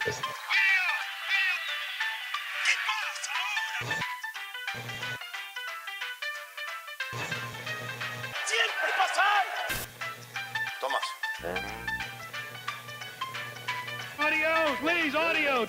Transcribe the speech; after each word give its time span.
¡Siempre 0.00 0.22
pasa 8.96 9.22
algo! 9.40 9.58
Tomás. 10.80 11.06
Audio, 14.18 14.50
please, 14.80 15.16
audio. 15.16 15.66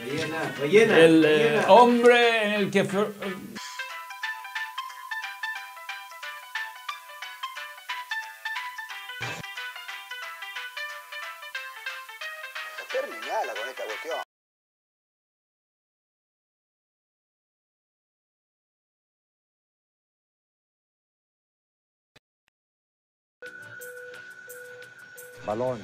Rellena, 0.00 0.54
rellena. 0.58 0.98
El 0.98 1.24
eh, 1.24 1.28
rellena. 1.28 1.66
hombre 1.68 2.44
en 2.46 2.52
el 2.52 2.70
que... 2.70 2.84
Balón. 25.56 25.80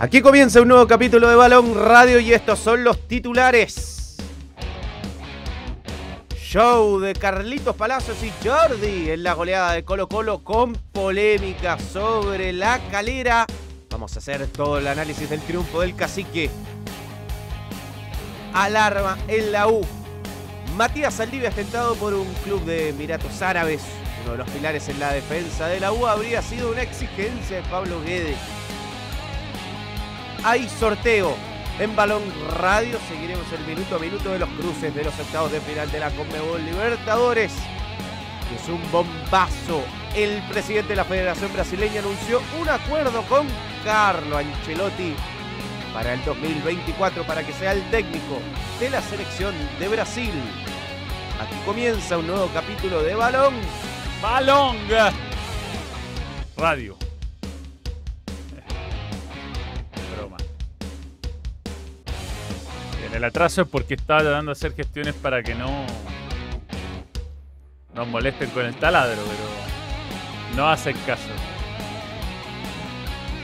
Aquí 0.00 0.20
comienza 0.20 0.60
un 0.60 0.68
nuevo 0.68 0.86
capítulo 0.86 1.28
de 1.28 1.36
Balón 1.36 1.74
Radio 1.74 2.18
y 2.18 2.32
estos 2.32 2.58
son 2.58 2.82
los 2.82 3.06
titulares. 3.06 4.16
Show 6.36 7.00
de 7.00 7.14
Carlitos 7.14 7.74
Palacios 7.74 8.18
y 8.22 8.32
Jordi 8.46 9.10
en 9.10 9.22
la 9.22 9.32
goleada 9.32 9.72
de 9.72 9.84
Colo 9.84 10.08
Colo 10.08 10.44
con 10.44 10.74
polémica 10.92 11.78
sobre 11.78 12.52
la 12.52 12.80
calera. 12.90 13.46
Vamos 13.94 14.16
a 14.16 14.18
hacer 14.18 14.48
todo 14.48 14.78
el 14.78 14.88
análisis 14.88 15.30
del 15.30 15.40
triunfo 15.40 15.80
del 15.80 15.94
cacique. 15.94 16.50
Alarma 18.52 19.16
en 19.28 19.52
la 19.52 19.68
U. 19.68 19.82
Matías 20.76 21.14
Saldivia 21.14 21.52
tentado 21.52 21.94
por 21.94 22.12
un 22.12 22.26
club 22.42 22.64
de 22.64 22.88
Emiratos 22.88 23.40
Árabes. 23.40 23.82
Uno 24.24 24.32
de 24.32 24.38
los 24.38 24.50
pilares 24.50 24.88
en 24.88 24.98
la 24.98 25.12
defensa 25.12 25.68
de 25.68 25.78
la 25.78 25.92
U 25.92 26.08
habría 26.08 26.42
sido 26.42 26.72
una 26.72 26.82
exigencia 26.82 27.58
de 27.58 27.68
Pablo 27.68 28.02
Guedes 28.02 28.38
hay 30.44 30.68
sorteo 30.68 31.34
en 31.78 31.96
Balón 31.96 32.22
Radio. 32.58 32.98
Seguiremos 33.08 33.46
el 33.52 33.64
minuto 33.64 33.96
a 33.96 33.98
minuto 33.98 34.28
de 34.30 34.38
los 34.38 34.48
cruces 34.50 34.94
de 34.94 35.04
los 35.04 35.18
octavos 35.18 35.50
de 35.50 35.60
final 35.60 35.90
de 35.90 36.00
la 36.00 36.10
Conmebol 36.10 36.62
Libertadores. 36.64 37.52
Es 38.52 38.68
un 38.68 38.80
bombazo. 38.90 39.82
El 40.14 40.42
presidente 40.48 40.90
de 40.90 40.96
la 40.96 41.04
Federación 41.04 41.52
Brasileña 41.52 42.00
anunció 42.00 42.40
un 42.60 42.68
acuerdo 42.68 43.22
con 43.22 43.46
Carlo 43.84 44.36
Ancelotti 44.36 45.14
para 45.92 46.14
el 46.14 46.24
2024 46.24 47.24
para 47.24 47.44
que 47.44 47.52
sea 47.52 47.72
el 47.72 47.82
técnico 47.90 48.40
de 48.80 48.90
la 48.90 49.00
selección 49.00 49.54
de 49.78 49.88
Brasil. 49.88 50.32
Aquí 51.40 51.54
comienza 51.64 52.18
un 52.18 52.26
nuevo 52.26 52.48
capítulo 52.52 53.02
de 53.02 53.14
Balón. 53.14 53.54
Balón. 54.20 54.76
Radio. 56.56 56.96
Broma. 60.16 60.36
Bien, 62.98 63.14
el 63.14 63.24
atraso 63.24 63.62
es 63.62 63.68
porque 63.68 63.94
estaba 63.94 64.20
tratando 64.20 64.50
de 64.50 64.52
hacer 64.52 64.74
gestiones 64.74 65.14
para 65.14 65.42
que 65.42 65.54
no 65.54 65.86
nos 67.94 68.08
molesten 68.08 68.50
con 68.50 68.64
el 68.66 68.74
taladro, 68.74 69.16
pero 69.22 70.56
no 70.56 70.68
hacen 70.68 70.96
caso. 71.06 71.22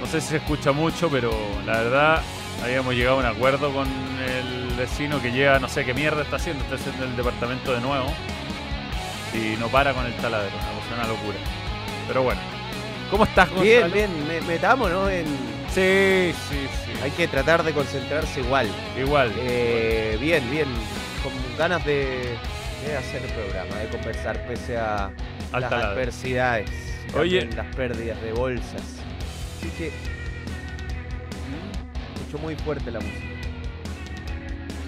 No 0.00 0.06
sé 0.06 0.20
si 0.20 0.28
se 0.28 0.36
escucha 0.38 0.72
mucho, 0.72 1.08
pero 1.10 1.30
la 1.66 1.78
verdad 1.82 2.22
habíamos 2.64 2.94
llegado 2.94 3.16
a 3.16 3.20
un 3.20 3.26
acuerdo 3.26 3.72
con 3.72 3.86
el 3.88 4.76
vecino 4.76 5.20
que 5.20 5.30
llega, 5.30 5.58
no 5.58 5.68
sé 5.68 5.84
qué 5.84 5.94
mierda 5.94 6.22
está 6.22 6.36
haciendo, 6.36 6.62
está 6.64 6.76
haciendo 6.76 7.04
el 7.04 7.16
departamento 7.16 7.72
de 7.72 7.80
nuevo 7.80 8.06
y 9.34 9.56
no 9.58 9.68
para 9.68 9.92
con 9.94 10.06
el 10.06 10.14
taladro, 10.14 10.48
una 10.48 10.80
cosa, 10.80 10.94
una 10.94 11.06
locura. 11.06 11.38
Pero 12.08 12.22
bueno, 12.22 12.40
¿cómo 13.10 13.24
estás, 13.24 13.48
Gonzalo? 13.50 13.64
Bien, 13.68 13.92
bien, 13.92 14.26
me- 14.26 14.40
metámonos 14.40 15.10
en. 15.10 15.26
Sí, 15.72 16.34
sí, 16.48 16.66
sí. 16.84 16.92
Hay 17.04 17.12
que 17.12 17.28
tratar 17.28 17.62
de 17.62 17.72
concentrarse 17.72 18.40
igual. 18.40 18.68
Igual. 18.98 19.32
Eh, 19.36 20.18
bien, 20.20 20.50
bien. 20.50 20.66
Con 21.22 21.32
ganas 21.56 21.84
de, 21.84 22.36
de 22.86 22.96
hacer 22.96 23.22
el 23.22 23.30
programa, 23.32 23.76
de 23.76 23.88
conversar 23.88 24.46
pese 24.46 24.76
a 24.76 25.10
las 25.52 25.72
adversidades. 25.72 26.70
Oye. 27.14 27.46
las 27.56 27.74
pérdidas 27.74 28.20
de 28.22 28.32
bolsas. 28.32 28.82
Así 29.58 29.68
que. 29.76 29.90
Escucho 32.14 32.38
muy 32.38 32.54
fuerte 32.56 32.90
la 32.90 33.00
música. 33.00 33.26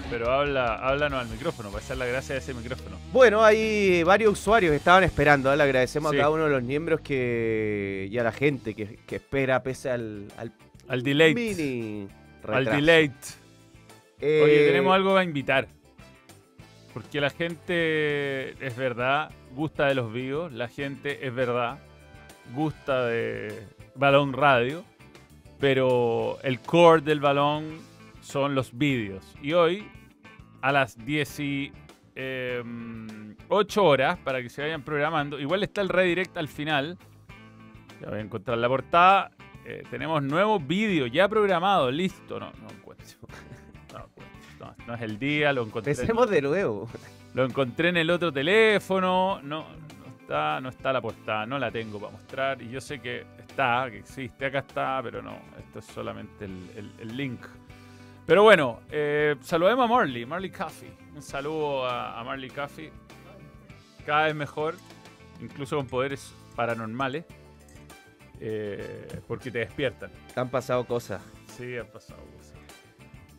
Pero 0.09 0.31
habla, 0.31 0.75
háblanos 0.75 1.21
al 1.21 1.27
micrófono, 1.29 1.69
para 1.69 1.83
hacer 1.83 1.97
la 1.97 2.05
gracia 2.05 2.35
de 2.35 2.39
ese 2.39 2.53
micrófono. 2.53 2.97
Bueno, 3.11 3.43
hay 3.43 4.03
varios 4.03 4.33
usuarios 4.33 4.71
que 4.71 4.77
estaban 4.77 5.03
esperando. 5.03 5.51
¿eh? 5.51 5.57
Le 5.57 5.63
agradecemos 5.63 6.11
Sí. 6.11 6.17
a 6.17 6.19
cada 6.21 6.29
uno 6.31 6.43
de 6.45 6.51
los 6.51 6.61
miembros 6.63 7.01
que 7.01 8.07
y 8.11 8.17
a 8.19 8.23
la 8.23 8.31
gente 8.31 8.75
que, 8.75 8.99
que 9.07 9.15
espera 9.15 9.63
pese 9.63 9.89
al, 9.89 10.27
al 10.37 10.51
Al 10.87 11.01
delay. 11.03 11.33
mini 11.33 12.07
Al 12.47 12.65
retraso. 12.65 12.75
delay. 12.77 13.11
Eh, 14.19 14.41
Oye, 14.43 14.67
tenemos 14.67 14.93
algo 14.93 15.17
a 15.17 15.23
invitar. 15.23 15.67
Porque 16.93 17.19
la 17.19 17.31
gente, 17.31 18.51
es 18.65 18.75
verdad, 18.75 19.31
gusta 19.55 19.87
de 19.87 19.95
los 19.95 20.13
vivos. 20.13 20.51
La 20.51 20.67
gente, 20.67 21.25
es 21.25 21.33
verdad, 21.33 21.79
gusta 22.53 23.05
de 23.05 23.67
Balón 23.95 24.33
Radio. 24.33 24.83
Pero 25.59 26.37
el 26.43 26.59
core 26.59 27.01
del 27.01 27.19
balón 27.19 27.79
son 28.21 28.53
los 28.53 28.77
vídeos. 28.77 29.25
Y 29.41 29.53
hoy, 29.53 29.87
a 30.61 30.71
las 30.71 30.97
18 31.05 31.73
horas, 33.83 34.19
para 34.19 34.41
que 34.41 34.49
se 34.49 34.61
vayan 34.61 34.83
programando, 34.83 35.39
igual 35.39 35.63
está 35.63 35.81
el 35.81 35.89
redirect 35.89 36.37
al 36.37 36.47
final. 36.47 36.97
Ya 38.01 38.09
voy 38.09 38.19
a 38.19 38.21
encontrar 38.21 38.57
la 38.57 38.67
portada. 38.67 39.31
Eh, 39.65 39.83
tenemos 39.89 40.21
nuevo 40.21 40.59
vídeo 40.59 41.07
ya 41.07 41.29
programado, 41.29 41.89
listo. 41.89 42.39
No. 42.39 42.51
No, 42.61 42.69
encuentro. 42.69 43.17
No, 44.87 44.95
es 44.95 45.01
el 45.01 45.17
día, 45.17 45.53
lo 45.53 45.63
encontré. 45.65 45.91
Empecemos 45.93 46.29
de 46.29 46.41
nuevo. 46.41 46.89
Lo 47.33 47.45
encontré 47.45 47.89
en 47.89 47.97
el 47.97 48.09
otro 48.09 48.31
teléfono. 48.33 49.39
No, 49.41 49.65
no 49.69 50.07
está, 50.19 50.59
no 50.61 50.69
está 50.69 50.91
la 50.93 51.01
portada, 51.01 51.45
no 51.45 51.57
la 51.57 51.71
tengo 51.71 51.99
para 51.99 52.11
mostrar. 52.11 52.61
Y 52.61 52.69
yo 52.69 52.81
sé 52.81 52.99
que 52.99 53.25
está, 53.39 53.87
que 53.89 53.99
existe, 53.99 54.45
acá 54.45 54.59
está, 54.59 54.99
pero 55.03 55.21
no, 55.21 55.37
esto 55.57 55.79
es 55.79 55.85
solamente 55.85 56.45
el, 56.45 56.69
el- 56.75 56.91
el 56.99 57.17
link. 57.17 57.39
Pero 58.25 58.43
bueno, 58.43 58.79
eh, 58.91 59.35
saludemos 59.41 59.83
a 59.85 59.87
Marley, 59.93 60.25
Marley 60.25 60.49
Coffee. 60.49 60.91
Un 61.15 61.21
saludo 61.21 61.85
a, 61.85 62.19
a 62.19 62.23
Marley 62.23 62.49
Coffee. 62.49 62.91
Cada 64.05 64.25
vez 64.27 64.35
mejor, 64.35 64.75
incluso 65.41 65.75
con 65.77 65.87
poderes 65.87 66.33
paranormales. 66.55 67.25
eh, 68.39 69.21
porque 69.27 69.49
te 69.51 69.59
despiertan. 69.59 70.09
Han 70.35 70.49
pasado 70.49 70.85
cosas. 70.85 71.21
Sí, 71.57 71.77
han 71.77 71.87
pasado. 71.87 72.19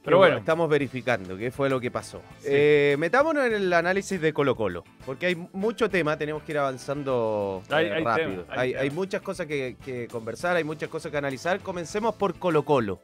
Pero 0.04 0.18
bueno, 0.18 0.32
bueno, 0.32 0.38
estamos 0.40 0.68
verificando 0.68 1.34
qué 1.36 1.50
fue 1.50 1.70
lo 1.70 1.80
que 1.80 1.90
pasó. 1.90 2.20
Sí. 2.38 2.48
Eh, 2.50 2.96
metámonos 2.98 3.46
en 3.46 3.54
el 3.54 3.72
análisis 3.72 4.20
de 4.20 4.34
Colo 4.34 4.54
Colo, 4.54 4.84
porque 5.06 5.26
hay 5.26 5.48
mucho 5.54 5.88
tema, 5.88 6.18
tenemos 6.18 6.42
que 6.42 6.52
ir 6.52 6.58
avanzando 6.58 7.62
Hay- 7.70 7.86
eh, 7.86 7.92
hay 7.94 8.04
rápido. 8.04 8.42
tema, 8.42 8.44
hay 8.50 8.58
hay, 8.58 8.70
tema. 8.72 8.82
hay 8.82 8.90
muchas 8.90 9.22
cosas 9.22 9.46
que, 9.46 9.76
que 9.82 10.06
conversar, 10.08 10.56
hay 10.56 10.64
muchas 10.64 10.90
cosas 10.90 11.10
que 11.10 11.16
analizar. 11.16 11.60
Comencemos 11.60 12.14
por 12.16 12.38
Colo 12.38 12.64
Colo. 12.64 13.00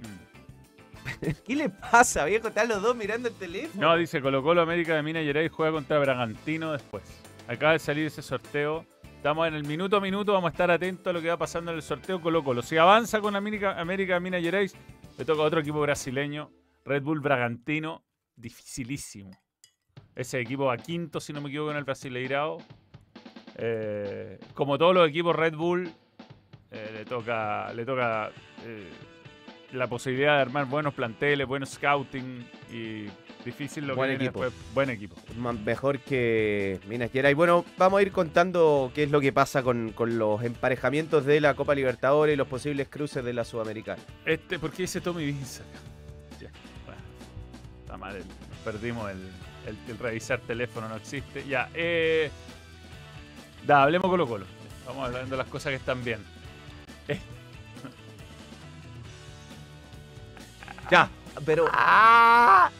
mm. 0.00 1.30
¿Qué 1.44 1.56
le 1.56 1.70
pasa, 1.70 2.24
viejo? 2.24 2.48
Están 2.48 2.68
los 2.68 2.82
dos 2.82 2.94
mirando 2.94 3.28
el 3.28 3.34
teléfono. 3.34 3.88
No, 3.88 3.96
dice 3.96 4.20
Colo 4.20 4.42
Colo 4.42 4.60
América 4.62 4.94
de 4.94 5.02
Minas 5.02 5.24
Gerais 5.24 5.50
juega 5.50 5.72
contra 5.72 5.98
Bragantino 5.98 6.72
después. 6.72 7.02
Acaba 7.48 7.72
de 7.72 7.78
salir 7.80 8.06
ese 8.06 8.22
sorteo. 8.22 8.84
Estamos 9.16 9.48
en 9.48 9.54
el 9.54 9.64
minuto 9.64 9.96
a 9.96 10.00
minuto, 10.00 10.32
vamos 10.32 10.48
a 10.50 10.52
estar 10.52 10.70
atentos 10.70 11.08
a 11.08 11.12
lo 11.12 11.20
que 11.20 11.28
va 11.28 11.36
pasando 11.36 11.72
en 11.72 11.78
el 11.78 11.82
sorteo 11.82 12.20
Colo 12.20 12.44
Colo. 12.44 12.62
Si 12.62 12.76
avanza 12.76 13.20
con 13.20 13.34
América, 13.34 13.80
América 13.80 14.14
de 14.14 14.20
Minas 14.20 14.42
Gerais, 14.42 14.76
le 15.18 15.24
toca 15.24 15.42
a 15.42 15.46
otro 15.46 15.60
equipo 15.60 15.80
brasileño, 15.80 16.52
Red 16.84 17.02
Bull 17.02 17.20
Bragantino, 17.20 18.04
dificilísimo. 18.36 19.30
Ese 20.14 20.40
equipo 20.40 20.66
va 20.66 20.76
quinto, 20.76 21.18
si 21.18 21.32
no 21.32 21.40
me 21.40 21.48
equivoco, 21.48 21.72
en 21.72 21.76
el 21.76 21.84
Brasileirao. 21.84 22.58
Eh, 23.56 24.38
como 24.54 24.78
todos 24.78 24.94
los 24.94 25.08
equipos 25.08 25.34
Red 25.34 25.56
Bull, 25.56 25.90
eh, 26.70 26.90
le 26.94 27.04
toca, 27.04 27.72
le 27.72 27.84
toca 27.84 28.30
eh, 28.64 28.90
la 29.72 29.86
posibilidad 29.86 30.36
de 30.36 30.42
armar 30.42 30.64
buenos 30.66 30.94
planteles, 30.94 31.46
buenos 31.46 31.70
scouting 31.70 32.46
y 32.72 33.04
difícil 33.44 33.86
lo 33.86 33.94
Buen 33.96 34.08
que 34.10 34.16
viene 34.16 34.24
equipo. 34.30 34.44
después. 34.44 34.74
Buen 34.74 34.90
equipo. 34.90 35.16
Mejor 35.64 35.98
que 36.00 36.80
Minas 36.88 37.10
Gerais. 37.12 37.36
Bueno, 37.36 37.64
vamos 37.76 37.98
a 37.98 38.02
ir 38.02 38.10
contando 38.12 38.90
qué 38.94 39.02
es 39.04 39.10
lo 39.10 39.20
que 39.20 39.32
pasa 39.32 39.62
con, 39.62 39.92
con 39.92 40.18
los 40.18 40.42
emparejamientos 40.42 41.24
de 41.26 41.40
la 41.40 41.54
Copa 41.54 41.74
Libertadores 41.74 42.34
y 42.34 42.36
los 42.36 42.48
posibles 42.48 42.88
cruces 42.88 43.22
de 43.24 43.32
la 43.32 43.44
Sudamericana. 43.44 44.02
Este, 44.24 44.58
¿por 44.58 44.70
qué 44.70 44.82
dice 44.82 45.00
Tommy 45.00 45.26
Vince? 45.26 45.62
Ya, 46.40 46.50
bueno, 46.86 47.00
está 47.80 47.96
mal, 47.96 48.16
el- 48.16 48.24
perdimos 48.64 49.10
el, 49.10 49.18
el, 49.66 49.76
el 49.88 49.98
revisar 49.98 50.40
teléfono, 50.40 50.88
no 50.88 50.96
existe. 50.96 51.44
Ya, 51.46 51.68
eh. 51.74 52.30
Da, 53.66 53.82
hablemos 53.82 54.08
Colo 54.10 54.26
Colo. 54.26 54.46
Vamos 54.86 55.06
hablando 55.06 55.30
de 55.32 55.36
las 55.36 55.48
cosas 55.48 55.70
que 55.70 55.76
están 55.76 56.02
bien. 56.02 56.20
Ya, 60.90 61.10
pero 61.44 61.66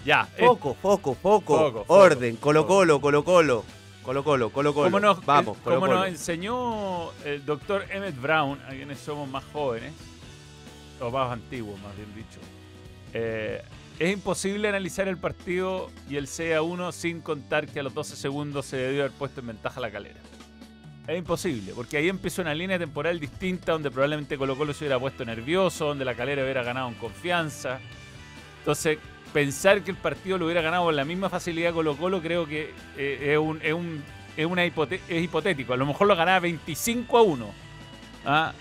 ya, 0.05 0.29
eh, 0.37 0.45
foco, 0.47 0.75
foco, 0.75 1.15
foco, 1.15 1.59
Foco, 1.59 1.85
orden, 1.89 2.37
Colo 2.37 2.63
foco. 2.63 2.75
Colo, 2.75 3.01
Colo 3.01 3.25
Colo, 3.25 3.65
Colo 4.03 4.25
Colo, 4.25 4.51
Colo 4.51 4.75
Colo. 4.75 4.87
como 4.91 5.01
nos, 5.01 5.25
Vamos, 5.25 5.57
eh, 5.57 5.61
Colo 5.63 5.77
como 5.77 5.87
Colo. 5.87 5.99
nos 6.01 6.09
enseñó 6.09 7.13
el 7.25 7.45
doctor 7.45 7.85
Emmett 7.91 8.21
Brown, 8.21 8.59
a 8.67 8.71
quienes 8.71 8.99
somos 8.99 9.29
más 9.29 9.45
jóvenes, 9.53 9.93
o 11.01 11.11
más 11.11 11.31
antiguos, 11.33 11.79
más 11.83 11.95
bien 11.97 12.13
dicho, 12.15 12.41
eh, 13.13 13.63
es 13.99 14.13
imposible 14.13 14.69
analizar 14.69 15.09
el 15.09 15.19
partido 15.19 15.91
y 16.09 16.17
el 16.17 16.27
C 16.29 16.55
a 16.55 16.63
1 16.63 16.93
sin 16.93 17.21
contar 17.21 17.67
que 17.67 17.81
a 17.81 17.83
los 17.83 17.95
12 17.95 18.17
segundos 18.17 18.67
se 18.67 18.77
debió 18.77 19.03
haber 19.03 19.13
puesto 19.13 19.41
en 19.41 19.49
ventaja 19.49 19.81
la 19.81 19.91
calera. 19.91 20.21
Es 21.09 21.17
imposible, 21.19 21.73
porque 21.75 21.97
ahí 21.97 22.09
empezó 22.11 22.43
una 22.43 22.55
línea 22.55 22.79
temporal 22.79 23.19
distinta 23.19 23.73
donde 23.73 23.91
probablemente 23.91 24.37
Colo 24.37 24.57
Colo 24.59 24.75
se 24.75 24.85
hubiera 24.85 24.99
puesto 25.01 25.25
nervioso, 25.25 25.87
donde 25.87 26.05
la 26.05 26.15
calera 26.15 26.43
hubiera 26.43 26.63
ganado 26.63 26.89
en 26.89 26.95
confianza. 26.97 27.81
Entonces, 28.59 28.99
pensar 29.33 29.83
que 29.83 29.91
el 29.91 29.97
partido 29.97 30.37
lo 30.37 30.45
hubiera 30.45 30.61
ganado 30.61 30.85
con 30.85 30.95
la 30.95 31.07
misma 31.07 31.31
facilidad 31.31 31.73
Colo 31.73 31.97
Colo 31.97 32.21
creo 32.21 32.47
que 32.47 32.75
eh, 32.99 33.33
es, 33.33 33.39
un, 33.39 33.59
es, 33.63 33.73
un- 33.73 34.05
es 34.37 34.45
una 34.45 34.67
hipote- 34.67 35.01
hipotético. 35.09 35.73
A 35.73 35.79
lo 35.79 35.87
mejor 35.87 36.07
lo 36.09 36.15
ganaba 36.15 36.41
25 36.41 37.17
a 37.17 37.23
1. 37.23 37.51
¿ah? 38.27 38.53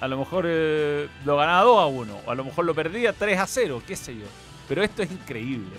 A 0.00 0.06
lo 0.08 0.16
mejor 0.16 0.44
eh, 0.46 1.08
lo 1.24 1.36
ganaba 1.36 1.62
2 1.62 1.78
a 1.80 1.86
1. 1.86 2.20
O 2.24 2.30
a 2.30 2.34
lo 2.36 2.44
mejor 2.44 2.64
lo 2.66 2.74
perdía 2.74 3.12
3 3.14 3.36
a 3.38 3.46
0, 3.48 3.82
qué 3.84 3.96
sé 3.96 4.14
yo. 4.16 4.26
Pero 4.68 4.84
esto 4.84 5.02
es 5.02 5.10
increíble. 5.10 5.74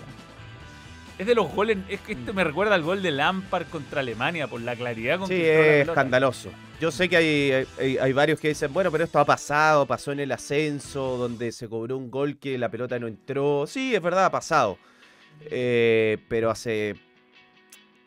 Es 1.18 1.26
de 1.26 1.34
los 1.34 1.52
goles, 1.52 1.78
es 1.88 2.00
que 2.00 2.12
esto 2.12 2.32
me 2.32 2.44
recuerda 2.44 2.74
al 2.76 2.82
gol 2.82 3.02
de 3.02 3.10
Lampard 3.10 3.66
contra 3.66 4.00
Alemania 4.00 4.46
por 4.46 4.60
la 4.60 4.76
claridad 4.76 5.18
con 5.18 5.26
Sí, 5.28 5.34
que 5.34 5.80
es 5.80 5.88
escandaloso. 5.88 6.50
Yo 6.80 6.92
sé 6.92 7.08
que 7.08 7.16
hay, 7.16 7.66
hay, 7.80 7.98
hay 7.98 8.12
varios 8.12 8.38
que 8.38 8.48
dicen, 8.48 8.72
bueno, 8.72 8.92
pero 8.92 9.02
esto 9.02 9.18
ha 9.18 9.24
pasado, 9.24 9.84
pasó 9.84 10.12
en 10.12 10.20
el 10.20 10.30
ascenso, 10.30 11.16
donde 11.16 11.50
se 11.50 11.68
cobró 11.68 11.96
un 11.98 12.08
gol 12.08 12.38
que 12.38 12.56
la 12.56 12.68
pelota 12.70 13.00
no 13.00 13.08
entró. 13.08 13.66
Sí, 13.66 13.94
es 13.96 14.00
verdad, 14.00 14.26
ha 14.26 14.30
pasado. 14.30 14.78
Eh, 15.50 16.18
pero 16.28 16.50
hace... 16.50 16.94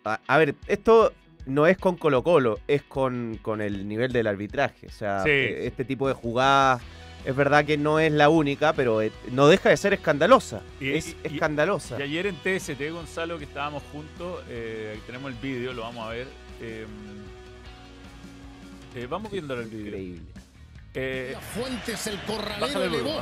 A, 0.05 0.19
a 0.25 0.37
ver, 0.37 0.55
esto 0.67 1.11
no 1.45 1.67
es 1.67 1.77
con 1.77 1.97
Colo 1.97 2.23
Colo, 2.23 2.59
es 2.67 2.81
con, 2.83 3.37
con 3.41 3.61
el 3.61 3.87
nivel 3.89 4.13
del 4.13 4.27
arbitraje. 4.27 4.87
O 4.87 4.91
sea, 4.91 5.23
Sí. 5.23 5.29
eh, 5.29 5.67
este 5.67 5.83
tipo 5.83 6.07
de 6.07 6.13
jugadas, 6.13 6.81
es 7.25 7.35
verdad 7.35 7.65
que 7.65 7.77
no 7.77 7.99
es 7.99 8.11
la 8.11 8.29
única, 8.29 8.73
pero 8.73 9.01
eh, 9.01 9.11
no 9.31 9.47
deja 9.47 9.69
de 9.69 9.77
ser 9.77 9.93
escandalosa. 9.93 10.61
Y- 10.79 10.91
es 10.93 11.09
y- 11.09 11.17
escandalosa. 11.23 11.99
Y 11.99 12.03
ayer 12.03 12.27
en 12.27 12.35
TST, 12.37 12.89
Gonzalo, 12.91 13.37
que 13.37 13.43
estábamos 13.45 13.83
juntos, 13.91 14.43
eh, 14.49 14.91
ahí 14.95 15.01
tenemos 15.05 15.31
el 15.31 15.37
vídeo, 15.37 15.73
lo 15.73 15.81
vamos 15.83 16.05
a 16.07 16.09
ver. 16.09 16.27
eh, 16.61 16.85
eh, 18.95 19.07
vamos 19.09 19.31
viendo 19.31 19.53
el 19.53 19.67
vídeo. 19.67 19.87
Increíble. 19.87 20.21
Eh, 20.93 21.35
Fuentes 21.53 22.07
el 22.07 22.19
corralero 22.23 22.83
elevó. 22.83 23.21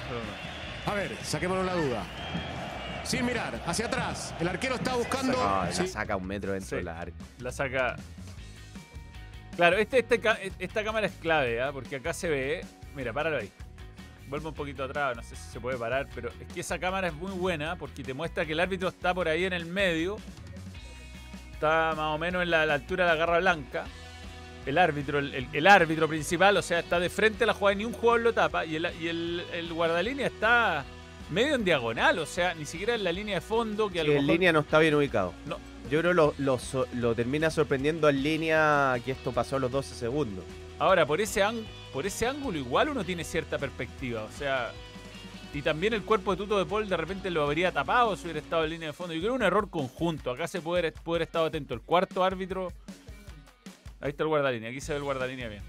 A 0.86 0.94
ver, 0.94 1.16
saquémonos 1.24 1.66
la 1.66 1.76
duda. 1.76 2.04
Sin 3.04 3.26
mirar, 3.26 3.62
hacia 3.66 3.86
atrás. 3.86 4.34
El 4.40 4.48
arquero 4.48 4.76
está 4.76 4.96
buscando. 4.96 5.34
No, 5.38 5.72
Sí. 5.72 5.84
la 5.84 5.88
saca 5.88 6.16
un 6.16 6.26
metro 6.28 6.52
dentro 6.54 6.70
Sí. 6.70 6.76
del 6.78 6.88
arco. 6.88 7.16
La 7.40 7.52
saca. 7.52 7.96
Claro, 9.56 9.78
este, 9.78 10.00
este 10.00 10.22
esta 10.60 10.84
cámara 10.84 11.08
es 11.08 11.14
clave, 11.14 11.62
¿ah? 11.62 11.72
porque 11.72 11.98
acá 11.98 12.14
se 12.14 12.30
ve. 12.30 12.66
Mira, 12.96 13.14
páralo 13.14 13.38
ahí. 13.38 13.52
Vuelve 14.30 14.48
un 14.48 14.54
poquito 14.54 14.84
atrás, 14.84 15.16
no 15.16 15.24
sé 15.24 15.36
si 15.36 15.52
se 15.52 15.60
puede 15.60 15.78
parar, 15.78 16.08
pero 16.14 16.30
es 16.30 16.54
que 16.54 16.60
esa 16.62 16.78
cámara 16.78 17.08
es 17.08 17.14
muy 17.16 17.32
buena 17.32 17.76
porque 17.76 18.04
te 18.04 18.14
muestra 18.14 18.46
que 18.46 18.54
el 18.54 18.60
árbitro 18.60 18.90
está 18.90 19.14
por 19.14 19.28
ahí 19.28 19.46
en 19.46 19.54
el 19.54 19.66
medio. 19.66 20.18
Está 21.54 21.94
más 21.96 22.16
o 22.16 22.18
menos 22.18 22.44
en 22.44 22.52
la, 22.52 22.66
la 22.66 22.76
altura 22.76 23.06
de 23.06 23.10
la 23.12 23.16
garra 23.18 23.40
blanca. 23.40 23.86
El 24.66 24.78
árbitro, 24.78 25.20
el, 25.20 25.34
el- 25.34 25.48
el 25.52 25.68
árbitro 25.68 26.08
principal, 26.08 26.56
o 26.58 26.62
sea, 26.62 26.80
está 26.80 27.00
de 27.00 27.10
frente 27.10 27.44
a 27.44 27.48
la 27.48 27.54
jugada 27.54 27.74
y 27.74 27.78
ni 27.78 27.86
un 27.86 27.94
jugador 27.94 28.22
lo 28.22 28.34
tapa. 28.34 28.66
Y 28.66 28.76
el, 28.76 28.88
y 29.02 29.08
el, 29.08 29.44
el 29.54 29.74
guardalínea 29.74 30.28
está 30.28 30.86
medio 31.32 31.56
en 31.56 31.64
diagonal, 31.66 32.20
o 32.20 32.26
sea, 32.26 32.54
ni 32.54 32.66
siquiera 32.66 32.96
en 32.96 33.04
la 33.04 33.12
línea 33.12 33.36
de 33.36 33.42
fondo. 33.42 33.90
Que 33.90 34.02
a 34.02 34.04
Sí, 34.04 34.10
lo 34.10 34.16
en 34.16 34.28
línea 34.28 34.52
no 34.54 34.60
está 34.60 34.80
bien 34.80 34.94
ubicado. 34.96 35.34
No. 35.48 35.58
Yo 35.90 36.02
creo 36.02 36.14
lo, 36.14 36.36
lo, 36.38 36.60
lo 36.94 37.16
termina 37.16 37.50
sorprendiendo 37.50 38.08
en 38.10 38.22
línea 38.22 38.96
que 39.04 39.12
esto 39.12 39.32
pasó 39.32 39.56
a 39.56 39.60
los 39.60 39.72
12 39.72 39.96
segundos. 39.96 40.46
Ahora, 40.80 41.06
por 41.06 41.20
ese, 41.20 41.44
por 41.92 42.06
ese 42.06 42.26
ángulo 42.26 42.58
igual 42.58 42.90
uno 42.90 43.04
tiene 43.04 43.26
cierta 43.26 43.58
perspectiva. 43.58 44.24
O 44.24 44.32
sea, 44.32 44.72
y 45.54 45.62
también 45.62 45.94
el 45.94 46.04
cuerpo 46.04 46.32
de 46.32 46.38
Tuto 46.38 46.58
de 46.58 46.66
Paul 46.66 46.88
de 46.88 46.96
repente 46.96 47.30
lo 47.30 47.44
habría 47.44 47.72
tapado 47.72 48.16
si 48.16 48.24
hubiera 48.24 48.40
estado 48.40 48.64
en 48.64 48.70
línea 48.70 48.88
de 48.88 48.94
fondo. 48.94 49.14
Yo 49.14 49.20
creo 49.22 49.34
un 49.34 49.42
error 49.42 49.70
conjunto. 49.70 50.32
Acá 50.32 50.48
se 50.48 50.62
puede, 50.62 50.92
puede 50.94 51.18
haber 51.18 51.28
estado 51.28 51.46
atento. 51.46 51.74
El 51.74 51.82
cuarto 51.82 52.24
árbitro. 52.24 52.72
Ahí 54.00 54.12
está 54.12 54.24
el 54.24 54.30
guardalínea. 54.30 54.70
Aquí 54.70 54.80
se 54.80 54.94
ve 54.94 55.00
el 55.00 55.04
guardalínea 55.04 55.50
bien. 55.50 55.64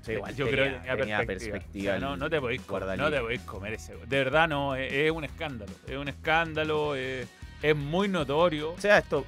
Sí, 0.00 0.12
igual 0.12 0.34
Yo 0.34 0.46
tenía, 0.46 0.50
creo 0.50 0.64
que 0.64 0.78
tenía, 0.80 0.96
tenía 0.96 1.16
perspectiva. 1.18 1.52
perspectiva 1.52 1.94
O 1.94 1.98
sea, 2.00 2.16
no, 2.16 2.30
te 2.30 2.40
podéis 2.40 2.62
comer, 2.62 2.80
guardalínea. 2.80 3.10
no 3.10 3.16
te 3.16 3.22
podéis 3.22 3.40
comer 3.42 3.72
ese. 3.74 3.94
De 3.94 4.16
verdad, 4.16 4.48
no. 4.48 4.74
Es, 4.74 4.92
es 4.92 5.10
un 5.12 5.22
escándalo. 5.22 5.72
Es 5.86 5.96
un 5.96 6.08
escándalo. 6.08 6.96
Es, 6.96 7.28
es 7.62 7.76
muy 7.76 8.08
notorio. 8.08 8.72
O 8.72 8.80
sea, 8.80 8.98
esto, 8.98 9.24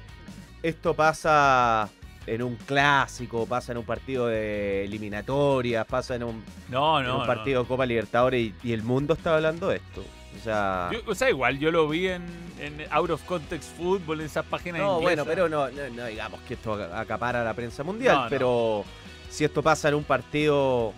esto 0.67 0.93
pasa 0.93 1.89
en 2.27 2.41
un 2.41 2.55
clásico, 2.55 3.45
pasa 3.45 3.71
en 3.71 3.77
un 3.77 3.83
partido 3.85 4.27
de 4.27 4.83
eliminatorias, 4.85 5.85
pasa 5.85 6.15
en 6.15 6.23
un, 6.23 6.43
No, 6.69 6.99
en 6.99 7.05
no. 7.07 7.15
un 7.15 7.21
no. 7.21 7.27
partido 7.27 7.61
de 7.61 7.67
Copa 7.67 7.85
Libertadores 7.85 8.41
y, 8.41 8.53
y 8.63 8.73
el 8.73 8.81
mundo 8.83 9.13
está 9.13 9.35
hablando 9.35 9.67
de 9.69 9.77
esto. 9.77 10.03
O 10.39 10.43
sea, 10.43 10.89
Yo- 10.91 10.99
o 11.09 11.15
sea, 11.15 11.29
igual 11.29 11.59
yo 11.59 11.71
lo 11.71 11.87
vi 11.87 12.07
en, 12.07 12.23
en 12.59 12.81
Out 12.91 13.11
of 13.11 13.23
Context 13.23 13.77
Football, 13.77 14.19
en 14.21 14.25
esas 14.25 14.45
páginas 14.45 14.81
no, 14.81 14.99
bueno, 14.99 15.23
pero 15.23 15.47
no, 15.47 15.69
no, 15.69 15.89
no 15.95 16.05
digamos 16.07 16.41
que 16.41 16.55
esto 16.55 16.73
acapara 16.73 17.41
a 17.41 17.43
la 17.45 17.53
prensa 17.53 17.83
mundial, 17.83 18.25
pero 18.29 18.83
si 19.29 19.45
esto 19.45 19.61
pasa 19.61 19.87
en 19.89 19.95
un 19.95 20.03
partido 20.03 20.93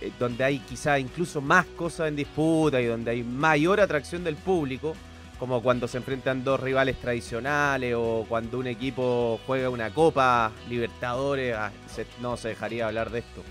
eh, 0.00 0.12
donde 0.18 0.44
hay 0.44 0.58
quizá 0.60 0.98
incluso 0.98 1.40
más 1.40 1.64
cosas 1.66 2.08
en 2.08 2.16
disputa 2.16 2.80
y 2.80 2.86
donde 2.86 3.10
hay 3.10 3.22
mayor 3.24 3.80
atracción 3.80 4.22
del 4.22 4.36
público, 4.36 4.94
como 5.40 5.62
cuando 5.62 5.88
se 5.88 5.96
enfrentan 5.96 6.44
dos 6.44 6.60
rivales 6.60 6.96
tradicionales 7.00 7.94
o 7.96 8.24
cuando 8.28 8.58
un 8.58 8.66
equipo 8.68 9.40
juega 9.46 9.70
una 9.70 9.90
Copa 9.90 10.52
Libertadores, 10.68 11.56
ah, 11.56 11.72
se- 11.88 12.06
no 12.20 12.36
se 12.36 12.48
dejaría 12.50 12.86
hablar 12.86 13.10
de 13.10 13.20
esto. 13.20 13.42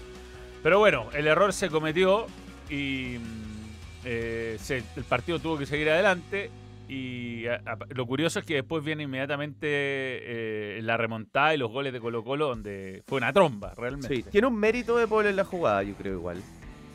Pero 0.64 0.80
bueno, 0.80 1.08
el 1.14 1.28
error 1.28 1.52
se 1.52 1.70
cometió 1.70 2.28
y 2.70 3.18
mm, 3.20 4.06
eh, 4.06 4.58
se- 4.62 4.84
el 4.96 5.04
partido 5.04 5.40
tuvo 5.40 5.58
que 5.58 5.66
seguir 5.66 5.90
adelante. 5.90 6.52
Y 6.88 7.46
a- 7.48 7.62
a- 7.66 7.78
lo 7.90 8.06
curioso 8.06 8.40
es 8.40 8.46
que 8.46 8.56
después 8.56 8.84
viene 8.84 9.04
inmediatamente 9.04 9.58
eh, 9.68 10.80
la 10.82 10.98
remontada 10.98 11.54
y 11.54 11.58
los 11.58 11.72
goles 11.72 11.92
de 11.94 12.00
Colo 12.00 12.24
Colo, 12.24 12.48
donde 12.48 13.04
fue 13.08 13.18
una 13.18 13.32
tromba, 13.34 13.74
realmente. 13.78 14.16
Sí, 14.16 14.24
tiene 14.24 14.48
un 14.48 14.56
mérito 14.56 14.98
de 14.98 15.08
Paul 15.08 15.26
en 15.28 15.36
la 15.36 15.44
jugada, 15.44 15.84
yo 15.84 15.94
creo 15.96 16.14
igual. 16.16 16.42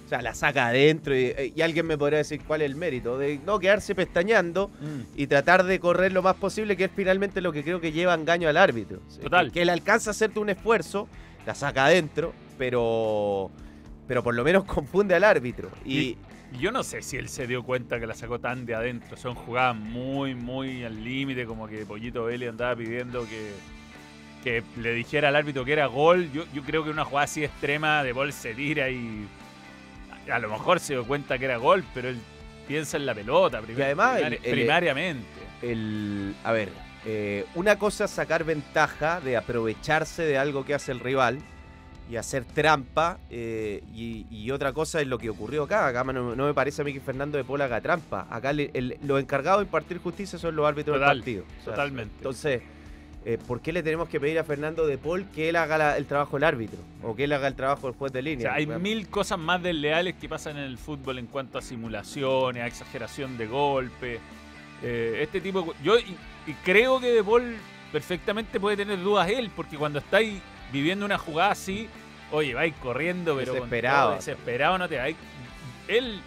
O 0.05 0.09
sea, 0.09 0.21
la 0.21 0.35
saca 0.35 0.67
adentro 0.67 1.17
y, 1.19 1.53
y 1.57 1.63
alguien 1.63 1.87
me 1.87 1.97
podría 1.97 2.19
decir 2.19 2.43
cuál 2.47 2.61
es 2.63 2.67
el 2.71 2.77
mérito, 2.77 3.17
de 3.17 3.41
no 3.47 3.59
quedarse 3.59 3.95
pestañeando 3.95 4.69
Mm. 4.69 5.01
y 5.17 5.27
tratar 5.27 5.65
de 5.65 5.81
correr 5.81 6.13
lo 6.13 6.21
más 6.23 6.37
posible, 6.37 6.77
que 6.77 6.85
es 6.85 6.91
finalmente 6.95 7.41
lo 7.41 7.53
que 7.53 7.63
creo 7.65 7.81
que 7.81 7.91
lleva 7.93 8.13
engaño 8.15 8.49
al 8.49 8.57
árbitro. 8.59 9.01
Total. 9.23 9.47
Que, 9.47 9.53
que 9.55 9.63
él 9.63 9.71
alcanza 9.71 10.11
a 10.11 10.13
hacerte 10.13 10.39
un 10.41 10.51
esfuerzo, 10.51 11.09
la 11.47 11.55
saca 11.55 11.87
adentro, 11.87 12.35
pero, 12.59 13.51
pero 14.07 14.23
por 14.23 14.35
lo 14.35 14.45
menos 14.45 14.65
confunde 14.67 15.15
al 15.15 15.25
árbitro. 15.25 15.71
Y, 15.87 16.19
Y 16.53 16.59
yo 16.61 16.71
no 16.71 16.83
sé 16.85 17.01
si 17.03 17.17
él 17.17 17.29
se 17.31 17.47
dio 17.47 17.63
cuenta 17.63 17.99
que 17.99 18.07
la 18.07 18.15
sacó 18.15 18.39
tan 18.39 18.67
de 18.67 18.75
adentro. 18.75 19.17
Son 19.17 19.35
jugadas 19.35 19.75
muy, 19.75 20.35
muy 20.35 20.85
al 20.85 21.03
límite, 21.03 21.47
como 21.47 21.67
que 21.67 21.87
Pollito 21.87 22.25
Vélez 22.27 22.51
andaba 22.51 22.77
pidiendo 22.77 23.27
que, 23.27 23.53
que 24.45 24.63
le 24.81 24.93
dijera 24.93 25.29
al 25.29 25.37
árbitro 25.37 25.65
que 25.65 25.73
era 25.73 25.87
gol. 25.87 26.31
Yo, 26.33 26.45
yo 26.55 26.63
creo 26.63 26.85
que 26.85 26.91
una 26.91 27.05
jugada 27.07 27.25
así 27.25 27.43
extrema 27.43 28.03
de 28.05 28.13
Ball 28.13 28.33
se 28.33 28.55
tira 28.55 28.91
y 28.91 29.27
a, 30.31 30.39
lo 30.39 30.49
mejor 30.49 30.81
se 30.81 30.95
dio 30.95 31.05
cuenta 31.07 31.39
que 31.39 31.45
era 31.47 31.57
gol, 31.57 31.85
pero 31.95 32.09
él 32.09 32.19
piensa 32.67 32.97
en 32.97 33.07
la 33.07 33.15
pelota 33.15 33.61
Y 33.69 33.81
además 33.81 34.19
el- 34.21 34.25
primari- 34.35 34.41
el- 34.45 34.53
primariamente. 34.53 35.27
el, 35.63 36.35
a 36.45 36.53
ver, 36.53 36.69
eh, 37.07 37.45
una 37.55 37.79
cosa 37.79 38.05
es 38.05 38.11
sacar 38.11 38.45
ventaja 38.45 39.21
de 39.21 39.37
aprovecharse 39.37 40.23
de 40.23 40.39
algo 40.39 40.65
que 40.65 40.75
hace 40.75 40.93
el 40.93 41.01
rival 41.01 41.39
y 42.11 42.17
hacer 42.17 42.45
trampa, 42.45 43.19
eh, 43.31 43.83
y, 43.95 44.27
y 44.31 44.51
otra 44.51 44.73
cosa 44.75 45.01
es 45.01 45.07
lo 45.07 45.19
que 45.19 45.31
ocurrió 45.31 45.63
acá. 45.65 45.87
Acá 45.87 46.05
no, 46.05 46.35
no 46.37 46.47
me 46.47 46.53
parece 46.55 46.83
a 46.83 46.85
mí 46.85 46.93
que 46.93 47.01
Fernando 47.01 47.39
de 47.39 47.45
Pola 47.45 47.65
haga 47.65 47.81
trampa. 47.81 48.27
Acá 48.31 48.53
le- 48.53 48.71
el- 48.75 48.99
los 49.03 49.21
encargados 49.21 49.61
de 49.61 49.65
impartir 49.65 49.99
justicia 49.99 50.39
son 50.39 50.55
los 50.55 50.67
árbitros 50.67 50.97
Total, 50.99 51.09
del 51.17 51.19
partido. 51.21 51.45
O 51.61 51.65
sea, 51.65 51.73
totalmente. 51.73 52.15
Entonces, 52.19 52.63
eh, 53.27 53.39
¿por 53.47 53.61
qué 53.61 53.73
le 53.73 53.83
tenemos 53.83 54.09
que 54.09 54.21
pedir 54.21 54.39
a 54.39 54.45
Fernando 54.45 54.87
de 54.87 54.99
Paul 54.99 55.25
que 55.35 55.49
él 55.49 55.57
haga 55.57 55.79
la- 55.79 55.97
el 55.97 56.07
trabajo 56.07 56.37
del 56.37 56.45
árbitro? 56.45 56.79
O 57.03 57.15
que 57.17 57.25
él 57.25 57.33
haga 57.33 57.49
el 57.49 57.55
trabajo 57.55 57.87
del 57.87 57.97
juez 57.97 58.13
de 58.13 58.19
O 58.19 58.23
línea. 58.23 58.49
sea, 58.49 58.55
hay 58.55 58.67
mil 58.67 59.09
cosas 59.09 59.39
más 59.39 59.63
desleales 59.63 60.15
que 60.21 60.29
pasan 60.29 60.57
en 60.59 60.65
el 60.65 60.77
fútbol 60.79 61.19
en 61.19 61.27
cuanto 61.27 61.59
a 61.59 61.63
simulaciones, 61.63 62.63
a 62.63 62.67
exageración 62.67 63.39
de 63.39 63.47
golpe. 63.47 64.21
Eh, 64.83 65.21
este 65.23 65.41
tipo 65.41 65.63
de 65.63 65.73
Yo 65.83 65.99
y, 65.99 66.17
y 66.47 66.53
creo 66.65 67.01
que 67.01 67.13
De 67.13 67.25
Paul 67.25 67.57
perfectamente 67.93 68.59
puede 68.61 68.77
tener 68.77 69.01
dudas 69.03 69.29
él, 69.31 69.51
porque 69.55 69.77
cuando 69.79 70.01
estáis 70.01 70.41
viviendo 70.73 71.07
una 71.07 71.17
jugada 71.17 71.53
así, 71.53 71.89
oye, 72.33 72.53
vais 72.53 72.75
corriendo, 72.83 73.37
pero 73.37 73.55
Desesperado. 73.55 74.07
todo, 74.09 74.17
desesperado 74.17 74.79
no 74.79 74.89
te 74.89 74.99
vais. 74.99 75.17
Él 75.89 76.21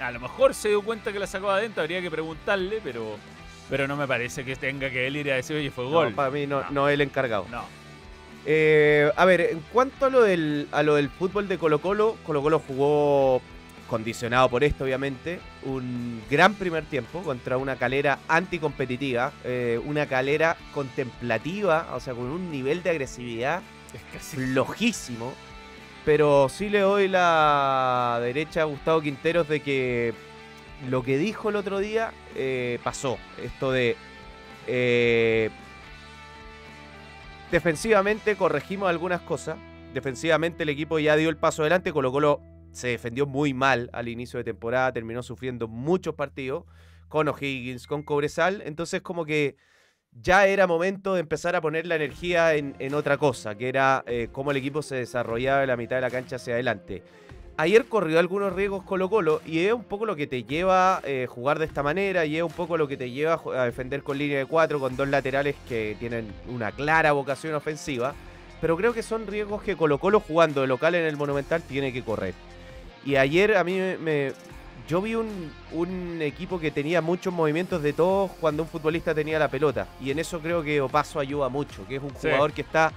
a 0.00 0.10
lo 0.10 0.18
mejor 0.20 0.52
se 0.52 0.68
dio 0.70 0.82
cuenta 0.82 1.12
que 1.12 1.18
la 1.20 1.26
sacó 1.28 1.48
adentro, 1.50 1.80
habría 1.82 2.00
que 2.02 2.10
preguntarle, 2.10 2.80
pero, 2.82 3.16
pero 3.70 3.86
no 3.88 3.96
me 3.96 4.06
parece 4.06 4.44
que 4.44 4.56
tenga 4.56 4.90
que 4.90 5.06
él 5.06 5.16
ir 5.16 5.32
a 5.32 5.36
decir, 5.36 5.56
oye, 5.56 5.70
fue 5.70 5.84
no, 5.84 5.90
gol. 5.90 6.12
para 6.14 6.30
mí 6.30 6.46
no, 6.46 6.60
No. 6.62 6.70
no 6.70 6.88
es 6.88 6.94
el 6.94 7.00
encargado. 7.02 7.46
No. 7.50 7.64
Eh, 8.44 9.10
a 9.16 9.24
ver, 9.24 9.40
en 9.40 9.60
cuanto 9.72 10.06
a 10.06 10.10
lo 10.10 10.22
del, 10.22 10.66
a 10.72 10.82
lo 10.82 10.96
del 10.96 11.08
fútbol 11.10 11.46
de 11.48 11.58
Colo 11.58 11.78
Colo, 11.80 12.16
Colo 12.24 12.42
Colo 12.42 12.58
jugó 12.58 13.40
condicionado 13.88 14.48
por 14.48 14.64
esto, 14.64 14.84
obviamente, 14.84 15.38
un 15.64 16.22
gran 16.30 16.54
primer 16.54 16.84
tiempo 16.84 17.22
contra 17.22 17.56
una 17.58 17.76
calera 17.76 18.18
anticompetitiva, 18.26 19.32
eh, 19.44 19.78
una 19.84 20.06
calera 20.06 20.56
contemplativa, 20.74 21.88
o 21.94 22.00
sea, 22.00 22.14
con 22.14 22.24
un 22.24 22.50
nivel 22.50 22.82
de 22.82 22.90
agresividad 22.90 23.60
Es 23.94 24.00
casi 24.12 24.36
flojísimo. 24.38 25.34
Pero 26.04 26.48
sí 26.48 26.68
le 26.68 26.80
doy 26.80 27.06
la 27.06 28.18
derecha 28.22 28.62
a 28.62 28.64
Gustavo 28.64 29.00
Quinteros 29.02 29.46
de 29.46 29.60
que 29.60 30.14
lo 30.88 31.02
que 31.02 31.18
dijo 31.18 31.50
el 31.50 31.56
otro 31.56 31.78
día 31.78 32.12
eh, 32.34 32.78
pasó. 32.82 33.18
Esto 33.42 33.70
de 33.72 33.96
eh, 34.66 35.50
defensivamente 37.50 38.36
corregimos 38.36 38.88
algunas 38.88 39.20
cosas. 39.20 39.56
Defensivamente 39.94 40.62
el 40.62 40.70
equipo 40.70 40.98
ya 40.98 41.16
dio 41.16 41.28
el 41.28 41.36
paso 41.36 41.62
adelante. 41.62 41.92
Colo 41.92 42.10
Colo 42.12 42.40
se 42.72 42.88
defendió 42.88 43.26
muy 43.26 43.54
mal 43.54 43.90
al 43.92 44.08
inicio 44.08 44.38
de 44.38 44.44
temporada. 44.44 44.92
Terminó 44.92 45.22
sufriendo 45.22 45.68
muchos 45.68 46.14
partidos 46.14 46.64
con 47.08 47.28
O'Higgins, 47.28 47.86
con 47.86 48.02
Cobresal. 48.02 48.62
Entonces 48.64 49.02
como 49.02 49.24
que 49.24 49.56
ya 50.20 50.46
era 50.46 50.66
momento 50.66 51.14
de 51.14 51.20
empezar 51.20 51.56
a 51.56 51.60
poner 51.60 51.86
la 51.86 51.96
energía 51.96 52.54
en, 52.54 52.94
otra 52.94 53.16
cosa, 53.16 53.54
que 53.54 53.68
era 53.68 54.04
eh, 54.06 54.28
cómo 54.30 54.50
el 54.50 54.58
equipo 54.58 54.82
se 54.82 54.96
desarrollaba 54.96 55.62
de 55.62 55.66
la 55.66 55.76
mitad 55.76 55.96
de 55.96 56.02
la 56.02 56.10
cancha 56.10 56.36
hacia 56.36 56.54
adelante. 56.54 57.02
Ayer 57.58 57.84
corrió 57.84 58.18
algunos 58.18 58.52
riesgos 58.54 58.82
Colo 58.82 59.10
Colo 59.10 59.40
y 59.44 59.60
es 59.60 59.72
un 59.72 59.84
poco 59.84 60.06
lo 60.06 60.16
que 60.16 60.26
te 60.26 60.42
lleva 60.44 61.00
eh, 61.04 61.26
jugar 61.28 61.58
de 61.58 61.66
esta 61.66 61.82
manera 61.82 62.24
y 62.24 62.36
es 62.38 62.42
un 62.42 62.50
poco 62.50 62.76
lo 62.78 62.88
que 62.88 62.96
te 62.96 63.10
lleva 63.10 63.34
a 63.34 63.62
a 63.62 63.64
defender 63.66 64.02
con 64.02 64.16
línea 64.18 64.38
de 64.38 64.46
cuatro, 64.46 64.80
con 64.80 64.96
dos 64.96 65.06
laterales 65.08 65.54
que 65.68 65.96
tienen 66.00 66.32
una 66.48 66.72
clara 66.72 67.12
vocación 67.12 67.54
ofensiva. 67.54 68.14
Pero 68.60 68.76
creo 68.76 68.94
que 68.94 69.02
son 69.02 69.26
riesgos 69.26 69.62
que 69.62 69.76
Colo 69.76 69.98
Colo 69.98 70.20
jugando 70.20 70.62
de 70.62 70.66
local 70.66 70.94
en 70.94 71.04
el 71.04 71.16
Monumental 71.16 71.62
tiene 71.62 71.92
que 71.92 72.02
correr. 72.02 72.32
Y 73.04 73.16
ayer 73.16 73.56
a 73.56 73.64
mí 73.64 73.74
me, 73.76 73.98
me- 73.98 74.32
yo 74.88 75.00
vi 75.02 75.14
un, 75.14 75.52
un 75.72 76.20
equipo 76.22 76.58
que 76.58 76.70
tenía 76.70 77.00
muchos 77.00 77.32
movimientos 77.32 77.82
de 77.82 77.92
todos 77.92 78.30
cuando 78.40 78.62
un 78.64 78.68
futbolista 78.68 79.14
tenía 79.14 79.38
la 79.38 79.48
pelota. 79.48 79.86
Y 80.00 80.10
en 80.10 80.18
eso 80.18 80.40
creo 80.40 80.62
que 80.62 80.80
Opaso 80.80 81.20
ayuda 81.20 81.48
mucho, 81.48 81.86
que 81.86 81.96
es 81.96 82.02
un 82.02 82.10
Sí. 82.10 82.16
jugador 82.28 82.52
que 82.52 82.62
está 82.62 82.92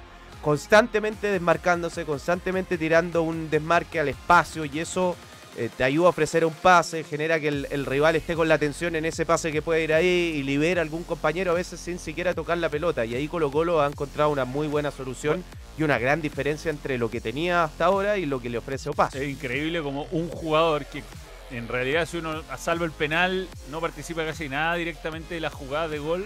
constantemente 0.46 1.32
desmarcándose, 1.32 2.06
constantemente 2.06 2.78
tirando 2.78 3.24
un 3.24 3.50
desmarque 3.50 4.00
al 4.00 4.10
espacio 4.10 4.64
y 4.64 4.78
eso 4.78 5.16
eh, 5.58 5.72
te 5.76 5.84
ayuda 5.84 6.06
a 6.06 6.10
ofrecer 6.10 6.46
un 6.46 6.54
pase, 6.54 7.04
genera 7.04 7.40
que 7.40 7.48
el, 7.48 7.86
rival 7.88 8.16
esté 8.16 8.36
con 8.36 8.48
la 8.48 8.54
atención 8.54 8.96
en 8.96 9.06
ese 9.06 9.26
pase 9.26 9.52
que 9.52 9.64
puede 9.64 9.84
ir 9.84 9.92
ahí 9.92 10.36
y 10.36 10.44
libera 10.44 10.82
a 10.82 10.84
algún 10.84 11.04
compañero 11.04 11.50
a 11.50 11.56
veces 11.56 11.80
sin 11.80 11.98
siquiera 11.98 12.36
tocar 12.36 12.60
la 12.60 12.70
pelota. 12.70 13.06
Y 13.06 13.16
ahí 13.16 13.28
Colo 13.28 13.50
Colo 13.50 13.82
ha 13.82 13.88
encontrado 13.88 14.30
una 14.30 14.46
muy 14.46 14.68
buena 14.68 14.92
solución 14.92 15.44
y 15.80 15.82
una 15.82 15.98
gran 15.98 16.22
diferencia 16.22 16.70
entre 16.70 17.00
lo 17.00 17.10
que 17.10 17.22
tenía 17.22 17.64
hasta 17.64 17.86
ahora 17.86 18.20
y 18.20 18.28
lo 18.28 18.40
que 18.40 18.52
le 18.52 18.60
ofrece 18.60 18.90
Opaso. 18.90 19.18
Es 19.18 19.28
increíble 19.28 19.82
como 19.82 20.04
un 20.12 20.30
jugador 20.30 20.86
que 20.86 21.02
en 21.50 21.68
realidad 21.68 22.08
si 22.08 22.18
uno 22.18 22.44
a 22.52 22.58
salvo 22.60 22.86
el 22.86 22.92
penal 22.92 23.48
no 23.72 23.82
participa 23.82 24.24
casi 24.24 24.48
nada 24.48 24.76
directamente 24.76 25.34
de 25.34 25.42
la 25.42 25.50
jugada 25.50 25.88
de 25.88 25.98
gol, 25.98 26.24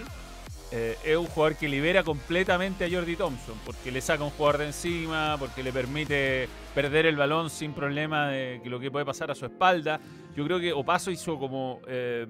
eh, 0.71 0.97
es 1.03 1.17
un 1.17 1.25
jugador 1.25 1.57
que 1.57 1.67
libera 1.67 2.03
completamente 2.03 2.85
a 2.85 2.89
Jordi 2.89 3.15
Thompson, 3.15 3.55
porque 3.65 3.91
le 3.91 4.01
saca 4.01 4.23
un 4.23 4.29
jugador 4.29 4.59
de 4.59 4.65
encima, 4.67 5.35
porque 5.39 5.63
le 5.63 5.73
permite 5.73 6.47
perder 6.75 7.07
el 7.07 7.15
balón 7.15 7.49
sin 7.49 7.73
problema 7.73 8.29
de 8.29 8.59
que 8.63 8.69
lo 8.69 8.79
que 8.79 8.91
puede 8.91 9.05
pasar 9.05 9.31
a 9.31 9.35
su 9.35 9.45
espalda. 9.45 9.99
Yo 10.35 10.45
creo 10.45 10.59
que 10.59 10.71
Opaso 10.71 11.09
hizo 11.09 11.39
como, 11.39 11.81
eh, 11.87 12.27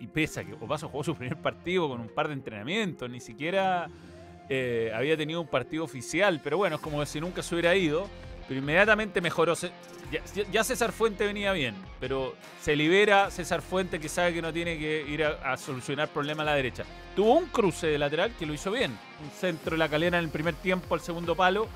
y 0.00 0.06
pesa 0.08 0.44
que 0.44 0.54
Opaso 0.54 0.88
jugó 0.88 1.04
su 1.04 1.14
primer 1.14 1.36
partido 1.36 1.88
con 1.88 2.00
un 2.00 2.08
par 2.08 2.26
de 2.26 2.34
entrenamientos, 2.34 3.08
ni 3.08 3.20
siquiera 3.20 3.88
eh, 4.48 4.90
había 4.94 5.16
tenido 5.16 5.40
un 5.40 5.48
partido 5.48 5.84
oficial, 5.84 6.40
pero 6.42 6.56
bueno, 6.56 6.76
es 6.76 6.82
como 6.82 7.04
si 7.06 7.20
nunca 7.20 7.42
se 7.42 7.54
hubiera 7.54 7.74
ido, 7.76 8.08
pero 8.48 8.60
inmediatamente 8.60 9.20
mejoró. 9.20 9.54
Ya, 10.12 10.20
ya 10.52 10.62
César 10.62 10.92
Fuente 10.92 11.26
venía 11.26 11.52
bien, 11.52 11.74
pero 11.98 12.36
se 12.62 12.76
libera 12.76 13.28
César 13.30 13.60
Fuente 13.60 13.98
que 13.98 14.08
sabe 14.08 14.32
que 14.32 14.40
no 14.40 14.52
tiene 14.52 14.78
que 14.78 15.02
ir 15.08 15.24
a, 15.24 15.52
a 15.52 15.56
solucionar 15.56 16.08
problemas 16.08 16.42
a 16.46 16.50
la 16.50 16.54
derecha. 16.54 16.84
Tuvo 17.16 17.34
un 17.34 17.46
cruce 17.46 17.88
de 17.88 17.98
lateral 17.98 18.32
que 18.38 18.46
lo 18.46 18.54
hizo 18.54 18.70
bien, 18.70 18.96
un 19.22 19.30
centro 19.30 19.72
de 19.72 19.78
la 19.78 19.88
calera 19.88 20.18
en 20.18 20.24
el 20.24 20.30
primer 20.30 20.54
tiempo 20.54 20.94
al 20.94 21.00
segundo 21.00 21.34
palo 21.34 21.66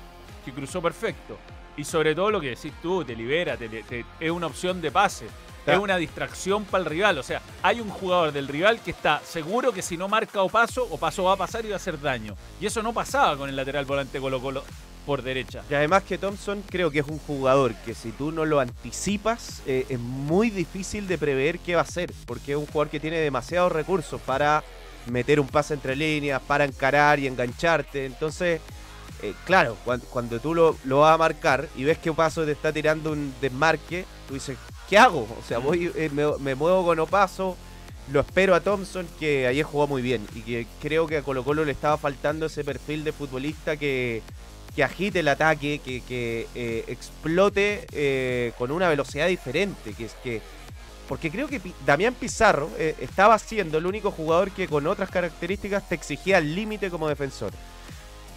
que 0.45 0.53
cruzó 0.53 0.81
perfecto. 0.81 1.37
Y 1.75 1.83
sobre 1.83 2.15
todo 2.15 2.31
lo 2.31 2.39
que 2.39 2.49
decís 2.49 2.71
tú, 2.81 3.03
te 3.03 3.15
libera, 3.15 3.57
te- 3.57 3.67
te- 3.83 4.05
es 4.19 4.31
una 4.31 4.47
opción 4.47 4.81
de 4.81 4.91
pase. 4.91 5.27
Es 5.65 5.77
una 5.77 5.95
distracción 5.97 6.65
para 6.65 6.83
el 6.83 6.89
rival. 6.89 7.17
O 7.19 7.23
sea, 7.23 7.39
hay 7.61 7.79
un 7.81 7.89
jugador 7.89 8.31
del 8.31 8.47
rival 8.47 8.79
que 8.81 8.91
está 8.91 9.19
seguro 9.23 9.71
que 9.71 9.81
si 9.83 9.95
no 9.95 10.07
marca 10.07 10.41
o 10.41 10.49
paso, 10.49 10.87
o 10.89 10.97
paso 10.97 11.23
va 11.25 11.33
a 11.33 11.37
pasar 11.37 11.63
y 11.65 11.67
va 11.69 11.75
a 11.75 11.77
hacer 11.77 11.99
daño. 12.01 12.35
Y 12.59 12.65
eso 12.65 12.81
no 12.81 12.93
pasaba 12.93 13.37
con 13.37 13.47
el 13.47 13.55
lateral 13.55 13.85
volante 13.85 14.19
Colo 14.19 14.41
Colo 14.41 14.63
por 15.05 15.21
derecha. 15.23 15.63
Y 15.69 15.73
además 15.73 16.03
que 16.03 16.17
Thompson 16.17 16.63
creo 16.69 16.91
que 16.91 16.99
es 16.99 17.07
un 17.07 17.19
jugador 17.19 17.73
que 17.85 17.93
si 17.93 18.11
tú 18.11 18.31
no 18.31 18.45
lo 18.45 18.59
anticipas 18.59 19.61
eh, 19.65 19.85
es 19.89 19.99
muy 19.99 20.49
difícil 20.49 21.07
de 21.07 21.17
prever 21.17 21.59
qué 21.59 21.75
va 21.75 21.81
a 21.81 21.83
hacer, 21.83 22.11
porque 22.25 22.51
es 22.53 22.57
un 22.57 22.65
jugador 22.67 22.89
que 22.89 22.99
tiene 22.99 23.17
demasiados 23.17 23.71
recursos 23.71 24.21
para 24.21 24.63
meter 25.07 25.39
un 25.39 25.47
pase 25.47 25.73
entre 25.73 25.95
líneas, 25.95 26.41
para 26.45 26.63
encarar 26.65 27.19
y 27.19 27.27
engancharte. 27.27 28.05
Entonces, 28.05 28.61
eh, 29.23 29.33
claro, 29.45 29.75
cuan- 29.83 30.01
cuando, 30.11 30.39
tú 30.39 30.53
lo, 30.53 30.75
lo 30.83 30.99
vas 30.99 31.15
a 31.15 31.17
marcar 31.17 31.67
y 31.75 31.83
ves 31.83 31.97
que 31.97 32.09
Opaso 32.11 32.45
te 32.45 32.51
está 32.51 32.71
tirando 32.71 33.11
un 33.11 33.33
desmarque, 33.41 34.05
tú 34.27 34.35
dices, 34.35 34.57
¿qué 34.89 34.97
hago? 34.97 35.21
O 35.39 35.43
sea, 35.47 35.57
voy, 35.57 35.91
eh, 35.95 36.09
me, 36.13 36.25
me 36.39 36.53
muevo 36.55 36.85
con 36.85 36.99
Opaso, 36.99 37.57
lo 38.11 38.19
espero 38.19 38.53
a 38.55 38.61
Thompson, 38.61 39.07
que 39.19 39.47
ayer 39.47 39.63
jugó 39.63 39.87
muy 39.87 40.01
bien 40.01 40.27
y 40.35 40.41
que 40.41 40.67
creo 40.81 41.07
que 41.07 41.17
a 41.17 41.21
Colo 41.23 41.43
Colo 41.43 41.63
le 41.65 41.71
estaba 41.71 41.97
faltando 41.97 42.45
ese 42.47 42.63
perfil 42.63 43.03
de 43.03 43.11
futbolista 43.13 43.77
que 43.77 44.21
que 44.75 44.83
agite 44.83 45.19
el 45.19 45.27
ataque, 45.27 45.81
que, 45.83 46.01
que, 46.01 46.47
eh, 46.55 46.85
explote 46.87 47.85
eh, 47.91 48.53
con 48.57 48.71
una 48.71 48.87
velocidad 48.87 49.27
diferente, 49.27 49.93
que 49.93 50.05
es 50.05 50.13
que 50.23 50.41
porque 51.07 51.29
creo 51.29 51.47
que 51.49 51.59
Damián 51.85 52.13
Pizarro 52.13 52.69
eh, 52.77 52.95
estaba 53.01 53.37
siendo 53.37 53.79
el 53.79 53.85
único 53.85 54.11
jugador 54.11 54.51
que 54.51 54.69
con 54.69 54.87
otras 54.87 55.09
características 55.09 55.89
te 55.89 55.95
exigía 55.95 56.37
el 56.37 56.55
límite 56.55 56.89
como 56.89 57.09
defensor. 57.09 57.51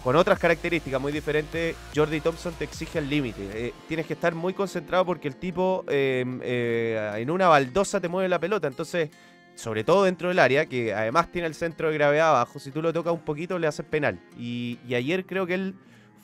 Con 0.03 0.17
otras 0.17 0.37
características 0.37 0.99
muy 0.99 1.13
diferentes, 1.13 1.75
Jordi 1.95 2.19
Thompson 2.19 2.53
te 2.53 2.65
exige 2.65 2.99
el 2.99 3.09
límite. 3.09 3.73
Tienes 3.87 4.05
que 4.05 4.13
estar 4.13 4.35
muy 4.35 4.53
concentrado 4.53 5.05
porque 5.05 5.27
el 5.29 5.37
tipo 5.37 5.85
eh, 5.87 7.13
en 7.15 7.31
una 7.31 7.47
baldosa 7.47 7.99
te 8.01 8.09
mueve 8.09 8.29
la 8.29 8.39
pelota. 8.39 8.67
Entonces, 8.67 9.09
sobre 9.55 9.83
todo 9.83 10.03
dentro 10.03 10.27
del 10.27 10.37
área, 10.37 10.65
que 10.65 10.93
además 10.93 11.31
tiene 11.31 11.47
el 11.47 11.55
centro 11.55 11.87
de 11.87 11.95
gravedad 11.95 12.29
abajo, 12.29 12.59
si 12.59 12.69
tú 12.71 12.81
lo 12.81 12.93
tocas 12.93 13.13
un 13.13 13.21
poquito 13.21 13.57
le 13.57 13.67
haces 13.67 13.85
penal. 13.85 14.19
Y, 14.37 14.79
y 14.87 14.93
ayer 14.93 15.25
creo 15.25 15.47
que 15.47 15.55
él 15.55 15.75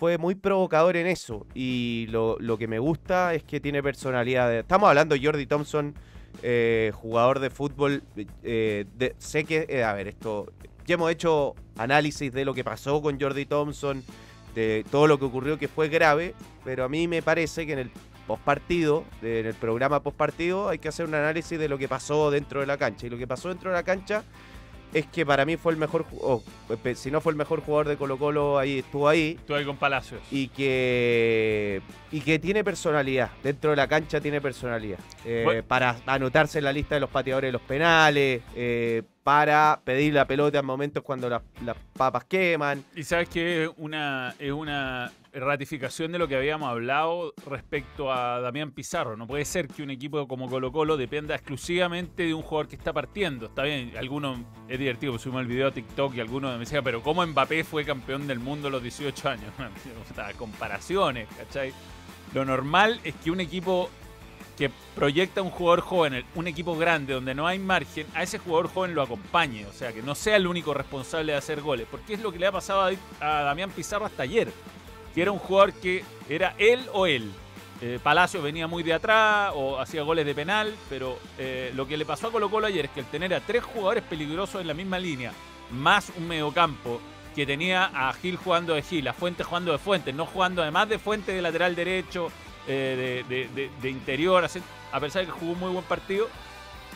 fue 0.01 0.17
muy 0.17 0.34
provocador 0.34 0.98
en 0.98 1.05
eso. 1.05 1.46
Y 1.53 2.08
lo, 2.10 2.36
lo 2.39 2.58
que 2.58 2.67
me 2.67 2.79
gusta 2.79 3.36
es 3.36 3.43
que 3.43 3.60
tiene 3.60 3.84
personalidad. 3.84 4.51
Estamos 4.51 4.89
hablando 4.89 5.13
de 5.13 5.24
Jordi 5.24 5.46
Thompson, 5.46 5.93
eh, 6.41 6.91
jugador 6.96 7.39
de 7.39 7.51
fútbol. 7.51 8.01
eh, 8.41 8.86
de- 8.98 9.13
sé 9.20 9.43
que, 9.43 9.67
eh, 9.70 9.84
a 9.84 9.93
ver, 9.93 10.08
esto. 10.08 10.51
Ya 10.88 10.96
hemos 10.96 11.12
hecho 11.12 11.53
análisis 11.77 12.34
de 12.34 12.46
lo 12.46 12.55
que 12.55 12.63
pasó 12.63 13.00
con 13.03 13.20
Jordi 13.22 13.46
Thompson, 13.46 14.03
de 14.55 14.84
todo 14.89 15.05
lo 15.05 15.20
que 15.20 15.25
ocurrió 15.25 15.60
que 15.60 15.67
fue 15.67 15.88
grave, 15.88 16.34
pero 16.65 16.84
a 16.84 16.89
mí 16.89 17.08
me 17.08 17.22
parece 17.22 17.67
que 17.67 17.74
en 17.74 17.79
el 17.79 17.91
postpartido, 18.25 19.03
en 19.22 19.46
el 19.46 19.53
programa 19.53 20.01
postpartido, 20.01 20.67
hay 20.70 20.79
que 20.79 20.88
hacer 20.88 21.05
un 21.05 21.13
análisis 21.13 21.60
de 21.60 21.70
lo 21.70 21.77
que 21.77 21.88
pasó 21.88 22.31
dentro 22.31 22.60
de 22.62 22.65
la 22.65 22.77
cancha. 22.77 23.05
Y 23.05 23.12
lo 23.12 23.20
que 23.20 23.27
pasó 23.27 23.50
dentro 23.50 23.70
de 23.70 23.75
la 23.75 23.84
cancha 23.84 24.24
es 24.94 25.06
que 25.08 25.26
para 25.26 25.46
mí 25.46 25.58
fue 25.58 25.72
el 25.74 25.78
mejor, 25.78 26.04
ju- 26.06 26.18
o, 26.22 26.44
pe- 26.84 26.96
si 26.96 27.10
no 27.12 27.22
fue 27.22 27.32
el 27.32 27.38
mejor 27.38 27.62
jugador 27.62 27.88
de 27.88 27.98
Colo 27.98 28.18
Colo, 28.18 28.58
ahí 28.60 28.80
estuvo 28.80 29.08
ahí 29.08 29.38
Tú 29.48 29.56
ahí 29.56 29.66
con 29.66 29.78
Palacios. 29.78 30.22
y 30.32 30.48
que 30.50 31.82
y 32.12 32.22
que 32.22 32.39
tiene 32.39 32.63
personalidad 32.63 33.32
dentro 33.44 33.70
de 33.72 33.77
la 33.77 33.88
cancha 33.88 34.20
tiene 34.20 34.41
personalidad 34.41 35.00
Eh, 35.25 35.44
Bueno. 35.46 35.63
para 35.63 35.96
anotarse 36.06 36.58
en 36.58 36.65
la 36.65 36.74
lista 36.74 36.96
de 36.96 37.01
los 37.01 37.10
pateadores 37.10 37.48
de 37.48 37.51
los 37.53 37.62
penales 37.62 38.41
eh, 38.56 39.03
para 39.24 39.80
pedir 39.84 40.13
la 40.13 40.25
pelota 40.25 40.60
en 40.60 40.65
momentos 40.65 41.03
cuando 41.03 41.30
las, 41.30 41.41
las 41.63 41.77
papas 41.94 42.25
queman. 42.25 42.84
Y 42.96 43.03
sabes 43.03 43.30
que 43.30 43.65
es 43.65 43.70
una, 43.77 44.34
es 44.39 44.51
una 44.51 45.12
ratificación 45.34 46.12
de 46.12 46.18
lo 46.20 46.27
que 46.27 46.36
habíamos 46.36 46.70
hablado 46.70 47.34
respecto 47.48 48.12
a 48.12 48.41
Damián 48.41 48.72
Pizarro. 48.72 49.15
No 49.15 49.27
puede 49.27 49.46
ser 49.46 49.68
que 49.68 49.84
un 49.84 49.91
equipo 49.91 50.27
como 50.27 50.50
Colo 50.50 50.72
Colo 50.72 50.98
dependa 50.98 51.36
exclusivamente 51.36 52.24
de 52.24 52.34
un 52.34 52.41
jugador 52.41 52.68
que 52.68 52.75
está 52.75 52.91
partiendo. 52.94 53.46
Está 53.46 53.62
bien, 53.63 53.94
algunos, 53.98 54.39
es 54.68 54.80
divertido, 54.80 55.18
subimos 55.20 55.41
el 55.44 55.48
video 55.48 55.68
a 55.68 55.72
TikTok 55.72 56.15
y 56.15 56.20
algunos 56.20 56.53
me 56.53 56.60
decían, 56.60 56.84
pero 56.84 57.01
¿cómo 57.03 57.25
Mbappé 57.25 57.63
fue 57.63 57.86
campeón 57.86 58.25
del 58.27 58.39
mundo 58.39 58.70
a 58.70 58.72
los 58.72 58.82
18 58.82 59.30
años? 59.30 59.53
O 60.12 60.13
sea, 60.15 60.34
comparaciones, 60.34 61.27
¿cachai? 61.38 61.72
Lo 62.34 62.46
normal 62.46 63.00
es 63.04 63.14
que 63.16 63.32
un 63.32 63.40
equipo 63.40 63.90
que 64.58 64.72
proyecta 64.96 65.42
un 65.42 65.50
jugador 65.50 65.82
joven, 65.82 66.24
un 66.36 66.48
equipo 66.48 66.78
grande 66.78 67.14
donde 67.14 67.34
no 67.34 67.48
hay 67.48 67.60
margen, 67.60 68.06
a 68.14 68.24
ese 68.24 68.38
jugador 68.38 68.68
joven 68.68 68.94
lo 68.94 69.02
acompañe, 69.02 69.66
o 69.66 69.74
sea, 69.74 69.92
que 69.92 70.04
no 70.04 70.14
sea 70.14 70.36
el 70.36 70.48
único 70.48 70.74
responsable 70.74 71.32
de 71.32 71.38
hacer 71.38 71.62
goles, 71.62 71.88
porque 71.90 72.14
es 72.14 72.22
lo 72.22 72.32
que 72.32 72.40
le 72.40 72.48
ha 72.48 72.52
pasado 72.52 72.96
a, 73.20 73.26
Damián 73.44 73.72
Pizarro 73.72 74.06
hasta 74.06 74.24
ayer, 74.24 74.52
que 75.16 75.22
era 75.22 75.32
un 75.32 75.40
jugador 75.40 75.74
que 75.74 76.04
era 76.30 76.54
él 76.58 76.86
o 76.94 77.06
él. 77.06 77.32
Eh, 77.82 78.00
Palacio 78.04 78.44
venía 78.44 78.68
muy 78.68 78.84
de 78.84 78.94
atrás 78.94 79.52
o 79.56 79.80
hacía 79.80 80.04
goles 80.04 80.26
de 80.26 80.36
penal, 80.36 80.76
pero 80.88 81.18
eh, 81.40 81.72
lo 81.76 81.88
que 81.88 81.98
le 81.98 82.06
pasó 82.06 82.28
a 82.28 82.32
Colo 82.32 82.52
Colo 82.52 82.68
ayer 82.68 82.86
es 82.86 82.92
que 82.92 83.00
el 83.00 83.08
tener 83.08 83.34
a 83.34 83.40
tres 83.40 83.64
jugadores 83.64 84.04
peligrosos 84.04 84.62
en 84.62 84.68
la 84.68 84.76
misma 84.76 85.00
línea, 85.00 85.34
más 85.72 86.12
un 86.16 86.28
mediocampo 86.28 87.02
que 87.36 87.46
tenía 87.46 87.86
a 87.86 88.14
Gil 88.14 88.36
jugando 88.36 88.74
de 88.74 88.82
Gil, 88.82 89.08
a 89.08 89.14
Fuentes 89.14 89.46
jugando 89.46 89.72
de 89.72 89.78
Fuentes, 89.78 90.14
no 90.14 90.26
jugando 90.26 90.62
además 90.62 90.90
de 90.90 91.00
Fuentes 91.00 91.36
de 91.36 91.42
lateral 91.42 91.76
derecho, 91.76 92.30
eh, 92.68 93.24
de, 93.82 93.90
interior, 93.90 94.46
a 94.92 95.00
pesar 95.00 95.22
de 95.22 95.26
que 95.26 95.32
jugó 95.32 95.54
un 95.54 95.60
muy 95.60 95.72
buen 95.72 95.86
partido, 95.86 96.28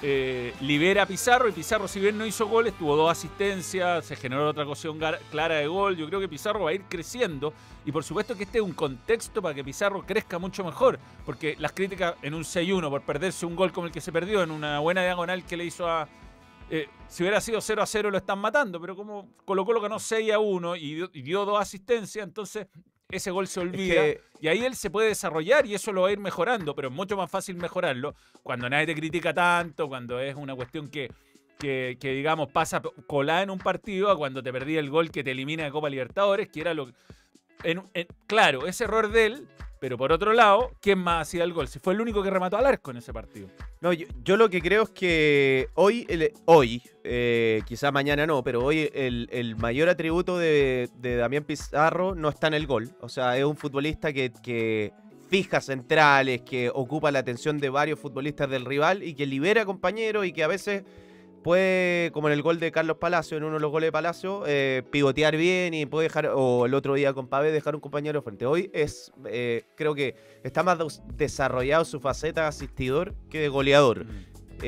eh, 0.02 0.54
libera 0.62 1.04
a 1.04 1.06
Pizarro 1.06 1.48
y 1.48 1.54
Pizarro 1.54 1.88
si 1.88 2.00
bien 2.00 2.18
no 2.18 2.26
hizo 2.26 2.48
goles, 2.48 2.74
tuvo 2.78 2.96
dos 2.96 3.10
asistencias, 3.10 4.06
se 4.06 4.16
generó 4.16 4.50
otra 4.50 4.66
ocasión 4.66 5.00
clara 5.32 5.56
de 5.56 5.68
gol, 5.68 5.96
yo 5.96 6.06
creo 6.08 6.20
que 6.20 6.28
Pizarro 6.28 6.66
va 6.66 6.72
a 6.72 6.74
ir 6.74 6.84
creciendo 6.90 7.54
y 7.86 7.92
por 7.92 8.04
supuesto 8.04 8.36
que 8.36 8.44
este 8.44 8.58
es 8.58 8.64
un 8.64 8.74
contexto 8.74 9.42
para 9.42 9.56
que 9.56 9.64
Pizarro 9.64 10.06
crezca 10.06 10.38
mucho 10.38 10.64
mejor, 10.64 11.00
porque 11.26 11.56
las 11.60 11.72
críticas 11.72 12.16
en 12.22 12.34
un 12.34 12.44
6-1 12.44 12.90
por 12.90 13.02
perderse 13.02 13.46
un 13.46 13.56
gol 13.56 13.72
como 13.72 13.88
el 13.88 13.94
que 13.94 14.02
se 14.02 14.12
perdió 14.12 14.44
en 14.44 14.52
una 14.52 14.80
buena 14.80 15.02
diagonal 15.02 15.44
que 15.46 15.58
le 15.58 15.66
hizo 15.66 15.88
a... 15.88 16.08
eh, 16.70 16.88
si 17.08 17.24
hubiera 17.24 17.40
sido 17.42 17.62
0 17.62 17.82
a 17.82 17.86
0 17.86 18.12
lo 18.12 18.18
están 18.18 18.40
matando, 18.40 18.80
pero 18.82 18.96
como 18.96 19.30
Colo 19.46 19.66
Colo 19.66 19.82
ganó 19.82 20.00
6 20.00 20.32
a 20.32 20.40
1 20.40 20.76
y 20.76 20.96
dio, 20.96 21.10
y 21.14 21.22
dio 21.22 21.46
dos 21.46 21.60
asistencias, 21.60 22.24
entonces 22.26 22.68
ese 23.10 23.30
gol 23.32 23.48
se 23.48 23.60
olvida. 23.60 24.02
que- 24.02 24.22
Y 24.42 24.48
ahí 24.48 24.66
él 24.66 24.76
se 24.76 24.90
puede 24.90 25.10
desarrollar 25.10 25.66
y 25.66 25.76
eso 25.76 25.94
lo 25.94 26.02
va 26.02 26.10
a 26.10 26.12
ir 26.12 26.20
mejorando, 26.20 26.76
pero 26.76 26.88
es 26.90 26.94
mucho 26.94 27.16
más 27.16 27.30
fácil 27.30 27.56
mejorarlo 27.56 28.16
cuando 28.44 28.70
nadie 28.70 28.88
te 28.88 28.96
critica 28.96 29.34
tanto, 29.34 29.88
cuando 29.88 30.20
es 30.20 30.36
una 30.36 30.56
cuestión 30.56 30.88
que, 30.90 31.12
que, 31.60 31.98
que, 32.00 32.10
digamos, 32.14 32.50
pasa 32.52 32.82
colada 33.08 33.44
en 33.44 33.50
un 33.52 33.60
partido 33.60 34.10
a 34.12 34.18
cuando 34.18 34.42
te 34.44 34.52
perdí 34.52 34.76
el 34.78 34.90
gol 34.90 35.10
que 35.12 35.24
te 35.24 35.32
elimina 35.32 35.64
de 35.64 35.72
Copa 35.72 35.90
Libertadores, 35.90 36.48
que 36.50 36.62
era 36.62 36.74
lo 36.74 36.90
en- 37.64 37.84
claro, 38.28 38.68
ese 38.68 38.84
error 38.84 39.12
de 39.12 39.26
él, 39.26 39.48
pero 39.80 39.98
por 39.98 40.12
otro 40.12 40.34
lado, 40.34 40.72
¿quién 40.82 41.00
más 41.00 41.28
hacía 41.28 41.44
el 41.44 41.54
gol? 41.54 41.68
Si 41.68 41.80
fue 41.80 41.94
el 41.94 42.02
único 42.02 42.24
que 42.24 42.30
remató 42.30 42.58
al 42.58 42.66
arco 42.66 42.92
en 42.92 42.98
ese 42.98 43.14
partido. 43.14 43.50
No, 43.82 43.94
yo, 43.94 44.38
lo 44.38 44.50
que 44.50 44.62
creo 44.62 44.84
es 44.84 44.90
que 44.90 45.68
hoy, 45.76 46.08
hoy 46.46 46.82
eh, 47.04 47.62
quizá 47.68 47.92
mañana 47.92 48.26
no, 48.26 48.44
pero 48.44 48.64
hoy 48.64 48.90
el, 48.94 49.28
el 49.32 49.56
mayor 49.58 49.90
atributo 49.90 50.38
de, 50.40 50.90
de 50.96 51.18
Damián 51.18 51.44
Pizarro 51.44 52.16
no 52.16 52.30
está 52.30 52.48
en 52.48 52.56
el 52.56 52.66
gol. 52.66 52.92
O 53.02 53.10
sea, 53.10 53.38
es 53.38 53.44
un 53.44 53.58
futbolista 53.58 54.12
que, 54.12 54.32
que 54.42 54.92
fija 55.30 55.62
centrales, 55.62 56.42
que 56.42 56.72
ocupa 56.74 57.12
la 57.12 57.20
atención 57.20 57.60
de 57.60 57.70
varios 57.70 58.00
futbolistas 58.00 58.50
del 58.50 58.66
rival 58.66 59.04
y 59.04 59.14
que 59.14 59.26
libera 59.26 59.66
compañeros 59.66 60.26
y 60.26 60.32
que 60.32 60.44
a 60.44 60.48
veces 60.48 60.84
puede, 61.46 62.12
como 62.12 62.28
en 62.28 62.34
el 62.34 62.42
gol 62.42 62.60
de 62.60 62.72
Carlos 62.72 62.98
Palacio, 62.98 63.38
en 63.38 63.44
uno 63.44 63.54
de 63.54 63.60
los 63.60 63.70
goles 63.70 63.90
de 63.90 63.92
Palacio, 63.92 64.44
eh, 64.48 64.82
pivotear 64.92 65.38
bien 65.38 65.76
y 65.76 65.86
puede 65.86 66.06
dejar, 66.08 66.32
o 66.34 66.66
el 66.66 66.74
otro 66.74 66.96
día 66.96 67.14
con 67.14 67.28
Pavé, 67.28 67.52
dejar 67.52 67.76
un 67.76 67.82
compañero 67.82 68.24
frente. 68.24 68.48
Hoy 68.48 68.72
es, 68.74 69.12
eh, 69.28 69.64
creo 69.76 69.94
que 69.94 70.16
está 70.44 70.64
más 70.64 70.80
des- 70.80 71.04
desarrollado 71.16 71.86
su 71.86 72.00
faceta 72.00 72.42
de 72.42 72.48
asistidor 72.48 73.14
que 73.30 73.42
de 73.42 73.50
goleador. 73.50 74.08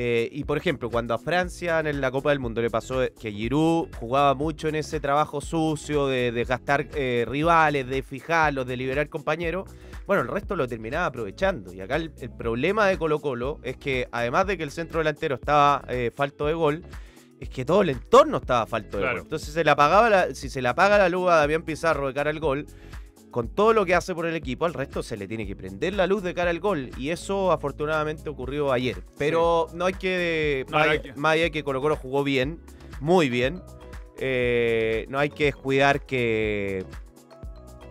Eh, 0.00 0.28
y 0.30 0.44
por 0.44 0.56
ejemplo, 0.56 0.90
cuando 0.90 1.12
a 1.12 1.18
Francia 1.18 1.80
en 1.80 2.00
la 2.00 2.12
Copa 2.12 2.30
del 2.30 2.38
Mundo 2.38 2.62
le 2.62 2.70
pasó 2.70 3.00
que 3.20 3.32
Giroud 3.32 3.88
jugaba 3.98 4.32
mucho 4.34 4.68
en 4.68 4.76
ese 4.76 5.00
trabajo 5.00 5.40
sucio 5.40 6.06
de, 6.06 6.30
de 6.30 6.44
gastar 6.44 6.86
eh, 6.94 7.24
rivales, 7.28 7.84
de 7.88 8.04
fijarlos, 8.04 8.64
de 8.64 8.76
liberar 8.76 9.08
compañeros, 9.08 9.68
bueno, 10.06 10.22
el 10.22 10.28
resto 10.28 10.54
lo 10.54 10.68
terminaba 10.68 11.06
aprovechando. 11.06 11.72
Y 11.74 11.80
acá 11.80 11.96
el, 11.96 12.12
el 12.20 12.30
problema 12.30 12.86
de 12.86 12.96
Colo 12.96 13.18
Colo 13.18 13.58
es 13.64 13.76
que 13.76 14.06
además 14.12 14.46
de 14.46 14.56
que 14.56 14.62
el 14.62 14.70
centro 14.70 14.98
delantero 15.00 15.34
estaba 15.34 15.82
eh, 15.88 16.12
falto 16.14 16.46
de 16.46 16.54
gol, 16.54 16.84
es 17.40 17.48
que 17.48 17.64
todo 17.64 17.82
el 17.82 17.90
entorno 17.90 18.36
estaba 18.36 18.66
falto 18.66 18.98
de 18.98 19.02
Claro. 19.02 19.16
gol. 19.16 19.22
Entonces 19.24 19.52
se 19.52 19.64
le 19.64 19.70
apagaba 19.72 20.08
la- 20.08 20.32
si 20.32 20.48
se 20.48 20.62
le 20.62 20.68
apaga 20.68 20.96
la 20.98 21.08
luz 21.08 21.28
a 21.28 21.36
Damián 21.38 21.62
Pizarro 21.62 22.06
de 22.06 22.14
cara 22.14 22.30
al 22.30 22.38
gol, 22.38 22.66
con 23.30 23.48
todo 23.48 23.72
lo 23.72 23.84
que 23.84 23.94
hace 23.94 24.14
por 24.14 24.26
el 24.26 24.34
equipo, 24.34 24.64
al 24.64 24.74
resto 24.74 25.02
se 25.02 25.16
le 25.16 25.28
tiene 25.28 25.46
que 25.46 25.54
prender 25.54 25.94
la 25.94 26.06
luz 26.06 26.22
de 26.22 26.32
cara 26.34 26.50
al 26.50 26.60
gol. 26.60 26.90
Y 26.96 27.10
eso 27.10 27.52
afortunadamente 27.52 28.28
ocurrió 28.30 28.72
ayer. 28.72 29.02
Pero 29.18 29.66
no 29.74 29.84
hay 29.86 29.94
que. 29.94 30.64
No, 30.68 30.78
más, 30.78 30.86
no 31.16 31.28
hay 31.28 31.42
allá- 31.42 31.50
que- 31.50 31.62
Colo 31.64 31.80
Colo 31.80 31.96
jugó 31.96 32.24
bien, 32.24 32.60
muy 33.00 33.28
bien. 33.28 33.62
eh, 34.20 35.06
no 35.08 35.18
hay 35.18 35.30
que 35.30 35.44
descuidar 35.44 36.04
que. 36.04 36.84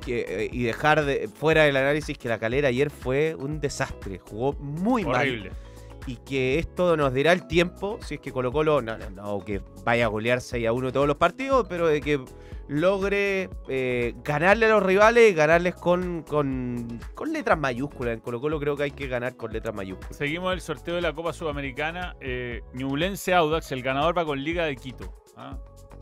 que, 0.06 0.26
eh, 0.46 0.50
y 0.52 0.64
dejar 0.64 1.04
de, 1.06 1.28
fuera 1.28 1.64
del 1.64 1.76
análisis 1.78 2.18
que 2.18 2.30
la 2.30 2.40
calera 2.40 2.70
ayer 2.70 2.90
fue 2.90 3.36
un 3.36 3.60
desastre. 3.60 4.20
Jugó 4.20 4.54
muy 4.54 5.04
mal 5.06 5.52
y 6.06 6.16
que 6.18 6.58
esto 6.60 6.96
nos 6.96 7.14
dirá 7.14 7.34
el 7.34 7.46
tiempo, 7.48 8.00
si 8.02 8.16
es 8.16 8.22
que 8.22 8.32
Colo 8.32 8.52
Colo, 8.54 8.82
no, 8.82 8.98
no, 8.98 9.10
no 9.10 9.40
que 9.44 9.62
vaya 9.84 10.06
a 10.06 10.08
golear 10.08 10.40
6 10.40 10.66
a 10.66 10.72
1 10.72 10.92
todos 10.94 11.08
los 11.08 11.18
partidos, 11.18 11.66
pero 11.70 11.88
de 11.88 12.00
que 12.00 12.22
logre 12.68 13.50
eh, 13.68 14.14
ganarle 14.24 14.66
a 14.66 14.70
los 14.70 14.84
rivales 14.84 15.32
y 15.32 15.34
ganarles 15.34 15.76
con, 15.76 16.24
con, 16.24 17.00
con 17.16 17.32
letras 17.32 17.58
mayúsculas. 17.58 18.16
En 18.16 18.20
Colo 18.20 18.42
Colo 18.42 18.60
creo 18.60 18.76
que 18.76 18.84
hay 18.84 18.92
que 18.92 19.08
ganar 19.08 19.36
con 19.38 19.52
letras 19.52 19.74
mayúsculas. 19.74 20.18
Seguimos 20.18 20.54
el 20.54 20.62
sorteo 20.62 20.96
de 20.96 21.02
la 21.02 21.14
Copa 21.14 21.34
Sudamericana. 21.34 22.16
Eh, 22.20 22.62
Ñublense 22.74 23.34
Audax, 23.34 23.72
el 23.72 23.82
ganador 23.82 24.18
va 24.18 24.26
con 24.26 24.44
Liga 24.44 24.66
de 24.66 24.76
Quito. 24.76 25.14
¿ah? 25.36 25.58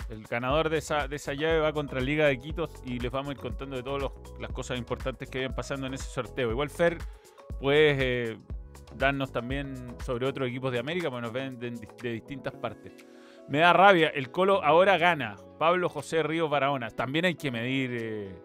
El 0.10 0.24
ganador 0.24 0.70
de 0.70 0.78
esa, 0.78 1.08
de 1.08 1.16
esa 1.16 1.34
llave 1.34 1.60
va 1.60 1.74
contra 1.74 2.00
Liga 2.00 2.28
de 2.28 2.40
Quito 2.40 2.70
y 2.84 3.00
les 3.00 3.12
vamos 3.12 3.30
a 3.30 3.32
ir 3.34 3.40
contando 3.40 3.76
de 3.76 3.84
todas 3.84 4.12
las 4.40 4.52
cosas 4.52 4.78
importantes 4.78 5.30
que 5.30 5.40
vayan 5.40 5.56
pasando 5.56 5.88
en 5.88 5.94
ese 5.94 6.06
sorteo. 6.06 6.52
Igual 6.52 6.70
Fer, 6.70 6.98
puedes 7.60 7.98
eh, 8.00 8.38
darnos 8.96 9.32
también 9.32 9.96
sobre 10.04 10.28
otros 10.28 10.48
equipos 10.48 10.72
de 10.72 10.80
América, 10.80 11.10
porque 11.10 11.22
nos 11.24 11.34
ven 11.34 11.60
de 11.60 12.12
distintas 12.12 12.54
partes. 12.54 12.94
Me 13.48 13.60
da 13.60 13.74
rabia, 13.74 14.10
el 14.10 14.32
Colo 14.32 14.64
ahora 14.64 14.98
gana. 14.98 15.36
Pablo 15.58 15.90
José 15.90 16.24
Ríos 16.24 16.50
Barahona. 16.50 16.90
También 16.90 17.26
hay 17.26 17.36
que 17.36 17.52
medir 17.52 17.92
eh, 17.94 18.36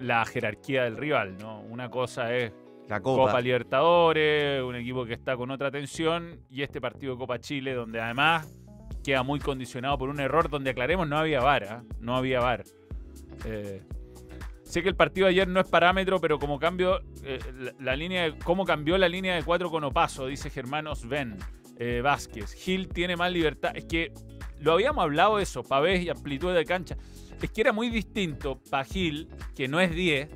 la 0.00 0.24
jerarquía 0.24 0.84
del 0.84 0.96
rival, 0.96 1.36
¿no? 1.38 1.60
Una 1.60 1.90
cosa 1.90 2.34
es 2.34 2.52
La 2.88 3.00
Copa. 3.00 3.26
Copa. 3.26 3.40
Libertadores, 3.40 4.62
un 4.62 4.76
equipo 4.76 5.04
que 5.04 5.14
está 5.14 5.36
con 5.36 5.50
otra 5.50 5.70
tensión, 5.70 6.40
y 6.50 6.62
este 6.62 6.80
partido 6.80 7.14
de 7.14 7.18
Copa 7.18 7.38
Chile, 7.38 7.74
donde 7.74 8.00
además 8.00 8.56
queda 9.02 9.22
muy 9.22 9.38
condicionado 9.38 9.96
por 9.98 10.08
un 10.08 10.20
error 10.20 10.50
donde 10.50 10.70
aclaremos 10.70 11.08
no 11.08 11.16
había 11.16 11.40
VAR, 11.40 11.64
¿ah? 11.64 11.84
no 12.00 12.16
había 12.16 12.40
VAR. 12.40 12.64
Eh, 13.44 13.82
sé 14.64 14.82
que 14.82 14.88
el 14.88 14.96
partido 14.96 15.26
de 15.26 15.32
ayer 15.32 15.48
no 15.48 15.60
es 15.60 15.68
parámetro, 15.68 16.20
pero 16.20 16.38
como 16.38 16.58
cambio 16.58 17.00
eh, 17.22 17.38
la, 17.54 17.72
la 17.78 17.96
línea 17.96 18.24
de, 18.24 18.38
cómo 18.38 18.64
cambió 18.64 18.98
la 18.98 19.08
línea 19.08 19.36
de 19.36 19.44
cuatro 19.44 19.70
con 19.70 19.84
Opaso, 19.84 20.26
dice 20.26 20.50
Germán 20.50 20.88
Osven 20.88 21.38
eh, 21.78 22.00
Vázquez. 22.02 22.52
Gil 22.52 22.88
tiene 22.88 23.16
más 23.16 23.32
libertad. 23.32 23.72
Es 23.74 23.84
que 23.84 24.12
lo 24.60 24.72
habíamos 24.72 25.02
hablado 25.02 25.38
eso, 25.38 25.62
pavés 25.62 26.02
y 26.04 26.08
amplitud 26.08 26.54
de 26.54 26.64
cancha. 26.64 26.96
Es 27.40 27.50
que 27.50 27.60
era 27.60 27.72
muy 27.72 27.90
distinto 27.90 28.60
para 28.70 28.84
Gil, 28.84 29.28
que 29.54 29.68
no 29.68 29.80
es 29.80 29.94
10, 29.94 30.28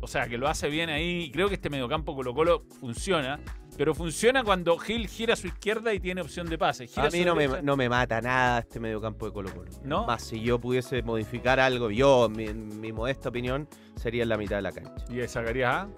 o 0.00 0.08
sea, 0.08 0.26
que 0.26 0.36
lo 0.36 0.48
hace 0.48 0.68
bien 0.68 0.90
ahí. 0.90 1.30
Creo 1.32 1.48
que 1.48 1.54
este 1.54 1.70
mediocampo 1.70 2.14
Colo 2.14 2.34
Colo 2.34 2.64
funciona. 2.80 3.38
Pero 3.76 3.94
funciona 3.94 4.44
cuando 4.44 4.76
Gil 4.76 5.08
gira 5.08 5.32
a 5.32 5.36
su 5.36 5.46
izquierda 5.46 5.94
y 5.94 6.00
tiene 6.00 6.20
opción 6.20 6.46
de 6.46 6.58
pase. 6.58 6.86
Gira 6.86 7.06
A 7.06 7.10
mí 7.10 7.24
no 7.24 7.34
me, 7.34 7.62
no 7.62 7.74
me 7.74 7.88
mata 7.88 8.20
nada 8.20 8.58
este 8.58 8.78
mediocampo 8.80 9.26
de 9.26 9.32
Colo 9.32 9.54
Colo. 9.54 9.70
¿No? 9.82 10.04
Más 10.04 10.24
si 10.24 10.42
yo 10.42 10.58
pudiese 10.58 11.02
modificar 11.02 11.58
algo, 11.58 11.90
yo, 11.90 12.28
mi, 12.28 12.46
en 12.46 12.80
mi 12.80 12.92
modesta 12.92 13.30
opinión, 13.30 13.66
sería 13.96 14.24
en 14.24 14.28
la 14.28 14.36
mitad 14.36 14.56
de 14.56 14.62
la 14.62 14.72
cancha. 14.72 15.04
Y 15.08 15.26
sacarías 15.26 15.72
a. 15.72 15.88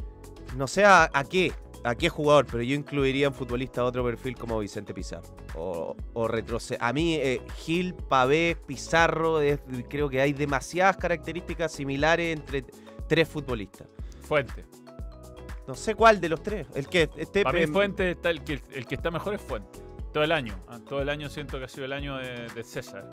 No 0.57 0.69
sé 0.69 0.85
a, 0.85 1.11
a 1.13 1.25
qué, 1.25 1.53
a 1.85 1.95
qué 1.95 2.09
jugador, 2.09 2.47
pero 2.51 2.63
yo 2.63 2.75
incluiría 2.75 3.29
un 3.29 3.35
futbolista 3.35 3.83
de 3.83 3.87
otro 3.89 4.05
perfil 4.05 4.37
como 4.37 4.59
Vicente 4.59 4.93
Pizarro. 4.95 5.29
O, 5.55 5.95
o 6.15 6.27
retroceder. 6.29 6.83
A 6.83 6.93
mí, 6.93 7.15
eh, 7.17 7.41
Gil, 7.59 7.95
Pavé, 7.95 8.57
Pizarro, 8.67 9.41
es- 9.41 9.61
creo 9.89 10.09
que 10.09 10.21
hay 10.21 10.33
demasiadas 10.33 10.97
características 10.97 11.73
similares 11.73 12.37
entre 12.37 12.65
tres 13.07 13.29
futbolistas. 13.29 13.87
Fuente. 14.23 14.65
No 15.67 15.75
sé 15.75 15.95
cuál 15.95 16.21
de 16.21 16.29
los 16.29 16.43
tres. 16.43 16.67
El 16.75 16.89
que 16.89 17.09
Para 17.43 17.59
mí 17.59 17.67
Fuente 17.67 18.11
está 18.13 18.31
el 18.31 18.43
que, 18.45 18.61
el 18.73 18.87
que 18.87 18.95
está 18.95 19.11
mejor 19.11 19.35
es 19.35 19.41
Fuente. 19.41 19.79
Todo 20.13 20.23
el 20.25 20.33
año. 20.33 20.55
ah, 20.69 20.79
Todo 20.89 21.03
el 21.03 21.09
año 21.09 21.29
siento 21.29 21.59
que 21.59 21.65
ha 21.65 21.69
sido 21.69 21.87
el 21.87 21.93
año 21.93 22.17
de, 22.19 22.49
de 22.55 22.63
César. 22.65 23.09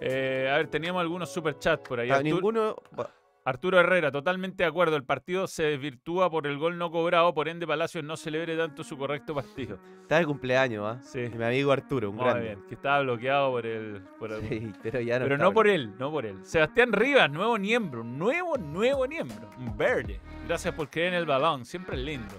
Eh, 0.00 0.48
a 0.52 0.56
ver, 0.56 0.66
teníamos 0.68 1.00
algunos 1.00 1.30
super 1.32 1.58
chats 1.58 1.86
por 1.88 2.00
ahí. 2.00 2.10
a 2.10 2.18
Artur- 2.18 2.22
ninguno. 2.24 2.76
bueno, 2.92 3.10
Arturo 3.50 3.78
Herrera, 3.80 4.10
totalmente 4.10 4.62
de 4.62 4.68
acuerdo. 4.68 4.96
El 4.96 5.04
partido 5.04 5.46
se 5.46 5.64
desvirtúa 5.64 6.30
por 6.30 6.46
el 6.46 6.56
gol 6.56 6.78
no 6.78 6.90
cobrado, 6.90 7.34
por 7.34 7.48
ende 7.48 7.66
Palacios 7.66 8.04
no 8.04 8.16
celebre 8.16 8.56
tanto 8.56 8.84
su 8.84 8.96
correcto 8.96 9.34
partido. 9.34 9.78
Está 10.02 10.18
de 10.18 10.26
cumpleaños, 10.26 10.84
¿ah? 10.86 11.00
Sí. 11.02 11.28
Mi 11.36 11.44
amigo 11.44 11.72
Arturo, 11.72 12.10
un 12.10 12.16
Muy 12.16 12.24
grande. 12.24 12.42
bien, 12.42 12.62
que 12.68 12.74
estaba 12.74 13.00
bloqueado 13.02 13.50
por 13.50 13.66
el... 13.66 14.02
por 14.18 14.40
Sí, 14.40 14.72
pero 14.82 15.00
ya 15.00 15.18
no 15.18 15.24
Pero 15.24 15.38
no 15.38 15.52
por 15.52 15.68
él, 15.68 15.92
no 15.98 16.10
por 16.10 16.26
él. 16.26 16.44
Sebastián 16.44 16.92
Rivas, 16.92 17.30
nuevo 17.30 17.58
miembro, 17.58 18.04
nuevo, 18.04 18.56
nuevo 18.56 19.06
miembro. 19.06 19.50
Un 19.58 19.76
verde. 19.76 20.20
Gracias 20.46 20.74
por 20.74 20.88
creer 20.88 21.08
en 21.08 21.14
el 21.14 21.26
balón, 21.26 21.64
siempre 21.64 21.96
es 21.96 22.02
lindo. 22.02 22.34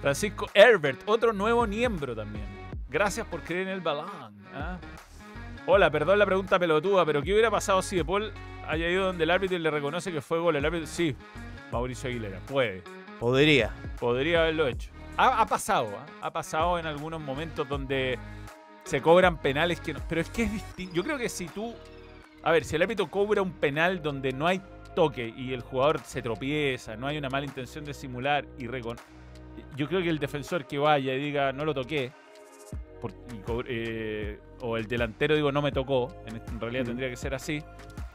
Francisco 0.00 0.46
Herbert, 0.54 1.00
otro 1.06 1.32
nuevo 1.32 1.66
miembro 1.66 2.14
también. 2.14 2.44
Gracias 2.88 3.26
por 3.26 3.42
creer 3.42 3.68
en 3.68 3.74
el 3.74 3.80
balón. 3.80 4.08
¿ah? 4.54 4.78
Hola, 5.70 5.90
perdón 5.90 6.18
la 6.18 6.24
pregunta 6.24 6.58
pelotuda, 6.58 7.04
pero 7.04 7.22
¿qué 7.22 7.30
hubiera 7.30 7.50
pasado 7.50 7.82
si 7.82 7.96
De 7.96 8.02
Paul 8.02 8.32
haya 8.66 8.88
ido 8.88 9.04
donde 9.04 9.24
el 9.24 9.30
árbitro 9.30 9.54
y 9.54 9.60
le 9.60 9.70
reconoce 9.70 10.10
que 10.10 10.22
fue 10.22 10.38
gol? 10.38 10.56
El 10.56 10.64
árbitro, 10.64 10.86
sí, 10.86 11.14
Mauricio 11.70 12.08
Aguilera, 12.08 12.40
puede. 12.46 12.82
Podría. 13.20 13.70
Podría 14.00 14.40
haberlo 14.40 14.66
hecho. 14.66 14.90
Ha, 15.18 15.42
ha 15.42 15.44
pasado, 15.44 15.90
¿ah? 15.94 16.06
ha 16.22 16.30
pasado 16.32 16.78
en 16.78 16.86
algunos 16.86 17.20
momentos 17.20 17.68
donde 17.68 18.18
se 18.84 19.02
cobran 19.02 19.42
penales 19.42 19.78
que 19.82 19.92
no. 19.92 20.00
Pero 20.08 20.22
es 20.22 20.30
que 20.30 20.44
es 20.44 20.52
distinto. 20.54 20.94
Yo 20.94 21.04
creo 21.04 21.18
que 21.18 21.28
si 21.28 21.48
tú. 21.48 21.74
A 22.44 22.50
ver, 22.50 22.64
si 22.64 22.76
el 22.76 22.80
árbitro 22.80 23.10
cobra 23.10 23.42
un 23.42 23.52
penal 23.52 24.00
donde 24.00 24.32
no 24.32 24.46
hay 24.46 24.62
toque 24.94 25.34
y 25.36 25.52
el 25.52 25.60
jugador 25.60 26.00
se 26.00 26.22
tropieza, 26.22 26.96
no 26.96 27.08
hay 27.08 27.18
una 27.18 27.28
mala 27.28 27.44
intención 27.44 27.84
de 27.84 27.92
simular 27.92 28.46
y 28.56 28.68
recon. 28.68 28.96
Yo 29.76 29.86
creo 29.86 30.00
que 30.00 30.08
el 30.08 30.18
defensor 30.18 30.64
que 30.64 30.78
vaya 30.78 31.12
y 31.12 31.18
diga 31.18 31.52
no 31.52 31.66
lo 31.66 31.74
toqué, 31.74 32.10
por- 33.00 33.64
eh, 33.68 34.38
o 34.60 34.76
el 34.76 34.86
delantero 34.86 35.34
digo 35.34 35.52
no 35.52 35.62
me 35.62 35.72
tocó, 35.72 36.14
en, 36.26 36.36
en 36.36 36.60
realidad 36.60 36.84
tendría 36.86 37.08
que 37.10 37.16
ser 37.16 37.34
así, 37.34 37.62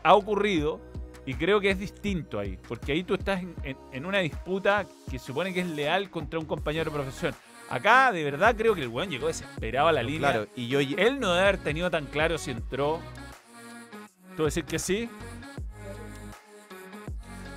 ha 0.03 0.13
ocurrido 0.15 0.79
y 1.25 1.35
creo 1.35 1.59
que 1.61 1.69
es 1.69 1.79
distinto 1.79 2.37
ahí, 2.39 2.57
porque 2.67 2.91
ahí 2.91 3.03
tú 3.03 3.13
estás 3.13 3.41
en, 3.41 3.55
en- 3.63 3.77
en 3.91 4.05
una 4.05 4.19
disputa 4.19 4.85
que 5.09 5.17
supone 5.19 5.53
que 5.53 5.61
es 5.61 5.67
leal 5.67 6.09
contra 6.09 6.37
un 6.39 6.45
compañero 6.45 6.91
de 6.91 6.95
profesión. 6.97 7.33
Acá 7.69 8.11
de 8.11 8.23
verdad 8.25 8.55
creo 8.57 8.75
que 8.75 8.81
el 8.81 8.89
weón 8.89 9.09
llegó 9.09 9.27
desesperado 9.27 9.87
a 9.87 9.91
la 9.93 10.03
línea. 10.03 10.31
Claro, 10.31 10.47
y 10.55 10.67
yo 10.67 10.79
Él 10.79 11.19
no 11.19 11.31
debe 11.33 11.47
haber 11.47 11.57
tenido 11.59 11.89
tan 11.89 12.05
claro 12.05 12.37
si 12.37 12.51
entró. 12.51 12.99
¿Tú 14.35 14.43
decir 14.45 14.65
que 14.65 14.77
sí? 14.79 15.09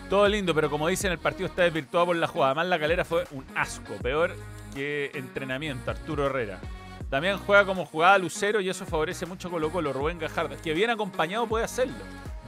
Todo 0.09 0.29
lindo, 0.29 0.55
pero 0.55 0.71
como 0.71 0.87
dicen, 0.87 1.11
el 1.11 1.19
partido 1.19 1.49
está 1.49 1.63
desvirtuado 1.63 2.07
por 2.07 2.17
la 2.17 2.29
jugada. 2.29 2.53
Además, 2.53 2.67
la 2.69 2.79
calera 2.79 3.05
fue 3.05 3.25
un 3.33 3.45
asco. 3.57 3.95
Peor 3.95 4.37
que 4.75 5.11
entrenamiento, 5.15 5.91
Arturo 5.91 6.27
Herrera. 6.27 6.61
También 7.11 7.39
juega 7.39 7.65
como 7.65 7.87
jugada 7.87 8.19
Lucero 8.19 8.61
y 8.61 8.69
eso 8.69 8.85
favorece 8.85 9.27
mucho 9.27 9.49
a 9.49 9.51
Colo 9.51 9.71
Colo, 9.71 9.93
Rubén 9.93 10.19
Gajardo. 10.19 10.57
Que 10.63 10.75
bien 10.75 10.91
acompañado 10.91 11.47
puede 11.47 11.65
hacerlo. 11.65 11.95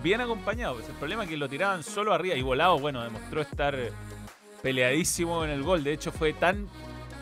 Bien 0.03 0.21
acompañado. 0.21 0.75
Pues 0.75 0.89
el 0.89 0.95
problema 0.97 1.25
es 1.25 1.29
que 1.31 1.37
lo 1.37 1.49
tiraban 1.49 1.83
solo 1.83 2.13
arriba 2.13 2.35
y 2.35 2.43
volado, 2.43 2.79
bueno, 2.79 3.03
demostró 3.03 3.41
estar 3.41 3.75
eh, 3.77 3.93
peleadísimo 4.63 5.45
en 5.45 5.51
el 5.51 5.63
gol. 5.63 5.85
De 5.85 5.93
hecho, 5.93 6.13
fue 6.13 6.33
tan 6.33 6.69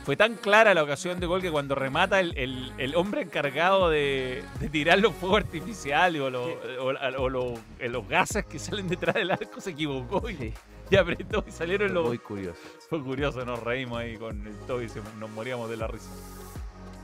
fue 0.05 0.15
tan 0.17 0.35
clara 0.37 0.73
la 0.73 0.85
ocasión 0.85 1.19
de 1.19 1.27
gol 1.27 1.43
que 1.43 1.51
cuando 1.51 1.75
remata 1.75 2.21
el, 2.21 2.39
el- 2.39 2.73
el 2.79 2.95
hombre 2.95 3.23
encargado 3.23 3.91
de, 3.91 4.45
de 4.61 4.69
tirar 4.69 5.01
los 5.01 5.13
fuegos 5.13 5.39
artificiales 5.41 6.23
o, 6.23 6.31
los- 6.31 6.49
o- 6.79 7.23
o 7.23 7.29
los- 7.29 7.59
eh, 7.81 7.89
los 7.89 8.07
gases 8.09 8.47
que 8.47 8.61
salen 8.61 8.87
detrás 8.89 9.17
del 9.17 9.33
arco 9.33 9.61
se 9.61 9.71
equivocó 9.71 10.31
y, 10.31 10.37
Sí, 10.37 10.55
y 10.91 10.97
apretó 10.97 11.45
y 11.49 11.51
salieron 11.51 11.93
los... 11.93 12.07
muy 12.07 12.19
curioso. 12.19 12.61
Fue 12.89 13.03
curioso, 13.03 13.45
nos 13.45 13.59
reímos 13.65 13.99
ahí 13.99 14.17
con 14.17 14.47
el 14.47 14.57
Toby 14.69 14.85
y 14.87 15.19
nos 15.19 15.29
moríamos 15.31 15.69
de 15.69 15.77
la 15.77 15.89
risa. 15.89 16.09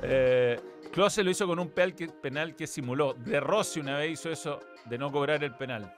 Eh, 0.02 0.58
Klose 0.92 1.22
lo 1.24 1.30
hizo 1.30 1.46
con 1.46 1.58
un 1.58 1.70
penal 1.70 1.94
que, 1.94 2.08
penal 2.08 2.54
que 2.54 2.66
simuló. 2.66 3.14
De 3.14 3.40
Rossi 3.40 3.80
una 3.80 3.96
vez 3.98 4.12
hizo 4.12 4.30
eso 4.30 4.60
de 4.84 4.98
no 4.98 5.10
cobrar 5.10 5.42
el 5.42 5.54
penal. 5.54 5.94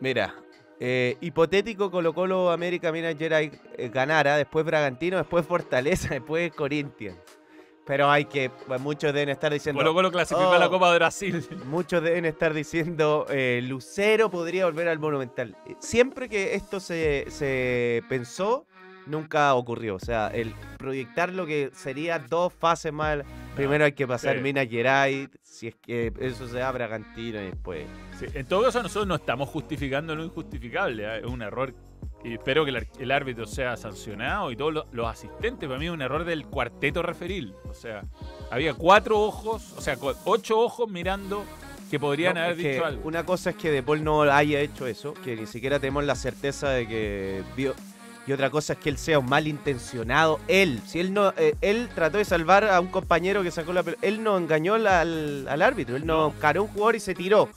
Mira, 0.00 0.34
eh, 0.80 1.16
hipotético 1.20 1.90
Colo 1.90 2.14
Colo 2.14 2.50
América 2.50 2.92
Minas 2.92 3.16
Gerais 3.18 3.50
eh, 3.76 3.88
ganara, 3.88 4.36
después 4.36 4.64
Bragantino, 4.64 5.16
después 5.18 5.44
Fortaleza, 5.44 6.08
después 6.14 6.52
Corinthians. 6.54 7.18
Pero 7.84 8.10
hay 8.10 8.26
que, 8.26 8.50
pues, 8.50 8.78
muchos 8.82 9.14
deben 9.14 9.30
estar 9.30 9.50
diciendo, 9.50 9.80
Colo 9.80 9.94
Colo 9.94 10.10
clasificó 10.12 10.50
Oh. 10.50 10.52
a 10.52 10.58
la 10.58 10.68
Copa 10.68 10.90
de 10.92 10.98
Brasil. 10.98 11.44
muchos 11.66 12.02
deben 12.02 12.26
estar 12.26 12.52
diciendo, 12.52 13.26
eh, 13.30 13.60
Lucero 13.64 14.30
podría 14.30 14.66
volver 14.66 14.88
al 14.88 14.98
Monumental. 14.98 15.56
Eh, 15.66 15.74
Siempre 15.80 16.28
que 16.28 16.54
esto 16.54 16.80
se, 16.80 17.24
se 17.30 18.02
pensó, 18.08 18.66
nunca 19.08 19.54
ocurrió. 19.54 19.96
O 19.96 20.00
sea, 20.00 20.28
el 20.28 20.54
proyectar 20.78 21.32
lo 21.32 21.46
que 21.46 21.70
sería 21.74 22.18
dos 22.18 22.52
fases 22.52 22.92
más. 22.92 23.18
Primero 23.56 23.84
hay 23.84 23.92
que 23.92 24.06
pasar 24.06 24.36
sí. 24.36 24.42
Minas 24.42 24.68
Gerais, 24.68 25.28
si 25.42 25.68
es 25.68 25.74
que 25.74 26.12
eso 26.20 26.46
se 26.46 26.58
da 26.58 26.70
Bragantino 26.70 27.40
y 27.40 27.46
después. 27.46 27.86
Sí, 28.18 28.26
en 28.32 28.46
todo 28.46 28.62
caso, 28.62 28.82
nosotros 28.82 29.06
no 29.06 29.16
estamos 29.16 29.48
justificando 29.48 30.14
lo 30.14 30.24
injustificable. 30.24 31.04
¿eh? 31.04 31.18
Es 31.18 31.26
un 31.26 31.42
error. 31.42 31.74
Y 32.24 32.34
espero 32.34 32.64
que 32.64 32.72
el, 32.98 33.10
árbitro 33.12 33.46
sea 33.46 33.76
sancionado 33.76 34.50
y 34.50 34.56
todos 34.56 34.72
los, 34.72 34.86
los 34.92 35.06
asistentes. 35.06 35.68
Para 35.68 35.78
mí 35.78 35.86
es 35.86 35.92
un 35.92 36.02
error 36.02 36.24
del 36.24 36.46
cuarteto 36.46 37.02
referil. 37.02 37.54
O 37.64 37.74
sea, 37.74 38.02
había 38.50 38.74
cuatro 38.74 39.20
ojos, 39.20 39.72
o 39.76 39.80
sea, 39.80 39.96
ocho 40.24 40.58
ojos 40.58 40.88
mirando 40.88 41.44
que 41.88 41.98
podrían 41.98 42.34
No, 42.34 42.40
haber 42.40 42.56
dicho 42.56 42.84
algo. 42.84 43.02
Una 43.06 43.24
cosa 43.24 43.50
es 43.50 43.56
que 43.56 43.70
De 43.70 43.82
Paul 43.82 44.04
no 44.04 44.22
haya 44.22 44.60
hecho 44.60 44.86
eso, 44.86 45.14
que 45.14 45.36
ni 45.36 45.46
siquiera 45.46 45.78
tenemos 45.78 46.04
la 46.04 46.14
certeza 46.14 46.70
de 46.70 46.86
que 46.86 47.42
vio. 47.56 47.74
Y 48.28 48.32
otra 48.32 48.50
cosa 48.50 48.74
es 48.74 48.78
que 48.78 48.90
él 48.90 48.98
sea 48.98 49.18
un 49.18 49.26
malintencionado. 49.26 50.38
Él, 50.48 50.82
si 50.86 51.00
él 51.00 51.14
no, 51.14 51.32
eh, 51.38 51.54
él 51.62 51.88
trató 51.94 52.18
de 52.18 52.26
salvar 52.26 52.64
a 52.64 52.78
un 52.78 52.88
compañero 52.88 53.42
que 53.42 53.50
sacó 53.50 53.72
la 53.72 53.82
pelota. 53.82 54.06
Él 54.06 54.22
no 54.22 54.36
engañó 54.36 54.74
al, 54.74 54.86
al- 54.86 55.48
al 55.48 55.62
árbitro, 55.62 55.96
él 55.96 56.04
no, 56.04 56.28
No. 56.28 56.34
caró 56.38 56.60
a 56.60 56.64
un 56.64 56.68
jugador 56.70 56.96
y 56.96 57.00
se 57.00 57.14
tiró. 57.14 57.48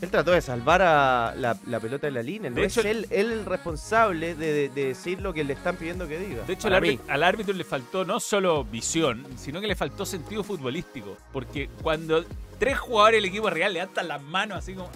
Él 0.00 0.10
trató 0.10 0.32
de 0.32 0.40
salvar 0.42 0.82
a 0.82 1.32
la, 1.36 1.56
la 1.66 1.78
pelota 1.80 2.08
de 2.08 2.10
la 2.10 2.22
línea. 2.22 2.50
No 2.50 2.56
De 2.56 2.64
es 2.66 2.76
hecho, 2.76 2.86
él, 2.86 3.06
él 3.10 3.30
el 3.30 3.46
responsable 3.46 4.34
de, 4.34 4.52
de- 4.52 4.68
de 4.68 4.84
decir 4.86 5.20
lo 5.22 5.32
que 5.32 5.44
le 5.44 5.52
están 5.52 5.76
pidiendo 5.76 6.08
que 6.08 6.18
diga. 6.18 6.42
De 6.44 6.52
hecho, 6.54 6.66
árbitro, 6.68 7.04
al 7.08 7.22
árbitro 7.22 7.54
le 7.54 7.62
faltó 7.64 8.04
no 8.04 8.18
solo 8.20 8.64
visión, 8.64 9.24
sino 9.36 9.60
que 9.60 9.68
le 9.68 9.76
faltó 9.76 10.04
sentido 10.04 10.42
futbolístico. 10.42 11.16
Porque 11.32 11.70
cuando 11.82 12.24
tres 12.58 12.78
jugadores 12.78 13.18
del 13.18 13.26
equipo 13.30 13.48
real 13.48 13.72
le 13.72 13.80
atan 13.80 14.08
las 14.08 14.20
manos 14.20 14.58
así 14.58 14.74
como. 14.74 14.90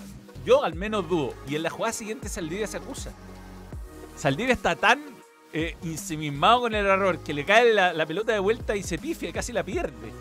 Yo 0.45 0.65
al 0.65 0.75
menos 0.75 1.09
dudo. 1.09 1.35
Y 1.49 1.55
en 1.55 1.63
la 1.63 1.71
jugada 1.71 1.93
siguiente 1.93 2.29
Saldivia 2.29 2.67
se 2.67 2.79
acusa. 2.79 3.13
Saldivia 4.19 4.53
está 4.53 4.75
tan 4.75 5.01
eh, 5.53 5.77
ensimismado 5.81 6.63
con 6.63 6.75
el 6.75 6.85
error 6.85 7.23
que 7.23 7.33
le 7.33 7.45
cae 7.45 7.73
la, 7.73 8.05
pelota 8.05 8.33
de 8.33 8.41
vuelta 8.41 8.75
y 8.75 8.83
se 8.83 8.99
pifia, 8.99 9.33
casi 9.33 9.53
la 9.53 9.63
pierde. 9.63 10.13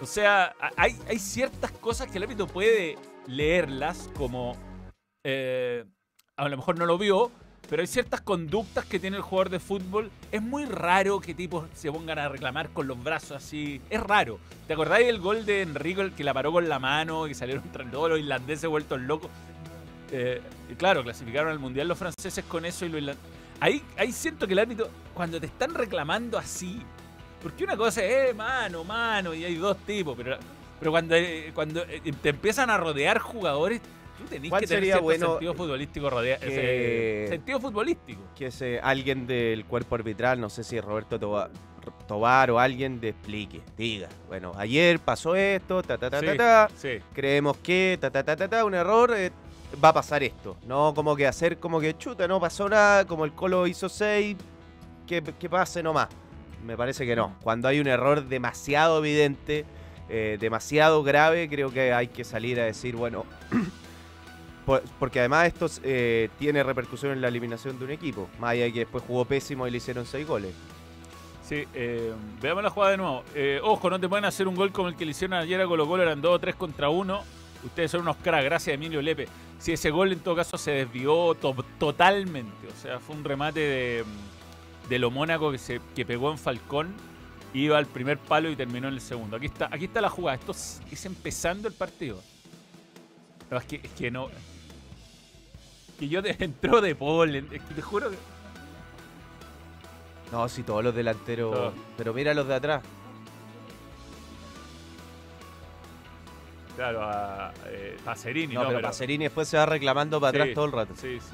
O 0.00 0.06
sea, 0.06 0.54
hay, 0.76 1.18
ciertas 1.18 1.70
cosas 1.70 2.10
que 2.10 2.16
el 2.16 2.24
árbitro 2.24 2.46
puede 2.46 2.96
leerlas 3.26 4.08
como. 4.16 4.56
eh, 5.22 5.84
a 6.36 6.48
lo 6.48 6.56
mejor 6.56 6.78
no 6.78 6.86
lo 6.86 6.96
vio, 6.96 7.30
pero 7.68 7.82
hay 7.82 7.86
ciertas 7.86 8.22
conductas 8.22 8.86
que 8.86 8.98
tiene 8.98 9.18
el 9.18 9.22
jugador 9.22 9.50
de 9.50 9.60
fútbol. 9.60 10.10
Es 10.32 10.40
muy 10.40 10.64
raro 10.64 11.20
que 11.20 11.34
tipos 11.34 11.68
se 11.74 11.92
pongan 11.92 12.18
a 12.18 12.30
reclamar 12.30 12.70
con 12.70 12.86
los 12.86 13.02
brazos 13.02 13.32
así. 13.32 13.82
Es 13.90 14.02
raro. 14.02 14.38
¿Te 14.66 14.72
acordáis 14.72 15.06
del 15.06 15.20
gol 15.20 15.44
de 15.44 15.60
Enrico 15.60 16.00
el 16.00 16.14
que 16.14 16.24
la 16.24 16.32
paró 16.32 16.52
con 16.52 16.70
la 16.70 16.78
mano 16.78 17.26
y 17.26 17.34
salieron 17.34 17.64
todos 17.90 18.08
los 18.10 18.18
irlandeses 18.18 18.68
vueltos 18.68 18.98
locos? 19.00 19.30
Eh, 20.12 20.40
claro, 20.78 21.02
clasificaron 21.02 21.50
al 21.50 21.58
mundial 21.58 21.88
los 21.88 21.98
franceses 21.98 22.44
con 22.44 22.64
eso 22.64 22.84
y 22.84 22.88
irlandeses. 22.88 23.20
Ahí, 23.60 23.82
ahí 23.96 24.12
siento 24.12 24.46
que 24.46 24.52
el 24.52 24.58
árbitro, 24.60 24.88
cuando 25.14 25.40
te 25.40 25.46
están 25.46 25.74
reclamando 25.74 26.38
así, 26.38 26.80
porque 27.42 27.64
una 27.64 27.76
cosa 27.76 28.04
es, 28.04 28.30
eh, 28.30 28.34
mano, 28.34 28.84
mano, 28.84 29.32
y 29.34 29.44
hay 29.44 29.54
dos 29.56 29.76
tipos, 29.78 30.16
pero, 30.16 30.36
pero 30.78 30.90
cuando, 30.90 31.14
eh, 31.14 31.50
cuando 31.54 31.82
eh, 31.84 32.02
te 32.20 32.28
empiezan 32.28 32.68
a 32.70 32.76
rodear 32.76 33.18
jugadores, 33.18 33.80
tú 34.18 34.24
tenés 34.24 34.50
¿Cuál 34.50 34.60
que 34.62 34.66
tener 34.66 34.84
cierto 34.84 35.02
bueno 35.02 35.30
sentido 35.32 35.54
futbolístico 35.54 36.10
rodea- 36.10 36.38
que- 36.38 37.24
ese- 37.24 37.30
sentido 37.30 37.60
futbolístico. 37.60 38.20
que 38.36 38.46
ese, 38.46 38.78
alguien 38.80 39.26
del 39.26 39.64
cuerpo 39.64 39.94
arbitral, 39.94 40.40
no 40.40 40.50
sé 40.50 40.62
si 40.64 40.80
Roberto 40.80 41.18
Toba- 41.18 41.50
Tobar 42.08 42.50
o 42.50 42.58
alguien, 42.58 42.98
te 43.00 43.10
explique, 43.10 43.60
diga, 43.76 44.08
bueno, 44.26 44.52
ayer 44.56 44.98
pasó 44.98 45.36
esto, 45.36 45.82
ta 45.82 45.96
ta 45.96 46.10
ta 46.10 46.18
Sí. 46.20 46.26
ta 46.26 46.36
ta, 46.36 46.68
Sí. 46.76 46.98
creemos 47.14 47.56
que 47.58 47.96
ta 48.00 48.10
ta 48.10 48.24
ta 48.24 48.34
ta 48.36 48.48
ta, 48.48 48.64
un 48.64 48.74
error, 48.74 49.14
eh, 49.16 49.30
va 49.82 49.90
a 49.90 49.92
pasar 49.94 50.22
esto, 50.22 50.56
no 50.66 50.92
como 50.94 51.14
que 51.16 51.26
hacer 51.26 51.58
como 51.58 51.80
que 51.80 51.96
chuta, 51.96 52.26
no 52.26 52.40
pasó 52.40 52.68
nada, 52.68 53.06
como 53.06 53.24
el 53.24 53.32
Colo 53.32 53.66
hizo 53.66 53.88
6, 53.88 54.36
que, 55.06 55.22
que 55.22 55.48
pase 55.48 55.82
nomás. 55.82 56.08
Me 56.64 56.76
parece 56.76 57.06
que 57.06 57.14
no. 57.14 57.34
Cuando 57.42 57.68
hay 57.68 57.78
un 57.78 57.86
error 57.86 58.24
demasiado 58.26 58.98
evidente, 58.98 59.64
eh, 60.08 60.36
demasiado 60.40 61.02
grave, 61.02 61.48
creo 61.48 61.70
que 61.70 61.92
hay 61.92 62.08
que 62.08 62.24
salir 62.24 62.58
a 62.58 62.64
decir, 62.64 62.96
bueno, 62.96 63.24
por- 64.66 64.82
porque 64.98 65.20
además 65.20 65.46
esto 65.46 65.66
eh, 65.84 66.28
tiene 66.38 66.62
repercusión 66.62 67.12
en 67.12 67.20
la 67.20 67.28
eliminación 67.28 67.78
de 67.78 67.84
un 67.84 67.90
equipo, 67.92 68.28
más 68.40 68.50
allá 68.52 68.72
que 68.72 68.80
después 68.80 69.04
jugó 69.06 69.24
pésimo 69.24 69.66
y 69.66 69.70
le 69.70 69.76
hicieron 69.76 70.06
6 70.06 70.26
goles. 70.26 70.54
Sí, 71.44 71.64
eh, 71.74 72.12
veamos 72.42 72.64
la 72.64 72.70
jugada 72.70 72.90
de 72.92 72.96
nuevo. 72.96 73.22
Eh, 73.34 73.60
ojo, 73.62 73.88
no 73.88 74.00
te 74.00 74.08
pueden 74.08 74.24
hacer 74.24 74.48
un 74.48 74.56
gol 74.56 74.72
como 74.72 74.88
el 74.88 74.96
que 74.96 75.04
le 75.04 75.12
hicieron 75.12 75.38
ayer 75.38 75.60
a 75.60 75.66
Colo 75.66 75.86
Colo, 75.86 76.02
eran 76.02 76.20
2 76.20 76.34
o 76.34 76.38
3 76.40 76.56
contra 76.56 76.88
1. 76.88 77.22
Ustedes 77.66 77.90
son 77.90 78.00
unos 78.02 78.16
cracks, 78.16 78.44
gracias 78.44 78.72
a 78.72 78.74
Emilio 78.74 79.02
Lepe. 79.02 79.28
Si 79.58 79.72
ese 79.72 79.90
gol 79.90 80.12
en 80.12 80.20
todo 80.20 80.36
caso 80.36 80.56
se 80.58 80.70
desvió 80.72 81.34
to- 81.34 81.54
totalmente, 81.78 82.66
o 82.68 82.80
sea, 82.80 82.98
fue 83.00 83.14
un 83.16 83.24
remate 83.24 83.60
de, 83.60 84.04
de 84.88 84.98
lo 84.98 85.10
Mónaco 85.10 85.50
que, 85.52 85.58
se, 85.58 85.80
que 85.94 86.04
pegó 86.06 86.30
en 86.30 86.38
Falcón, 86.38 86.94
iba 87.54 87.78
al 87.78 87.86
primer 87.86 88.18
palo 88.18 88.50
y 88.50 88.56
terminó 88.56 88.88
en 88.88 88.94
el 88.94 89.00
segundo. 89.00 89.36
Aquí 89.36 89.46
está, 89.46 89.68
aquí 89.72 89.86
está 89.86 90.00
la 90.00 90.10
jugada, 90.10 90.36
esto 90.38 90.52
es, 90.52 90.80
es 90.90 91.06
empezando 91.06 91.68
el 91.68 91.74
partido. 91.74 92.22
No, 93.50 93.58
es, 93.58 93.64
que, 93.64 93.76
es 93.82 93.90
que 93.92 94.10
no... 94.10 94.28
que 95.98 96.08
yo 96.08 96.22
te 96.22 96.36
entró 96.44 96.80
de 96.80 96.94
polen. 96.94 97.48
Es 97.52 97.62
que 97.62 97.74
te 97.74 97.82
juro 97.82 98.10
que. 98.10 98.16
No, 100.32 100.48
si 100.48 100.62
todos 100.64 100.82
los 100.82 100.94
delanteros. 100.94 101.72
Pero 101.96 102.12
mira 102.12 102.34
los 102.34 102.46
de 102.48 102.54
atrás. 102.56 102.82
Claro, 106.76 107.02
a 107.02 107.52
eh, 107.68 107.96
Pacerini, 108.04 108.54
No, 108.54 108.62
¿no? 108.64 108.68
pero 108.68 108.82
Pacerini 108.82 109.24
después 109.24 109.48
se 109.48 109.56
va 109.56 109.66
reclamando 109.66 110.20
para 110.20 110.28
atrás 110.30 110.54
todo 110.54 110.66
el 110.66 110.72
rato. 110.72 110.94
Sí, 110.96 111.18
sí. 111.18 111.26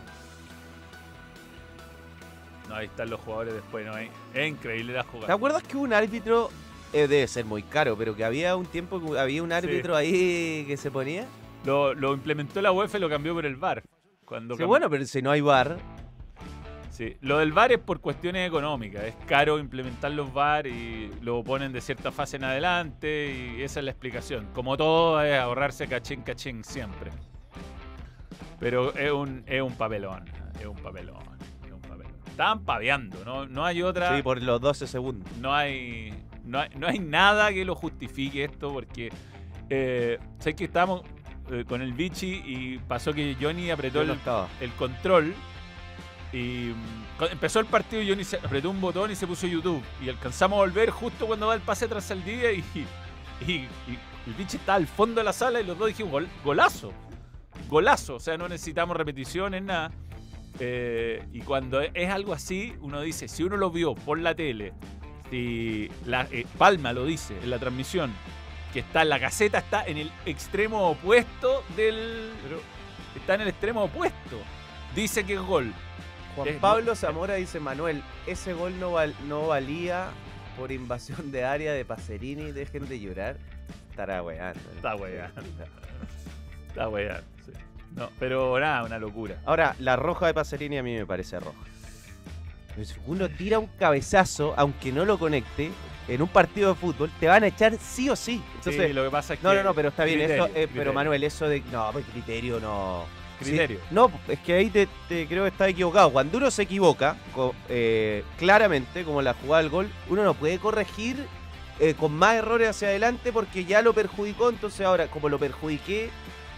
No, 2.68 2.76
ahí 2.76 2.86
están 2.86 3.10
los 3.10 3.20
jugadores 3.20 3.54
después, 3.54 3.84
¿no? 3.84 3.92
Es 3.98 4.48
increíble 4.48 4.92
la 4.94 5.02
jugada. 5.02 5.26
¿Te 5.26 5.32
acuerdas 5.32 5.62
que 5.64 5.76
hubo 5.76 5.84
un 5.84 5.92
árbitro? 5.92 6.50
eh, 6.94 7.08
debe 7.08 7.26
ser 7.26 7.44
muy 7.46 7.62
caro, 7.62 7.96
pero 7.96 8.14
que 8.14 8.22
había 8.24 8.54
un 8.54 8.66
tiempo 8.66 9.00
que 9.00 9.18
había 9.18 9.42
un 9.42 9.50
árbitro 9.50 9.96
ahí 9.96 10.64
que 10.66 10.76
se 10.76 10.90
ponía. 10.90 11.26
Lo, 11.64 11.94
lo 11.94 12.12
implementó 12.12 12.60
la 12.62 12.70
UEFA 12.70 12.98
y 12.98 13.00
lo 13.00 13.08
cambió 13.08 13.34
por 13.34 13.46
el 13.46 13.56
VAR. 13.56 13.82
Cuando 14.24 14.54
Sí, 14.54 14.58
cambió- 14.60 14.68
bueno, 14.68 14.90
pero 14.90 15.04
si 15.06 15.22
no 15.22 15.30
hay 15.30 15.40
bar, 15.40 15.78
Sí, 17.02 17.16
lo 17.20 17.38
del 17.38 17.50
VAR 17.50 17.72
es 17.72 17.78
por 17.78 18.00
cuestiones 18.00 18.46
económicas. 18.46 19.02
Es 19.02 19.16
caro 19.26 19.58
implementar 19.58 20.12
los 20.12 20.32
VAR 20.32 20.68
y 20.68 21.10
lo 21.20 21.42
ponen 21.42 21.72
de 21.72 21.80
cierta 21.80 22.12
fase 22.12 22.36
en 22.36 22.44
adelante 22.44 23.56
y 23.56 23.62
esa 23.62 23.80
es 23.80 23.84
la 23.84 23.90
explicación. 23.90 24.46
Como 24.52 24.76
todo 24.76 25.20
es 25.20 25.36
ahorrarse 25.36 25.88
cachín 25.88 26.22
cachín 26.22 26.62
siempre. 26.62 27.10
Pero 28.60 28.94
es 28.94 29.10
un, 29.10 29.42
es 29.46 29.60
un 29.60 29.74
papelón, 29.74 30.30
es 30.60 30.66
un 30.66 30.76
papelón, 30.76 31.24
es 31.66 31.72
un 31.72 31.80
papelón. 31.80 32.12
Estaban 32.24 32.64
paveando, 32.64 33.24
¿no? 33.24 33.46
No 33.46 33.64
hay 33.64 33.82
otra... 33.82 34.16
sí, 34.16 34.22
por 34.22 34.40
los 34.40 34.60
12 34.60 34.86
segundos. 34.86 35.28
no 35.38 35.52
hay, 35.52 36.14
no 36.44 36.60
hay, 36.60 36.68
no 36.76 36.86
hay 36.86 37.00
nada 37.00 37.52
que 37.52 37.64
lo 37.64 37.74
justifique 37.74 38.44
esto 38.44 38.72
porque 38.72 39.10
eh, 39.70 40.20
sé 40.38 40.54
que 40.54 40.64
estábamos 40.64 41.02
eh, 41.50 41.64
con 41.66 41.82
el 41.82 41.94
bichi 41.94 42.42
y 42.46 42.78
pasó 42.86 43.12
que 43.12 43.36
Johnny 43.40 43.72
apretó 43.72 44.02
el, 44.02 44.16
el 44.60 44.70
control 44.78 45.34
y 46.32 46.72
mm, 46.74 47.24
empezó 47.30 47.60
el 47.60 47.66
partido 47.66 48.02
y 48.02 48.08
Johnny 48.08 48.24
se 48.24 48.36
apretó 48.36 48.70
un 48.70 48.80
botón 48.80 49.10
y 49.10 49.16
se 49.16 49.26
puso 49.26 49.46
YouTube 49.46 49.82
y 50.02 50.08
alcanzamos 50.08 50.56
a 50.56 50.60
volver 50.60 50.90
justo 50.90 51.26
cuando 51.26 51.46
va 51.48 51.54
el 51.54 51.60
pase 51.60 51.86
tras 51.88 52.10
el 52.10 52.24
día 52.24 52.52
y, 52.52 52.64
y, 53.46 53.52
y 53.52 53.68
el 54.26 54.34
bichi 54.38 54.56
está 54.56 54.74
al 54.74 54.86
fondo 54.86 55.20
de 55.20 55.24
la 55.24 55.32
sala 55.32 55.60
y 55.60 55.64
los 55.64 55.76
dos 55.78 55.88
dijimos 55.88 56.12
"Gol- 56.12 56.28
golazo, 56.44 56.92
golazo, 57.68 58.14
o 58.16 58.20
sea 58.20 58.36
no 58.38 58.48
necesitamos 58.48 58.96
repeticiones, 58.96 59.62
nada. 59.62 59.90
Eh, 60.60 61.24
y 61.32 61.40
cuando 61.40 61.80
es- 61.80 62.10
algo 62.10 62.32
así, 62.34 62.74
uno 62.80 63.00
dice, 63.00 63.26
si 63.28 63.42
uno 63.42 63.56
lo 63.56 63.70
vio 63.70 63.94
por 63.94 64.18
la 64.18 64.34
tele, 64.34 64.72
si 65.30 65.88
la, 66.06 66.28
eh, 66.30 66.46
Palma 66.58 66.92
lo 66.92 67.04
dice 67.06 67.36
en 67.42 67.50
la 67.50 67.58
transmisión, 67.58 68.12
que 68.72 68.80
está 68.80 69.04
la 69.04 69.18
caseta 69.18 69.58
está 69.58 69.84
en 69.84 69.98
el 69.98 70.12
extremo 70.26 70.88
opuesto 70.90 71.64
del... 71.76 72.30
está 73.16 73.34
en 73.34 73.40
el 73.42 73.48
extremo 73.48 73.84
opuesto. 73.84 74.38
Dice 74.94 75.24
que 75.24 75.34
es 75.34 75.40
gol. 75.40 75.72
Juan 76.36 76.48
Pablo 76.60 76.94
Zamora 76.96 77.34
dice, 77.34 77.60
Manuel, 77.60 78.02
ese 78.26 78.52
gol 78.54 78.78
no, 78.80 78.92
val- 78.92 79.14
no 79.28 79.48
valía 79.48 80.06
por 80.58 80.72
invasión 80.72 81.30
de 81.30 81.44
área 81.44 81.72
de 81.72 81.84
Pacerini, 81.84 82.52
dejen 82.52 82.88
de 82.88 83.00
llorar. 83.00 83.36
Estará 83.90 84.22
weando. 84.22 84.60
¿no? 84.70 84.76
Está 84.76 84.96
weando. 84.96 85.42
Está 86.68 86.88
weá. 86.88 87.20
sí. 87.44 87.52
No, 87.94 88.08
pero 88.18 88.58
nada, 88.58 88.84
una 88.84 88.98
locura. 88.98 89.36
Ahora, 89.44 89.76
la 89.78 89.96
roja 89.96 90.26
de 90.26 90.34
Pacerini 90.34 90.78
a 90.78 90.82
mí 90.82 90.94
me 90.96 91.04
parece 91.04 91.38
roja. 91.38 91.58
Uno 93.06 93.28
tira 93.28 93.58
un 93.58 93.66
cabezazo, 93.78 94.54
aunque 94.56 94.90
no 94.92 95.04
lo 95.04 95.18
conecte, 95.18 95.70
en 96.08 96.22
un 96.22 96.28
partido 96.28 96.70
de 96.70 96.74
fútbol, 96.74 97.10
te 97.20 97.26
van 97.28 97.44
a 97.44 97.48
echar 97.48 97.76
sí 97.76 98.08
o 98.08 98.16
sí. 98.16 98.42
Entonces, 98.56 98.86
sí, 98.86 98.92
lo 98.94 99.04
que 99.04 99.10
pasa 99.10 99.34
es 99.34 99.40
que... 99.40 99.46
no, 99.46 99.52
no, 99.54 99.62
no, 99.62 99.74
pero 99.74 99.90
está 99.90 100.04
bien. 100.04 100.20
criterio, 100.20 100.44
eso, 100.46 100.46
eh, 100.46 100.52
criterio. 100.54 100.76
Pero 100.80 100.92
Manuel, 100.94 101.22
eso 101.22 101.46
de. 101.48 101.60
No, 101.70 101.90
pues 101.92 102.06
criterio 102.10 102.58
no. 102.60 103.04
Sí, 103.40 103.50
Criterio. 103.50 103.78
no, 103.90 104.10
es 104.28 104.38
que 104.40 104.54
ahí 104.54 104.70
te, 104.70 104.88
te 105.08 105.26
creo 105.26 105.44
que 105.44 105.48
está 105.50 105.68
equivocado. 105.68 106.10
Cuando 106.10 106.38
uno 106.38 106.50
se 106.50 106.62
equivoca, 106.62 107.16
eh, 107.68 108.24
claramente, 108.38 109.04
como 109.04 109.22
la 109.22 109.34
jugada 109.34 109.62
del 109.62 109.70
gol, 109.70 109.90
uno 110.08 110.24
no 110.24 110.34
puede 110.34 110.58
corregir 110.58 111.26
eh, 111.80 111.94
con 111.94 112.12
más 112.12 112.36
errores 112.36 112.68
hacia 112.68 112.88
adelante 112.88 113.32
porque 113.32 113.64
ya 113.64 113.82
lo 113.82 113.92
perjudicó. 113.92 114.48
Entonces 114.48 114.86
ahora, 114.86 115.08
como 115.08 115.28
lo 115.28 115.38
perjudiqué, 115.38 116.10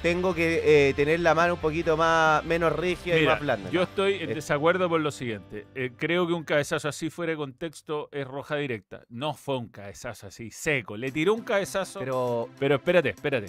tengo 0.04 0.34
que 0.34 0.88
eh, 0.90 0.92
tener 0.92 1.20
la 1.20 1.34
mano 1.34 1.54
un 1.54 1.60
poquito 1.60 1.96
más 1.96 2.44
menos 2.44 2.74
rígida 2.74 3.18
y 3.18 3.24
más 3.24 3.40
blanda. 3.40 3.70
yo 3.70 3.84
estoy 3.84 4.16
en 4.16 4.34
desacuerdo 4.34 4.87
por 4.87 5.00
lo 5.00 5.10
siguiente. 5.10 5.66
Eh, 5.74 5.92
creo 5.96 6.26
que 6.26 6.34
un 6.34 6.44
cabezazo 6.44 6.90
así 6.90 7.08
fuera 7.08 7.30
de 7.30 7.38
contexto 7.38 8.10
es 8.12 8.26
roja 8.26 8.56
directa. 8.56 9.04
No 9.08 9.32
fue 9.32 9.56
un 9.56 9.68
cabezazo 9.68 10.26
así, 10.26 10.50
seco. 10.50 10.98
Le 10.98 11.10
tiró 11.10 11.32
un 11.32 11.40
cabezazo. 11.40 12.00
Pero, 12.00 12.50
Pero 12.58 12.74
espérate, 12.74 13.08
espérate. 13.08 13.46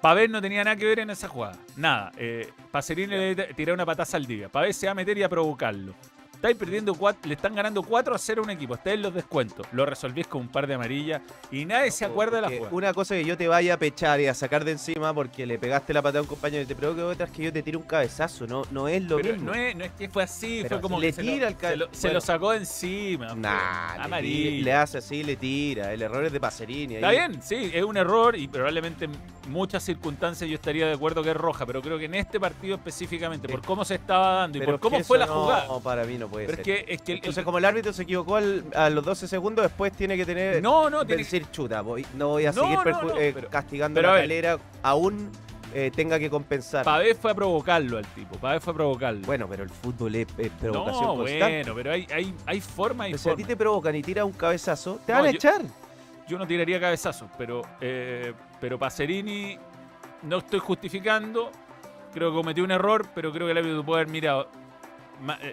Pavés 0.00 0.30
no 0.30 0.40
tenía 0.40 0.64
nada 0.64 0.76
que 0.76 0.86
ver 0.86 1.00
en 1.00 1.10
esa 1.10 1.28
jugada. 1.28 1.56
Nada. 1.76 2.10
Eh, 2.16 2.50
Pacerini 2.70 3.34
le 3.34 3.54
tiró 3.54 3.74
una 3.74 3.84
pataza 3.84 4.16
al 4.16 4.26
día. 4.26 4.48
Pavés 4.48 4.76
se 4.76 4.86
va 4.86 4.92
a 4.92 4.94
meter 4.94 5.18
y 5.18 5.22
a 5.22 5.28
provocarlo. 5.28 5.94
Estáis 6.40 6.56
perdiendo 6.56 6.94
cuatro, 6.94 7.28
le 7.28 7.34
están 7.34 7.54
ganando 7.54 7.82
4 7.82 8.14
a 8.14 8.18
0 8.18 8.40
a 8.40 8.44
un 8.44 8.50
equipo. 8.50 8.72
Estáis 8.74 8.94
en 8.96 9.02
los 9.02 9.12
descuentos. 9.12 9.66
Lo 9.72 9.84
resolvís 9.84 10.26
con 10.26 10.40
un 10.40 10.48
par 10.48 10.66
de 10.66 10.72
amarillas 10.72 11.20
y 11.50 11.66
nadie 11.66 11.90
se 11.90 12.06
acuerda 12.06 12.36
de 12.36 12.40
la 12.40 12.48
jugada. 12.48 12.74
Una 12.74 12.94
cosa 12.94 13.14
que 13.14 13.26
yo 13.26 13.36
te 13.36 13.46
vaya 13.46 13.74
a 13.74 13.76
pechar 13.76 14.18
y 14.22 14.26
a 14.26 14.32
sacar 14.32 14.64
de 14.64 14.72
encima 14.72 15.12
porque 15.12 15.44
le 15.44 15.58
pegaste 15.58 15.92
la 15.92 16.00
patada 16.00 16.20
a 16.20 16.22
un 16.22 16.28
compañero 16.28 16.62
y 16.62 16.66
te 16.66 16.74
provoque 16.74 17.02
otra 17.02 17.26
es 17.26 17.32
que 17.32 17.42
yo 17.42 17.52
te 17.52 17.62
tire 17.62 17.76
un 17.76 17.82
cabezazo. 17.82 18.46
No, 18.46 18.62
no 18.70 18.88
es 18.88 19.02
lo 19.02 19.18
Pero 19.18 19.34
mismo. 19.34 19.50
no 19.50 19.54
es, 19.54 19.76
no 19.76 19.84
es 19.84 19.90
que 19.92 20.08
fue 20.08 20.22
así, 20.22 20.60
Pero 20.62 20.76
fue 20.76 20.80
como 20.80 20.98
le 20.98 21.08
que 21.08 21.12
se 21.12 21.22
lo- 21.24 21.32
tira 21.32 21.48
el 21.48 21.56
se, 21.58 21.76
lo, 21.76 21.88
se 21.92 22.10
lo 22.10 22.20
sacó 22.22 22.52
de 22.52 22.56
encima. 22.56 23.34
Nah, 23.34 24.02
amarillo. 24.04 24.50
tira- 24.50 24.64
le 24.64 24.72
hace 24.72 24.96
así, 24.96 25.22
le 25.22 25.36
tira. 25.36 25.92
El 25.92 26.00
error 26.00 26.24
es 26.24 26.32
de 26.32 26.40
Pacerini. 26.40 26.94
Está 26.94 27.08
ahí. 27.08 27.18
bien, 27.18 27.42
sí, 27.42 27.70
es 27.74 27.84
un 27.84 27.98
error 27.98 28.34
y 28.34 28.48
probablemente 28.48 29.04
en 29.04 29.12
muchas 29.50 29.82
circunstancias 29.82 30.48
yo 30.48 30.54
estaría 30.54 30.86
de 30.86 30.94
acuerdo 30.94 31.22
que 31.22 31.32
es 31.32 31.36
roja, 31.36 31.66
pero 31.66 31.82
creo 31.82 31.98
que 31.98 32.06
en 32.06 32.14
este 32.14 32.40
partido 32.40 32.76
específicamente, 32.76 33.46
por 33.46 33.60
cómo 33.60 33.84
se 33.84 33.96
estaba 33.96 34.36
dando 34.36 34.56
y 34.56 34.60
Pero 34.60 34.72
por 34.78 34.80
cómo 34.80 35.04
fue 35.04 35.18
la 35.18 35.26
no- 35.26 35.42
jugada. 35.42 35.66
No, 35.66 35.80
para 35.80 36.04
mí 36.04 36.16
no 36.16 36.29
puede 36.30 36.46
Pero 36.46 36.58
es 36.58 36.64
que, 36.64 36.84
es 36.88 37.02
que 37.02 37.12
el- 37.12 37.18
el- 37.18 37.24
Entonces, 37.24 37.44
como 37.44 37.58
el 37.58 37.64
árbitro 37.64 37.92
se 37.92 38.02
equivocó 38.04 38.36
al- 38.36 38.64
a 38.74 38.88
los 38.90 39.04
12 39.04 39.26
segundos, 39.28 39.62
después 39.64 39.92
tiene 39.92 40.16
que 40.16 40.24
tener. 40.24 40.62
no, 40.62 40.88
no, 40.88 41.04
tiene 41.04 41.22
decir 41.22 41.50
chuta, 41.50 41.80
voy- 41.82 42.06
no 42.14 42.28
voy 42.28 42.46
a 42.46 42.52
No, 42.52 42.62
seguir 42.62 42.78
no, 42.86 43.16
eh, 43.18 43.32
pero- 43.34 43.48
castigando 43.50 43.96
pero 44.00 44.08
la 44.12 44.14
a 44.18 44.20
calera, 44.20 44.58
aún 44.82 45.30
eh, 45.72 45.92
tenga 45.94 46.18
que 46.18 46.28
compensar. 46.28 46.84
Pavés 46.84 47.16
fue 47.16 47.30
a 47.30 47.34
provocarlo 47.34 47.98
al 47.98 48.04
tipo, 48.06 48.36
Pavés 48.38 48.60
fue 48.62 48.72
a 48.72 48.76
provocarlo. 48.76 49.20
Bueno, 49.24 49.46
pero 49.48 49.62
el 49.62 49.70
fútbol 49.70 50.16
es, 50.16 50.26
es 50.36 50.50
provocación 50.50 51.04
no, 51.04 51.14
constante. 51.16 51.46
bueno, 51.62 51.74
pero 51.76 51.92
hay, 51.92 52.06
hay, 52.12 52.34
hay 52.46 52.60
forma 52.60 53.06
y 53.08 53.12
Pero 53.12 53.22
si 53.22 53.30
a 53.30 53.36
ti 53.36 53.44
te 53.44 53.56
provocan 53.56 53.94
y 53.94 54.02
tiras 54.02 54.24
un 54.24 54.32
cabezazo, 54.32 54.98
te 55.06 55.12
No, 55.12 55.18
van 55.18 55.28
a 55.28 55.30
yo- 55.30 55.36
echar. 55.36 55.62
Yo 56.26 56.38
no 56.38 56.46
tiraría 56.46 56.80
cabezazos, 56.80 57.28
pero, 57.38 57.62
eh, 57.80 58.32
pero 58.60 58.78
Pacerini 58.80 59.58
no 60.22 60.38
estoy 60.38 60.58
justificando. 60.58 61.50
Creo 62.12 62.30
que 62.30 62.36
cometió 62.36 62.64
un 62.64 62.70
error, 62.72 63.06
pero 63.14 63.30
creo 63.32 63.46
que 63.46 63.52
el 63.52 63.58
árbitro 63.58 63.84
puede 63.84 64.02
haber 64.02 64.12
mirado 64.12 64.48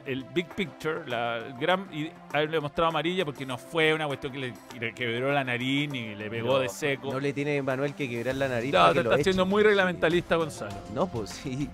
el 0.06 0.23
big 0.23 0.47
picture, 0.56 1.08
la 1.08 1.38
el 1.38 1.53
gran, 1.58 1.88
y 1.91 2.10
haberle 2.34 2.60
mostrado 2.60 2.89
amarilla 2.89 3.25
porque 3.25 3.45
no 3.45 3.58
fue 3.58 3.93
una 3.93 4.08
cuestión 4.08 4.32
que 4.34 4.39
le, 4.39 4.53
que 4.73 4.80
le 4.80 4.93
quebró 4.93 5.32
la 5.32 5.43
nariz 5.43 5.89
ni 5.89 6.15
le 6.15 6.30
pegó 6.30 6.60
de 6.60 6.69
seco. 6.69 7.12
No 7.12 7.19
le 7.19 7.34
tiene 7.34 7.62
Manuel 7.62 7.93
que 7.93 8.10
quebrar 8.10 8.36
la 8.36 8.47
nariz. 8.47 8.73
No, 8.73 8.93
te 8.93 9.01
estás 9.01 9.23
siendo 9.23 9.45
muy 9.45 9.63
reglamentalista, 9.63 10.36
Gonzalo. 10.36 10.75
No, 10.93 11.08
pues 11.08 11.30
sí. 11.32 11.69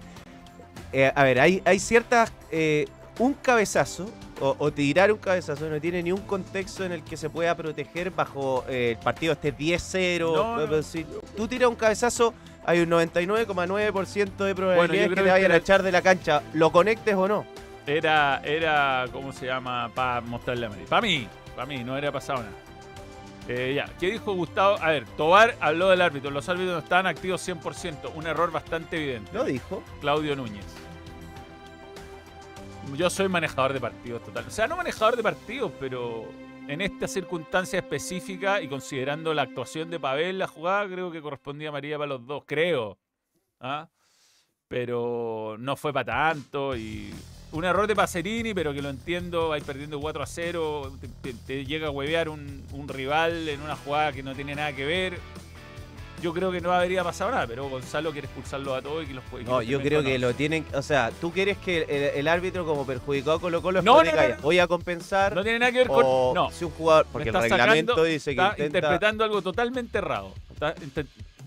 Eh, 0.92 1.12
a 1.14 1.24
ver, 1.24 1.40
hay, 1.40 1.62
hay 1.66 1.80
ciertas. 1.80 2.32
eh, 2.52 2.86
un 3.20 3.34
cabezazo 3.36 4.10
o, 4.42 4.56
o 4.58 4.72
tirar 4.72 5.12
un 5.12 5.20
cabezazo 5.20 5.70
no 5.70 5.80
tiene 5.80 6.02
ni 6.02 6.12
un 6.12 6.22
contexto 6.22 6.84
en 6.84 6.92
el 6.94 7.04
que 7.04 7.16
se 7.16 7.30
pueda 7.30 7.56
proteger 7.56 8.10
bajo 8.10 8.66
eh, 8.68 8.96
el 8.98 8.98
partido 8.98 9.34
este 9.34 9.56
10-0. 9.56 10.20
No, 10.34 10.66
no. 10.66 10.76
Eh, 10.78 10.84
Si 10.84 11.06
tú 11.38 11.48
tiras 11.48 11.70
un 11.70 11.76
cabezazo, 11.76 12.34
hay 12.66 12.80
un 12.80 12.90
99,9% 12.90 14.46
de 14.46 14.56
probabilidades 14.56 14.88
Bueno, 14.88 15.10
que 15.10 15.16
te 15.16 15.24
que 15.24 15.30
vayan 15.30 15.52
a 15.52 15.58
echar 15.58 15.84
de 15.84 15.92
la 15.92 16.02
cancha, 16.02 16.42
lo 16.54 16.72
conectes 16.72 17.14
o 17.16 17.28
no. 17.28 17.46
Era, 17.86 18.42
era, 18.46 19.06
¿cómo 19.12 19.34
se 19.34 19.48
llama? 19.48 19.90
Para 19.94 20.22
mostrarle 20.22 20.66
amarilla. 20.66 20.88
Para 20.88 21.02
mí, 21.02 21.28
para 21.56 21.66
mí, 21.68 21.84
no 21.84 21.98
era 21.98 22.12
pasado 22.12 22.44
nada. 22.44 22.56
Eh, 23.48 23.74
ya, 23.76 23.86
¿qué 24.00 24.12
dijo 24.12 24.34
Gustavo? 24.34 24.78
A 24.80 24.92
ver, 24.92 25.06
Tobar 25.18 25.56
habló 25.60 25.90
del 25.90 26.02
árbitro. 26.02 26.32
Los 26.32 26.48
árbitros 26.48 26.74
no 26.74 26.80
estaban 26.80 27.08
activos 27.08 27.46
100%. 27.48 28.12
Un 28.16 28.26
error 28.26 28.52
bastante 28.52 28.98
evidente. 28.98 29.32
Lo 29.34 29.44
dijo. 29.44 29.84
Claudio 30.00 30.36
Núñez. 30.36 30.66
Yo 32.96 33.10
soy 33.10 33.28
manejador 33.28 33.74
de 33.74 33.82
partidos 33.82 34.24
total. 34.24 34.46
O 34.48 34.52
sea, 34.52 34.68
no 34.68 34.78
manejador 34.78 35.18
de 35.18 35.24
partidos, 35.24 35.72
pero 35.80 36.26
en 36.68 36.80
esta 36.82 37.08
circunstancia 37.08 37.80
específica 37.80 38.62
y 38.62 38.70
considerando 38.70 39.34
la 39.34 39.42
actuación 39.42 39.90
de 39.90 40.00
Pavel, 40.00 40.40
la 40.40 40.48
jugada, 40.48 40.88
creo 40.88 41.12
que 41.12 41.22
correspondía 41.22 41.70
a 41.70 41.72
María 41.74 41.98
para 41.98 42.10
los 42.10 42.26
dos, 42.26 42.44
creo. 42.46 42.98
¿Ah? 43.60 43.90
Pero 44.68 45.58
no 45.60 45.76
fue 45.76 45.92
para 45.92 46.06
tanto 46.06 46.76
y 46.76 47.14
un 47.54 47.66
error 47.66 47.88
de 47.88 47.96
Pacerini, 47.96 48.54
pero 48.54 48.74
que 48.74 48.82
lo 48.82 48.90
entiendo, 48.90 49.50
vais 49.50 49.64
perdiendo 49.64 50.00
4 50.00 50.24
a 50.24 50.26
0, 50.28 50.92
te, 51.00 51.08
te- 51.08 51.38
te 51.46 51.66
llega 51.66 51.88
a 51.88 51.92
huevear 51.92 52.28
un, 52.30 52.64
un 52.72 52.88
rival 52.88 53.48
en 53.48 53.62
una 53.62 53.76
jugada 53.76 54.12
que 54.12 54.22
no 54.24 54.34
tiene 54.36 54.56
nada 54.56 54.74
que 54.74 54.86
ver. 54.86 55.20
Yo 56.22 56.34
creo 56.34 56.54
que 56.54 56.62
no 56.62 56.72
habría 56.72 57.04
pasado 57.04 57.32
nada, 57.32 57.46
pero 57.48 57.68
Gonzalo 57.68 58.12
quiere 58.14 58.28
expulsarlos 58.28 58.78
a 58.78 58.82
todos 58.82 59.04
y 59.04 59.08
que 59.08 59.14
los 59.14 59.24
que 59.26 59.44
No, 59.44 59.62
yo 59.62 59.82
creo 59.82 60.02
que 60.04 60.18
lo 60.18 60.34
tienen. 60.34 60.66
O 60.74 60.82
sea, 60.82 61.12
tú 61.20 61.32
quieres 61.34 61.58
que 61.58 61.80
el, 61.82 62.20
el 62.20 62.28
árbitro, 62.30 62.66
como 62.66 62.86
perjudicó 62.86 63.34
a 63.34 63.42
Colo 63.42 63.62
Colo, 63.62 63.82
No, 63.82 63.98
no, 63.98 64.04
no, 64.10 64.16
"Ya, 64.16 64.30
no. 64.30 64.42
voy 64.42 64.58
a 64.60 64.68
compensar. 64.68 65.36
No 65.36 65.44
tiene 65.44 65.60
nada 65.60 65.74
que 65.74 65.80
ver 65.80 65.88
con. 65.88 66.34
No, 66.34 66.50
si 66.50 66.64
un 66.64 66.72
jugador. 66.72 67.06
Porque 67.12 67.28
el 67.28 67.36
reglamento 67.36 67.92
sacando- 67.92 68.04
dice 68.06 68.26
que 68.36 68.42
está 68.42 68.50
intenta. 68.52 68.66
interpretando 68.78 69.24
algo 69.26 69.42
totalmente 69.42 69.98
errado. 69.98 70.34
Está 70.54 70.74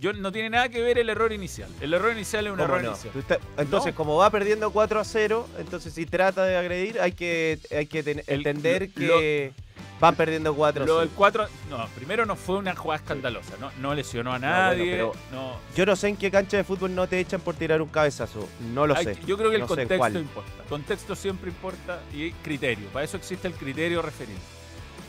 yo 0.00 0.12
no 0.12 0.30
tiene 0.32 0.50
nada 0.50 0.68
que 0.68 0.82
ver 0.82 0.98
el 0.98 1.09
error 1.09 1.32
inicial. 1.32 1.70
El 1.80 1.94
error 1.94 2.12
inicial 2.12 2.46
es 2.46 2.52
un 2.52 2.59
¿Cómo 2.59 2.64
error 2.76 2.82
no? 2.85 2.90
inicial. 2.90 3.12
Entonces, 3.56 3.92
No. 3.92 3.96
como 3.96 4.16
va 4.16 4.30
perdiendo 4.30 4.70
4 4.70 5.00
a 5.00 5.04
0, 5.04 5.48
entonces 5.59 5.92
si 5.94 6.06
trata 6.06 6.44
de 6.44 6.56
agredir, 6.56 7.00
hay 7.00 7.12
que, 7.12 7.59
hay 7.74 7.87
que 7.87 8.02
ten- 8.02 8.22
El- 8.26 8.38
entender 8.38 8.90
lo- 8.94 9.18
que 9.18 9.52
van 9.98 10.14
perdiendo 10.14 10.54
4 10.54 10.85
a 10.85 10.87
Lo 10.87 10.92
0. 10.94 11.00
del 11.00 11.09
4, 11.16 11.46
no, 11.70 11.88
primero 11.96 12.26
no 12.26 12.37
fue 12.37 12.56
una 12.59 12.76
jugada 12.76 13.00
escandalosa, 13.02 13.54
no, 13.59 13.70
no 13.80 13.94
lesionó 13.94 14.32
a 14.35 14.38
nadie, 14.38 14.90
pero- 14.92 15.12
no, 15.32 15.56
Yo 15.74 15.87
no 15.87 15.96
sé 15.96 16.09
en 16.09 16.16
qué 16.16 16.30
cancha 16.30 16.59
de 16.59 16.64
fútbol 16.64 16.94
no 16.94 17.06
te 17.09 17.18
echan 17.18 17.40
por 17.40 17.54
tirar 17.54 17.80
un 17.80 17.88
cabezazo. 17.88 18.46
No 18.74 18.87
lo 18.87 18.94
Hay- 18.94 19.04
sé. 19.04 19.16
Yo 19.26 19.38
creo 19.38 19.48
que 19.50 19.56
el 19.56 19.64
contexto 19.66 20.18
importa. 20.18 20.50
Contexto 20.68 21.16
siempre 21.16 21.48
importa 21.50 22.00
y 22.12 22.32
criterio. 22.32 22.88
Para 22.88 23.04
eso 23.06 23.16
existe 23.16 23.48
el 23.48 23.54
criterio 23.54 24.02
referido. 24.02 24.38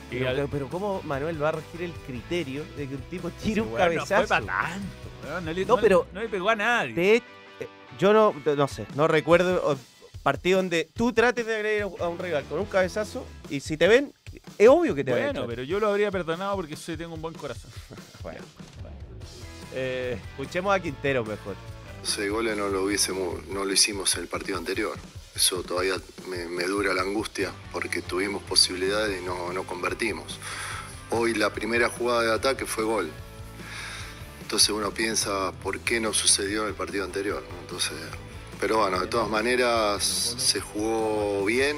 Y 0.10 0.16
Pero, 0.20 0.30
al- 0.30 0.36
pero- 0.36 0.48
pero 0.48 0.70
¿cómo 0.70 1.02
Manuel 1.04 1.42
va 1.42 1.50
a 1.50 1.52
regir 1.54 1.82
el 1.84 1.92
criterio 1.92 2.64
de 2.78 2.88
que 2.88 2.96
un 2.96 3.02
tipo 3.04 3.30
tire 3.32 3.62
un 3.62 3.72
no 3.72 3.76
cabezazo? 3.78 4.16
fue 4.16 4.28
para 4.28 4.46
tanto, 4.46 4.88
weón, 5.26 5.46
no, 5.46 5.52
le, 5.54 5.66
No, 5.66 5.76
no- 5.76 5.82
pero- 5.82 6.08
no 6.14 6.22
le 6.22 6.30
pegó 6.30 6.50
a 6.50 6.56
nadie. 6.56 6.94
Te- 6.94 7.16
eh, 7.18 7.68
yo 8.00 8.14
no, 8.14 8.34
no 8.56 8.68
sé, 8.68 8.86
no 8.96 9.08
recuerdo 9.08 9.78
partido 10.24 10.58
donde 10.58 10.90
tú 10.94 11.12
trates 11.14 11.46
de 11.46 11.56
agredir 11.56 11.84
a 11.84 12.08
un 12.08 12.20
rival 12.20 12.44
con 12.50 12.60
un 12.60 12.66
cabezazo 12.66 13.26
y 13.50 13.60
si 13.62 13.76
te 13.78 13.88
ven, 13.88 14.14
es 14.58 14.68
obvio 14.70 14.94
que 14.96 15.04
te 15.04 15.12
van 15.12 15.22
a 15.22 15.26
bueno, 15.32 15.46
pero 15.48 15.64
yo 15.64 15.80
lo 15.80 15.88
habría 15.90 16.12
perdonado 16.12 16.56
porque 16.56 16.76
sí 16.76 16.96
tengo 16.98 17.14
un 17.16 17.22
buen 17.22 17.34
corazón. 17.34 17.72
Bueno, 18.24 18.42
Eh, 19.74 20.18
escuchemos 20.32 20.74
a 20.74 20.80
Quintero 20.80 21.24
mejor. 21.24 21.56
Ese 22.04 22.30
gol 22.30 22.46
no 22.58 22.70
lo 22.70 22.84
hubiésemos, 22.84 23.46
no 23.48 23.66
lo 23.66 23.74
hicimos 23.74 24.16
en 24.16 24.22
el 24.22 24.28
partido 24.28 24.58
anterior. 24.58 24.98
Eso 25.38 25.62
todavía 25.62 25.98
me, 26.28 26.64
dura 26.64 26.96
la 26.96 27.04
angustia 27.04 27.52
porque 27.72 28.02
tuvimos 28.02 28.42
posibilidades 28.42 29.22
y 29.22 29.24
no, 29.24 29.54
no 29.54 29.68
convertimos. 29.68 30.40
Hoy 31.12 31.36
la 31.36 31.54
primera 31.54 31.90
jugada 31.90 32.24
de 32.24 32.34
ataque 32.34 32.66
fue 32.66 32.84
gol. 32.84 33.12
Entonces 34.42 34.70
uno 34.70 34.90
piensa 34.90 35.52
por 35.62 35.80
qué 35.82 36.00
no 36.00 36.12
sucedió 36.12 36.64
en 36.64 36.70
el 36.70 36.74
partido 36.74 37.06
anterior. 37.06 37.46
Entonces, 37.62 37.94
pero 38.60 38.80
bueno, 38.80 39.00
de 39.00 39.06
todas 39.06 39.30
maneras 39.30 40.04
se 40.04 40.60
jugó 40.60 41.46
bien, 41.46 41.78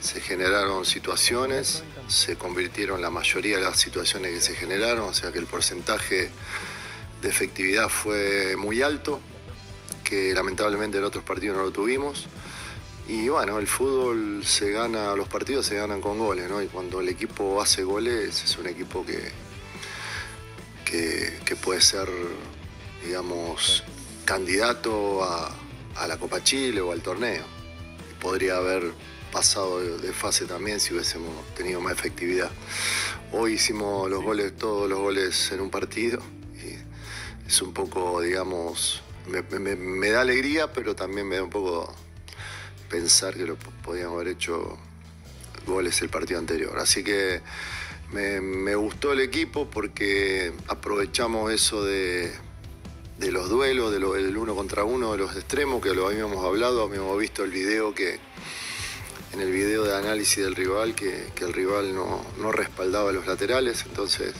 se 0.00 0.20
generaron 0.20 0.84
situaciones, 0.84 1.82
se 2.06 2.36
convirtieron 2.36 3.02
la 3.02 3.10
mayoría 3.10 3.56
de 3.56 3.64
las 3.64 3.80
situaciones 3.80 4.34
que 4.34 4.40
se 4.40 4.54
generaron, 4.54 5.08
o 5.08 5.14
sea 5.14 5.32
que 5.32 5.40
el 5.40 5.46
porcentaje 5.46 6.30
de 7.22 7.28
efectividad 7.28 7.88
fue 7.88 8.54
muy 8.56 8.82
alto, 8.82 9.18
que 10.04 10.32
lamentablemente 10.32 10.98
en 10.98 11.02
otros 11.02 11.24
partidos 11.24 11.56
no 11.56 11.64
lo 11.64 11.72
tuvimos. 11.72 12.28
Y 13.08 13.28
bueno, 13.30 13.58
el 13.58 13.66
fútbol 13.66 14.42
se 14.44 14.70
gana, 14.70 15.16
los 15.16 15.28
partidos 15.28 15.64
se 15.66 15.76
ganan 15.76 16.00
con 16.02 16.18
goles, 16.18 16.48
¿no? 16.50 16.60
Y 16.62 16.66
cuando 16.66 17.00
el 17.00 17.08
equipo 17.08 17.60
hace 17.62 17.82
goles, 17.82 18.44
es 18.44 18.58
un 18.58 18.66
equipo 18.66 19.04
que, 19.06 19.30
que, 20.84 21.38
que 21.44 21.56
puede 21.56 21.80
ser, 21.80 22.06
digamos, 23.04 23.82
candidato 24.26 25.24
a, 25.24 25.50
a 25.96 26.06
la 26.06 26.18
Copa 26.18 26.42
Chile 26.44 26.82
o 26.82 26.92
al 26.92 27.00
torneo. 27.00 27.44
Podría 28.20 28.58
haber 28.58 28.92
pasado 29.32 29.80
de, 29.80 29.98
de 29.98 30.12
fase 30.12 30.44
también 30.44 30.78
si 30.78 30.92
hubiésemos 30.92 31.32
tenido 31.54 31.80
más 31.80 31.94
efectividad. 31.94 32.50
Hoy 33.32 33.54
hicimos 33.54 34.10
los 34.10 34.22
goles, 34.22 34.54
todos 34.56 34.88
los 34.88 34.98
goles 34.98 35.50
en 35.52 35.60
un 35.60 35.70
partido. 35.70 36.20
Y 36.62 37.48
es 37.48 37.62
un 37.62 37.72
poco, 37.72 38.20
digamos, 38.20 39.02
me, 39.28 39.40
me- 39.58 39.76
me 39.76 40.10
da 40.10 40.20
alegría, 40.20 40.72
pero 40.74 40.94
también 40.94 41.26
me 41.26 41.36
da 41.36 41.42
un 41.42 41.50
poco 41.50 41.94
pensar 42.88 43.34
que 43.34 43.44
lo 43.44 43.56
podíamos 43.56 44.14
haber 44.16 44.28
hecho 44.28 44.78
goles 45.66 46.00
el 46.02 46.08
partido 46.08 46.38
anterior. 46.38 46.78
Así 46.78 47.04
que 47.04 47.40
me, 48.12 48.74
gustó 48.74 49.12
el 49.12 49.20
equipo 49.20 49.68
porque 49.68 50.52
aprovechamos 50.68 51.52
eso 51.52 51.84
de, 51.84 52.32
de 53.18 53.32
los 53.32 53.50
duelos, 53.50 53.92
de 53.92 54.00
lo- 54.00 54.14
del 54.14 54.36
uno 54.36 54.54
contra 54.54 54.84
uno, 54.84 55.12
de 55.12 55.18
los 55.18 55.36
extremos, 55.36 55.82
que 55.82 55.94
lo 55.94 56.06
habíamos 56.08 56.44
hablado, 56.44 56.82
habíamos 56.82 57.18
visto 57.18 57.44
el 57.44 57.50
video 57.50 57.94
que 57.94 58.18
en 59.34 59.40
el 59.40 59.52
video 59.52 59.84
de 59.84 59.94
análisis 59.94 60.42
del 60.42 60.54
rival, 60.56 60.94
que, 60.94 61.26
el 61.40 61.52
rival 61.52 61.94
no, 61.94 62.24
no 62.38 62.50
respaldaba 62.50 63.12
los 63.12 63.26
laterales, 63.26 63.84
entonces 63.86 64.32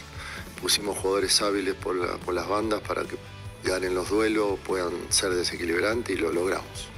pusimos 0.63 0.97
jugadores 0.99 1.41
hábiles 1.43 1.75
por, 1.75 2.19
por 2.21 2.35
las 2.35 2.49
bandas 2.49 2.81
para 2.81 3.05
que 3.05 3.17
ganen 3.65 3.95
los 3.95 4.09
duelos, 4.09 4.59
puedan 4.67 4.93
ser 5.11 5.35
desequilibrantes 5.35 6.17
y 6.17 6.19
lo 6.19 6.33
logramos. 6.33 6.89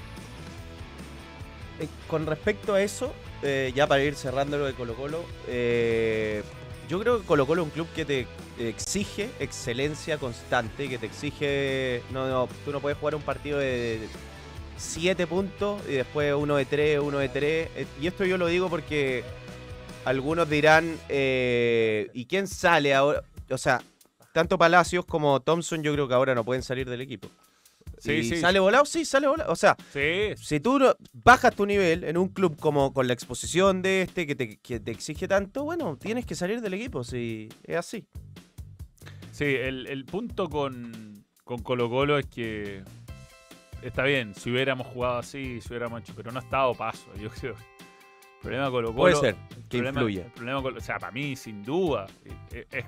Eh, 1.81 1.89
con 2.07 2.27
respecto 2.27 2.75
a 2.75 2.83
eso, 2.83 3.13
eh, 3.43 3.73
ya 3.75 3.87
para 3.87 4.03
ir 4.05 4.15
cerrando 4.15 4.59
lo 4.59 4.67
de 4.67 4.75
Colo 4.75 4.95
Colo, 4.95 5.25
eh, 5.49 6.43
yo 6.89 7.01
creo 7.01 7.21
que 7.21 7.27
Colo 7.27 7.47
Colo 7.47 7.63
es 7.63 7.69
un 7.69 7.73
club 7.73 7.89
que 7.95 8.05
te 8.05 8.27
exige 8.59 9.31
excelencia 9.41 10.19
constante, 10.19 10.89
que 10.89 10.99
te 10.99 11.07
exige, 11.07 12.03
no, 12.13 12.29
no, 12.29 12.49
tú 12.65 12.73
no 12.73 12.81
puedes 12.81 12.99
jugar 12.99 13.15
un 13.15 13.23
partido 13.23 13.59
de 13.59 14.01
7 14.77 15.27
puntos 15.27 15.81
y 15.89 15.93
después 15.93 16.35
uno 16.35 16.57
de 16.57 16.67
3, 16.67 17.01
uno 17.01 17.19
de 17.19 17.29
3, 17.29 17.69
y 18.01 18.07
esto 18.07 18.25
yo 18.25 18.37
lo 18.37 18.47
digo 18.47 18.69
porque 18.69 19.25
algunos 20.05 20.49
dirán, 20.49 20.99
eh, 21.09 22.11
¿y 22.15 22.27
quién 22.27 22.47
sale 22.47 22.95
ahora? 22.95 23.23
O 23.51 23.59
sea, 23.59 23.83
tanto 24.33 24.59
Palacios 24.59 25.05
como 25.05 25.41
Thompson 25.41 25.83
yo 25.83 25.93
creo 25.93 26.09
que 26.09 26.15
ahora 26.15 26.35
no 26.35 26.45
pueden 26.45 26.63
salir 26.63 26.89
del 26.89 27.01
equipo. 27.01 27.29
Sí, 28.01 28.13
¿Y 28.13 28.25
sí. 28.25 28.37
¿Sale 28.39 28.59
volado? 28.59 28.85
Sí, 28.87 29.05
sale 29.05 29.29
volado. 29.29 29.53
O 29.53 29.57
sea, 29.57 29.77
sí, 29.93 30.35
si 30.37 30.59
tú 30.59 30.81
bajas 31.13 31.55
tu 31.55 31.67
nivel 31.67 32.03
en 32.05 32.17
un 32.17 32.29
club 32.29 32.57
como 32.59 32.93
con 32.93 33.07
la 33.07 33.13
exposición 33.13 33.83
de 33.83 34.03
este 34.03 34.27
que 34.27 34.35
te, 34.35 34.57
que 34.59 34.81
te 34.81 34.91
exige 34.91 35.29
tanto, 35.29 35.65
bueno, 35.65 35.97
tienes 35.97 36.25
que 36.27 36.35
salir 36.35 36.61
del 36.61 36.75
equipo, 36.75 37.05
si 37.05 37.49
es 37.65 37.77
así. 37.77 38.07
Sí, 39.33 39.45
el, 39.45 39.87
el 39.87 40.05
punto 40.05 40.49
con, 40.49 41.25
con 41.45 41.63
Colo 41.63 41.89
Colo 41.89 42.19
es 42.19 42.27
que 42.27 42.83
está 43.83 44.03
bien, 44.05 44.35
si 44.35 44.51
hubiéramos 44.51 44.87
jugado 44.87 45.19
así, 45.19 45.61
si 45.61 45.69
hubiéramos 45.69 46.01
hecho, 46.03 46.13
pero 46.17 46.33
no 46.33 46.41
ha 46.41 46.43
estado 46.43 46.75
paso, 46.75 47.07
yo 47.21 47.31
creo. 47.31 47.55
El 47.55 48.41
problema 48.43 48.65
de 48.67 48.71
Colo 48.71 48.89
Colo. 48.89 48.97
Puede 48.99 49.17
ser 49.17 49.37
el 49.57 49.69
que 49.69 49.79
problema- 49.79 50.01
influya. 50.01 50.25
el 50.25 50.33
problema 50.33 50.63
con- 50.63 50.77
o 50.77 50.81
sea, 50.81 50.99
para 50.99 51.13
mí, 51.13 51.37
sin 51.37 51.63
duda, 51.63 52.07
eh, 52.53 52.67
es, 52.71 52.85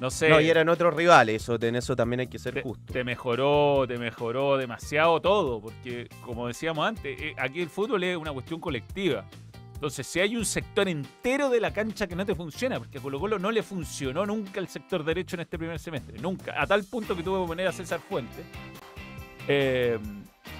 no 0.00 0.10
sé. 0.10 0.30
No, 0.30 0.40
y 0.40 0.48
eran 0.48 0.68
otros 0.68 0.94
rivales, 0.94 1.42
eso, 1.42 1.58
en 1.60 1.76
eso 1.76 1.94
también 1.94 2.20
hay 2.20 2.26
que 2.26 2.38
ser 2.38 2.54
te, 2.54 2.62
justo. 2.62 2.92
te 2.92 3.04
mejoró, 3.04 3.84
te 3.86 3.98
mejoró 3.98 4.56
demasiado 4.56 5.20
todo, 5.20 5.60
porque 5.60 6.08
como 6.24 6.48
decíamos 6.48 6.88
antes, 6.88 7.20
eh, 7.20 7.34
aquí 7.38 7.60
el 7.60 7.68
fútbol 7.68 8.02
es 8.02 8.16
una 8.16 8.32
cuestión 8.32 8.58
colectiva. 8.58 9.26
Entonces, 9.74 10.06
si 10.06 10.20
hay 10.20 10.36
un 10.36 10.44
sector 10.44 10.88
entero 10.88 11.48
de 11.48 11.60
la 11.60 11.72
cancha 11.72 12.06
que 12.06 12.14
no 12.14 12.26
te 12.26 12.34
funciona, 12.34 12.78
porque 12.78 12.98
a 12.98 13.00
Colo 13.00 13.18
Colo 13.18 13.38
no 13.38 13.50
le 13.50 13.62
funcionó 13.62 14.26
nunca 14.26 14.60
el 14.60 14.68
sector 14.68 15.04
derecho 15.04 15.36
en 15.36 15.40
este 15.40 15.56
primer 15.56 15.78
semestre, 15.78 16.18
nunca, 16.18 16.54
a 16.60 16.66
tal 16.66 16.84
punto 16.84 17.16
que 17.16 17.22
tuve 17.22 17.40
que 17.42 17.46
poner 17.46 17.66
a 17.66 17.72
César 17.72 18.00
Fuentes. 18.00 18.44
Eh, 19.48 19.98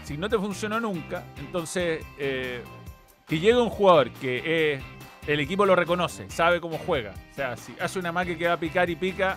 si 0.05 0.17
no 0.17 0.29
te 0.29 0.39
funcionó 0.39 0.81
nunca, 0.81 1.25
entonces, 1.39 2.05
eh, 2.19 2.63
que 3.27 3.39
llega 3.39 3.63
un 3.63 3.71
jugador 3.71 4.11
que 4.11 4.43
eh, 4.45 4.81
el 5.27 5.41
equipo 5.41 5.67
lo 5.67 5.77
reconoce, 5.77 6.29
sabe 6.31 6.61
cómo 6.61 6.79
juega, 6.79 7.13
o 7.33 7.35
sea, 7.35 7.57
si 7.57 7.75
hace 7.81 7.99
una 7.99 8.13
maque 8.13 8.37
que 8.37 8.47
va 8.47 8.55
a 8.55 8.61
picar 8.61 8.89
y 8.91 8.97
pica, 8.97 9.37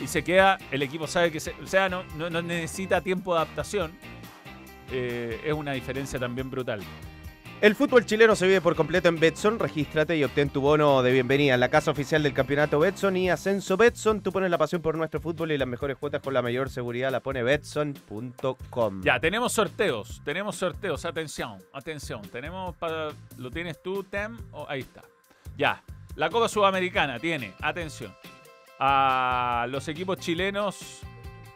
y 0.00 0.06
se 0.06 0.22
queda, 0.22 0.58
el 0.70 0.82
equipo 0.82 1.06
sabe 1.06 1.30
que 1.30 1.40
se, 1.40 1.52
o 1.62 1.66
sea, 1.66 1.88
no, 1.88 2.04
no, 2.16 2.42
necesita 2.42 3.00
tiempo 3.00 3.34
de 3.34 3.40
adaptación. 3.40 3.92
Eh, 4.92 5.40
es 5.44 5.52
una 5.52 5.72
diferencia 5.72 6.18
también 6.18 6.50
brutal. 6.50 6.80
El 7.60 7.74
fútbol 7.74 8.06
chileno 8.06 8.34
se 8.34 8.46
vive 8.46 8.62
por 8.62 8.74
completo 8.74 9.10
en 9.10 9.20
Betson. 9.20 9.58
Regístrate 9.58 10.16
y 10.16 10.24
obtén 10.24 10.48
tu 10.48 10.62
bono 10.62 11.02
de 11.02 11.12
bienvenida 11.12 11.52
en 11.52 11.60
la 11.60 11.68
casa 11.68 11.90
oficial 11.90 12.22
del 12.22 12.32
campeonato 12.32 12.78
Betson 12.78 13.18
y 13.18 13.28
Ascenso 13.28 13.76
Betson. 13.76 14.22
Tú 14.22 14.32
pones 14.32 14.50
la 14.50 14.56
pasión 14.56 14.80
por 14.80 14.96
nuestro 14.96 15.20
fútbol 15.20 15.52
y 15.52 15.58
las 15.58 15.68
mejores 15.68 15.98
cuotas 15.98 16.22
con 16.22 16.32
la 16.32 16.40
mayor 16.40 16.70
seguridad 16.70 17.10
la 17.10 17.20
pone 17.20 17.42
betson.com. 17.42 19.02
Ya, 19.02 19.20
tenemos 19.20 19.52
sorteos, 19.52 20.22
tenemos 20.24 20.56
sorteos, 20.56 21.04
atención, 21.04 21.58
atención. 21.74 22.22
Tenemos 22.22 22.74
para, 22.76 23.10
¿lo 23.36 23.50
tienes 23.50 23.82
tú, 23.82 24.04
Tem? 24.04 24.38
Oh, 24.52 24.64
ahí 24.66 24.80
está. 24.80 25.02
Ya, 25.58 25.82
la 26.16 26.30
Copa 26.30 26.48
Sudamericana 26.48 27.18
tiene, 27.18 27.52
atención, 27.60 28.14
a 28.78 29.66
los 29.68 29.86
equipos 29.86 30.16
chilenos 30.16 31.00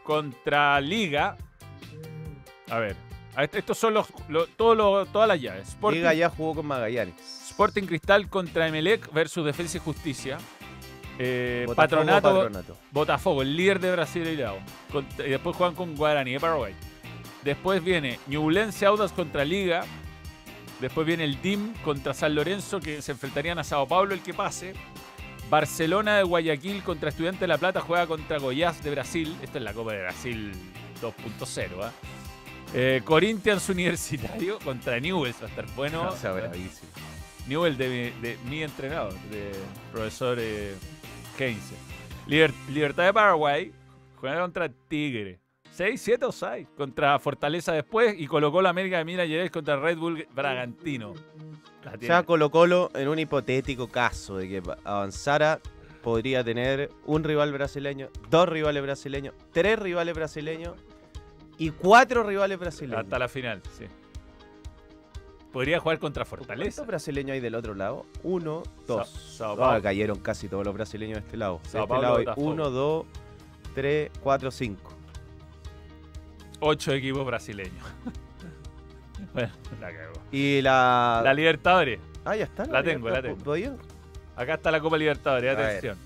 contra 0.03 0.83
Liga. 0.83 1.39
A 2.69 2.79
ver, 2.79 2.95
estos 3.37 3.79
son 3.79 3.95
los, 3.95 4.07
lo- 4.29 4.47
todo 4.47 4.75
lo- 4.75 5.07
todas 5.07 5.29
las 5.29 5.41
llaves. 5.41 5.69
Sporting, 5.71 5.99
Liga 5.99 6.15
ya 6.15 6.29
jugó 6.31 6.55
con 6.57 6.67
Magallanes. 6.67 7.15
Sporting 7.51 7.83
Cristal 7.85 8.29
contra 8.29 8.67
Emelec 8.69 9.13
versus 9.13 9.45
Defensa 9.45 9.77
y 9.77 9.81
Justicia. 9.81 10.39
Eh, 11.19 11.65
Botafogo, 11.67 11.77
Patronato, 12.01 12.35
Patronato. 12.35 12.77
Botafogo, 12.91 13.43
el 13.43 13.57
líder 13.57 13.79
de 13.81 13.93
Brasil 13.93 14.27
y 14.27 14.37
Lado. 14.37 14.59
Y 15.19 15.31
después 15.31 15.57
juegan 15.57 15.75
con 15.77 15.95
Guaraní 15.95 16.33
de 16.33 16.41
Paraguay. 16.41 16.75
Después 17.45 17.83
viene 17.85 18.19
Ñublense 18.27 18.85
Audas 18.87 19.13
contra 19.13 19.45
Liga. 19.45 19.85
Después 20.81 21.07
viene 21.07 21.23
el 21.25 21.41
DIM 21.41 21.73
contra 21.85 22.15
San 22.15 22.35
Lorenzo, 22.35 22.81
que 22.81 23.01
se 23.01 23.13
enfrentarían 23.13 23.59
a 23.59 23.65
Sao 23.65 23.87
Paulo 23.87 24.13
el 24.15 24.21
que 24.23 24.35
pase. 24.35 24.75
Barcelona 25.49 26.17
de 26.17 26.23
Guayaquil 26.25 26.83
contra 26.83 27.11
Estudiante 27.11 27.41
de 27.41 27.49
La 27.49 27.59
Plata 27.59 27.81
juega 27.81 28.07
contra 28.07 28.39
Goiás 28.39 28.83
de 28.83 28.91
Brasil. 28.91 29.37
Esto 29.43 29.59
es 29.59 29.65
la 29.65 29.73
Copa 29.73 29.93
de 29.93 30.01
Brasil 30.03 30.53
2.0. 31.01 31.69
¿ah? 31.83 31.93
Eh, 32.73 33.03
Corinthians 33.05 33.69
Universitario 33.69 34.59
contra 34.65 34.99
Newell's. 34.99 35.41
Va 35.41 35.47
a 35.47 35.49
estar 35.49 35.67
bueno. 35.77 36.09
O 36.09 36.17
sea, 36.17 36.33
bravísimo. 36.33 36.91
Newell 37.47 37.77
de, 37.77 37.89
mi- 38.15 38.21
de 38.23 38.39
mi 38.49 38.63
entrenador, 38.63 39.13
de 39.31 39.53
profesor 39.93 40.39
eh, 40.41 40.75
Keynes. 41.37 41.63
Liber- 42.27 42.55
Libertad 42.71 43.05
de 43.05 43.13
Paraguay 43.13 43.73
Juega 44.17 44.41
contra 44.41 44.71
Tigre. 44.89 45.39
6, 45.73 46.01
7 46.01 46.25
o 46.25 46.33
6. 46.33 46.69
Contra 46.77 47.19
Fortaleza 47.19 47.73
después 47.73 48.15
y 48.19 48.27
colocó 48.27 48.63
la 48.63 48.71
América 48.71 48.97
de 48.97 49.05
Minas 49.05 49.27
Gerais 49.27 49.51
contra 49.51 49.77
Red 49.77 49.99
Bull 49.99 50.27
Bragantino. 50.35 51.13
Colo 52.25 52.51
Colo, 52.51 52.91
en 52.95 53.09
un 53.09 53.19
hipotético 53.19 53.89
caso 53.89 54.39
de 54.39 54.49
que 54.49 54.63
avanzara, 54.85 55.61
podría 56.03 56.43
tener 56.43 56.91
un 57.05 57.23
rival 57.25 57.53
brasileño, 57.53 58.09
dos 58.31 58.49
rivales 58.49 58.83
brasileños, 58.83 59.35
tres 59.53 59.79
rivales 59.79 60.15
brasileños 60.15 60.75
y 61.59 61.71
cuatro 61.71 62.23
rivales 62.23 62.59
brasileños. 62.59 63.05
Hasta 63.05 63.19
la 63.19 63.29
final, 63.29 63.63
sí. 63.77 63.87
Podría 65.53 65.79
jugar 65.79 66.01
contra 66.01 66.25
Fortaleza. 66.25 66.79
¿Cuántos 66.79 66.87
brasileños 66.89 67.35
hay 67.35 67.41
del 67.41 67.55
otro 67.55 67.75
lado? 67.75 68.07
Uno, 68.25 68.65
dos. 68.89 69.09
Sao 69.09 69.57
Ah, 69.65 69.81
cayeron 69.81 70.19
casi 70.19 70.49
todos 70.49 70.65
los 70.65 70.75
brasileños 70.75 71.19
de 71.21 71.25
este 71.27 71.37
lado. 71.37 71.61
De 71.63 71.67
este 71.79 71.87
Paulo, 71.87 72.03
lado 72.03 72.17
hay 72.17 72.25
Botafogo. 72.25 72.47
uno, 72.51 72.71
dos, 72.71 73.07
tres, 73.75 74.11
cuatro, 74.21 74.51
cinco. 74.51 74.93
Ocho 76.59 76.93
equipos 76.93 77.25
brasileños. 77.25 77.85
bueno, 79.33 79.53
la 79.81 79.93
cagó. 79.93 80.13
Y 80.33 80.61
la... 80.61 81.21
La 81.23 81.33
Libertadores. 81.35 82.01
Ah, 82.25 82.35
ya 82.35 82.45
está. 82.45 82.67
la 82.67 82.83
tengo, 82.83 83.09
la 83.11 83.23
tengo. 83.23 83.39
Acá 84.35 84.55
está 84.55 84.73
la 84.73 84.81
Copa 84.81 84.97
Libertadores, 84.99 85.57
A 85.57 85.61
ver. 85.61 85.97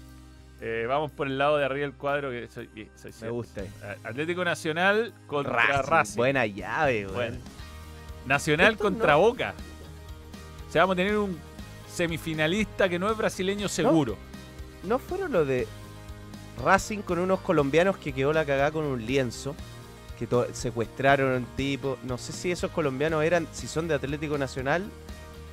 Eh, 0.60 0.86
vamos 0.88 1.12
por 1.12 1.26
el 1.28 1.38
lado 1.38 1.56
de 1.56 1.64
arriba 1.64 1.86
del 1.86 1.94
cuadro 1.94 2.30
que 2.30 2.48
soy, 2.48 2.68
soy 2.96 3.12
Me 3.22 3.30
gusta. 3.30 3.60
ahí. 3.60 3.70
A- 4.04 4.08
Atlético 4.08 4.44
Nacional 4.44 5.14
contra 5.26 5.52
Racing, 5.82 5.90
Racing. 5.90 6.16
Buena 6.16 6.46
llave, 6.46 7.04
güey. 7.04 7.14
Bueno. 7.14 7.36
Nacional 8.26 8.72
Esto 8.72 8.84
contra 8.84 9.12
no- 9.12 9.20
Boca. 9.20 9.54
O 10.68 10.72
sea, 10.72 10.82
vamos 10.82 10.94
a 10.94 10.96
tener 10.96 11.16
un 11.16 11.38
semifinalista 11.88 12.88
que 12.88 12.98
no 12.98 13.10
es 13.10 13.16
brasileño 13.16 13.68
seguro. 13.68 14.16
¿No 14.82 14.98
fueron 14.98 15.32
lo 15.32 15.44
de 15.44 15.66
Racing 16.64 16.98
con 17.02 17.18
unos 17.20 17.40
colombianos 17.40 17.96
que 17.96 18.12
quedó 18.12 18.32
la 18.32 18.44
cagada 18.44 18.70
con 18.72 18.84
un 18.84 19.04
lienzo? 19.06 19.54
Que 20.18 20.26
to- 20.26 20.48
secuestraron 20.52 21.32
a 21.34 21.36
un 21.36 21.44
tipo. 21.56 21.96
No 22.02 22.18
sé 22.18 22.32
si 22.32 22.50
esos 22.50 22.72
colombianos 22.72 23.22
eran, 23.22 23.46
si 23.52 23.68
son 23.68 23.86
de 23.86 23.94
Atlético 23.94 24.36
Nacional. 24.36 24.84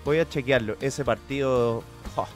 Voy 0.03 0.18
a 0.20 0.28
chequearlo. 0.28 0.76
Ese 0.82 1.06
partido. 1.06 1.84
oh, 2.16 2.28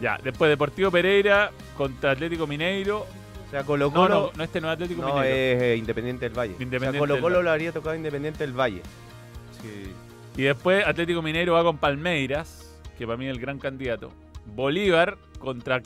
Ya, 0.00 0.18
después 0.22 0.48
Deportivo 0.48 0.90
Pereira 0.90 1.50
contra 1.76 2.12
Atlético 2.12 2.46
Mineiro. 2.46 3.00
O 3.46 3.50
sea, 3.50 3.62
Colo 3.62 3.92
Colo. 3.92 4.08
no, 4.08 4.30
no 4.36 4.44
este 4.44 4.60
no 4.60 4.68
es 4.68 4.74
Atlético 4.74 5.02
No, 5.02 5.08
Mineiro. 5.14 5.28
es 5.36 5.62
eh, 5.62 5.76
Independiente 5.76 6.28
del 6.28 6.36
Valle. 6.38 6.52
Independiente 6.58 6.88
o 6.88 6.92
sea, 6.92 7.00
Colo 7.00 7.20
Colo 7.20 7.42
lo 7.42 7.50
habría 7.50 7.72
tocado 7.72 7.94
Independiente 7.94 8.44
del 8.44 8.52
Valle. 8.58 8.82
Sí. 9.62 9.92
Y 10.36 10.42
después 10.42 10.84
Atlético 10.86 11.22
Mineiro 11.22 11.52
va 11.54 11.62
con 11.62 11.78
Palmeiras, 11.78 12.76
que 12.98 13.06
para 13.06 13.16
mí 13.16 13.26
es 13.26 13.30
el 13.30 13.40
gran 13.40 13.58
candidato. 13.58 14.10
Bolívar 14.46 15.16
contra 15.38 15.80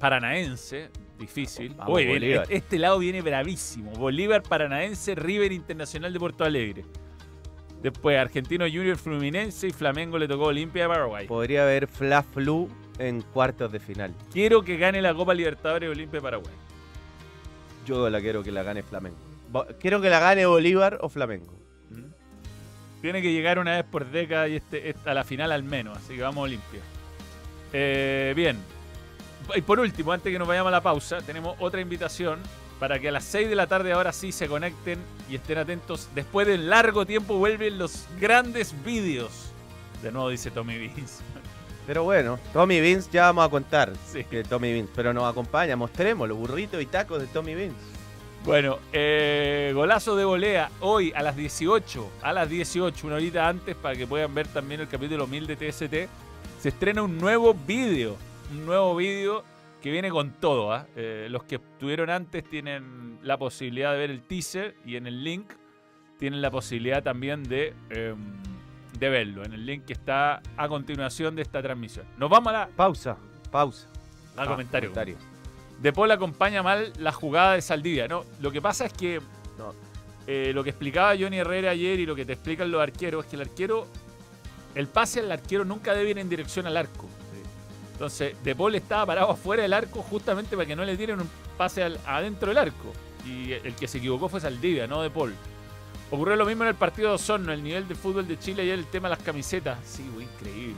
Paranaense, 0.00 0.90
difícil. 1.18 1.74
Vamos, 1.74 1.92
Bolívar. 1.92 2.42
este, 2.42 2.56
este 2.56 2.78
lado 2.78 2.98
viene 2.98 3.22
bravísimo. 3.22 3.92
Bolívar, 3.92 4.42
Paranaense, 4.42 5.14
River 5.14 5.52
Internacional 5.52 6.12
de 6.12 6.18
Porto 6.18 6.44
Alegre. 6.44 6.84
Después 7.82 8.18
Argentino 8.18 8.64
Junior 8.64 8.96
Fluminense 8.96 9.68
y 9.68 9.70
Flamengo 9.70 10.18
le 10.18 10.26
tocó 10.26 10.44
Olimpia 10.46 10.84
de 10.84 10.88
Paraguay. 10.88 11.26
Podría 11.26 11.62
haber 11.62 11.86
Fla 11.86 12.22
Flu 12.22 12.68
en 12.98 13.22
cuartos 13.22 13.72
de 13.72 13.80
final. 13.80 14.14
Quiero 14.32 14.62
que 14.62 14.76
gane 14.76 15.02
la 15.02 15.14
Copa 15.14 15.34
Libertadores 15.34 15.90
Olimpia 15.90 16.20
Paraguay. 16.20 16.54
Yo 17.86 18.08
la 18.08 18.20
quiero 18.20 18.42
que 18.42 18.50
la 18.50 18.62
gane 18.62 18.82
Flamengo. 18.82 19.16
Quiero 19.78 20.00
que 20.00 20.10
la 20.10 20.20
gane 20.20 20.46
Bolívar 20.46 20.98
o 21.00 21.08
Flamengo. 21.08 21.52
¿Mm? 21.90 23.00
Tiene 23.00 23.22
que 23.22 23.32
llegar 23.32 23.58
una 23.58 23.76
vez 23.76 23.84
por 23.84 24.06
década 24.10 24.48
y 24.48 24.56
este, 24.56 24.94
a 25.04 25.14
la 25.14 25.24
final 25.24 25.52
al 25.52 25.62
menos, 25.62 25.98
así 25.98 26.16
que 26.16 26.22
vamos 26.22 26.38
a 26.38 26.44
Olimpia. 26.44 26.80
Eh, 27.72 28.32
bien. 28.34 28.58
Y 29.54 29.60
por 29.60 29.78
último, 29.78 30.12
antes 30.12 30.32
que 30.32 30.38
nos 30.38 30.48
vayamos 30.48 30.68
a 30.68 30.72
la 30.72 30.82
pausa, 30.82 31.18
tenemos 31.20 31.56
otra 31.60 31.80
invitación 31.80 32.38
para 32.80 32.98
que 32.98 33.08
a 33.08 33.12
las 33.12 33.24
6 33.24 33.48
de 33.48 33.54
la 33.54 33.66
tarde 33.66 33.92
ahora 33.92 34.12
sí 34.12 34.32
se 34.32 34.48
conecten 34.48 34.98
y 35.28 35.36
estén 35.36 35.58
atentos. 35.58 36.08
Después 36.14 36.46
de 36.46 36.56
largo 36.56 37.04
tiempo 37.06 37.36
vuelven 37.36 37.78
los 37.78 38.06
grandes 38.18 38.74
vídeos. 38.84 39.50
De 40.02 40.10
nuevo 40.10 40.30
dice 40.30 40.50
Tommy 40.50 40.78
Vince. 40.78 41.22
Pero 41.86 42.04
bueno, 42.04 42.38
Tommy 42.52 42.80
Vince 42.80 43.10
ya 43.12 43.22
vamos 43.26 43.46
a 43.46 43.50
contar 43.50 43.92
Sí. 44.06 44.24
que 44.24 44.42
Tommy 44.42 44.72
Vince, 44.72 44.92
pero 44.94 45.12
nos 45.12 45.24
acompaña, 45.24 45.76
mostremos 45.76 46.28
los 46.28 46.38
burritos 46.38 46.80
y 46.80 46.86
tacos 46.86 47.20
de 47.20 47.26
Tommy 47.26 47.54
Vince. 47.54 47.76
Bueno, 48.44 48.78
eh, 48.92 49.72
golazo 49.74 50.16
de 50.16 50.24
volea 50.24 50.70
hoy 50.80 51.12
a 51.16 51.22
las 51.22 51.34
18, 51.36 52.10
a 52.22 52.32
las 52.32 52.48
18, 52.48 53.06
una 53.06 53.16
horita 53.16 53.48
antes 53.48 53.74
para 53.74 53.96
que 53.96 54.06
puedan 54.06 54.34
ver 54.34 54.46
también 54.48 54.80
el 54.82 54.88
capítulo 54.88 55.26
1000 55.26 55.46
de 55.46 55.56
TST. 55.56 56.08
Se 56.60 56.68
estrena 56.68 57.02
un 57.02 57.18
nuevo 57.18 57.54
vídeo, 57.54 58.16
un 58.50 58.66
nuevo 58.66 58.96
vídeo 58.96 59.44
que 59.82 59.90
viene 59.90 60.10
con 60.10 60.30
todo. 60.32 60.72
¿ah? 60.72 60.86
Eh, 60.96 61.26
los 61.30 61.44
que 61.44 61.56
estuvieron 61.56 62.10
antes 62.10 62.44
tienen 62.44 63.18
la 63.22 63.38
posibilidad 63.38 63.92
de 63.92 63.98
ver 63.98 64.10
el 64.10 64.22
teaser 64.22 64.74
y 64.84 64.96
en 64.96 65.06
el 65.06 65.24
link 65.24 65.50
tienen 66.18 66.42
la 66.42 66.50
posibilidad 66.50 67.02
también 67.02 67.42
de, 67.44 67.74
em, 67.90 68.16
de 68.98 69.08
verlo, 69.08 69.44
en 69.44 69.52
el 69.52 69.66
link 69.66 69.84
que 69.86 69.92
está 69.92 70.40
a 70.56 70.68
continuación 70.68 71.34
de 71.36 71.42
esta 71.42 71.60
transmisión. 71.62 72.06
Nos 72.16 72.30
vamos 72.30 72.48
a 72.52 72.52
la, 72.58 72.68
Pausa, 72.68 73.16
pausa. 73.50 73.86
a 74.36 74.42
Ah, 74.42 74.46
comentario. 74.46 74.90
comentario. 74.90 75.16
De 75.80 75.92
Paul 75.92 76.10
acompaña 76.12 76.62
mal 76.62 76.92
la 76.98 77.12
jugada 77.12 77.54
de 77.54 77.60
Saldivia. 77.62 78.06
No, 78.08 78.24
lo 78.40 78.50
que 78.52 78.62
pasa 78.62 78.86
es 78.86 78.92
que 78.92 79.20
no, 79.58 79.74
eh, 80.26 80.52
lo 80.54 80.62
que 80.64 80.70
explicaba 80.70 81.14
Johnny 81.18 81.38
Herrera 81.38 81.70
ayer 81.72 81.98
y 82.00 82.06
lo 82.06 82.14
que 82.14 82.24
te 82.24 82.32
explican 82.32 82.70
los 82.70 82.80
arqueros 82.80 83.24
es 83.24 83.30
que 83.30 83.36
el 83.36 83.42
arquero, 83.42 83.86
el 84.74 84.86
pase 84.86 85.20
al 85.20 85.30
arquero 85.32 85.64
nunca 85.64 85.92
debe 85.94 86.10
ir 86.10 86.18
en 86.18 86.28
dirección 86.28 86.66
al 86.66 86.76
arco. 86.76 87.08
Entonces, 87.92 88.36
De 88.42 88.56
Paul 88.56 88.74
estaba 88.74 89.06
parado 89.06 89.30
afuera 89.30 89.62
del 89.62 89.72
arco 89.72 90.02
justamente 90.02 90.56
para 90.56 90.66
que 90.66 90.74
no 90.74 90.84
le 90.84 90.96
tiren 90.96 91.20
un 91.20 91.28
pase 91.56 91.82
al- 91.84 91.98
adentro 92.06 92.48
del 92.48 92.58
arco. 92.58 92.92
Y 93.24 93.52
el 93.52 93.74
que 93.76 93.86
se 93.86 93.98
equivocó 93.98 94.28
fue 94.28 94.40
Saldivia, 94.40 94.86
no 94.86 95.00
De 95.02 95.10
Paul. 95.10 95.34
Ocurrió 96.10 96.36
lo 96.36 96.44
mismo 96.46 96.62
en 96.64 96.68
el 96.70 96.74
partido 96.74 97.08
de 97.10 97.14
Osorno, 97.16 97.52
el 97.52 97.62
nivel 97.62 97.88
de 97.88 97.94
fútbol 97.94 98.26
de 98.28 98.38
Chile 98.38 98.64
y 98.64 98.70
el 98.70 98.86
tema 98.86 99.08
de 99.08 99.16
las 99.16 99.24
camisetas. 99.24 99.78
Sí, 99.84 100.08
güey, 100.14 100.26
increíble. 100.26 100.74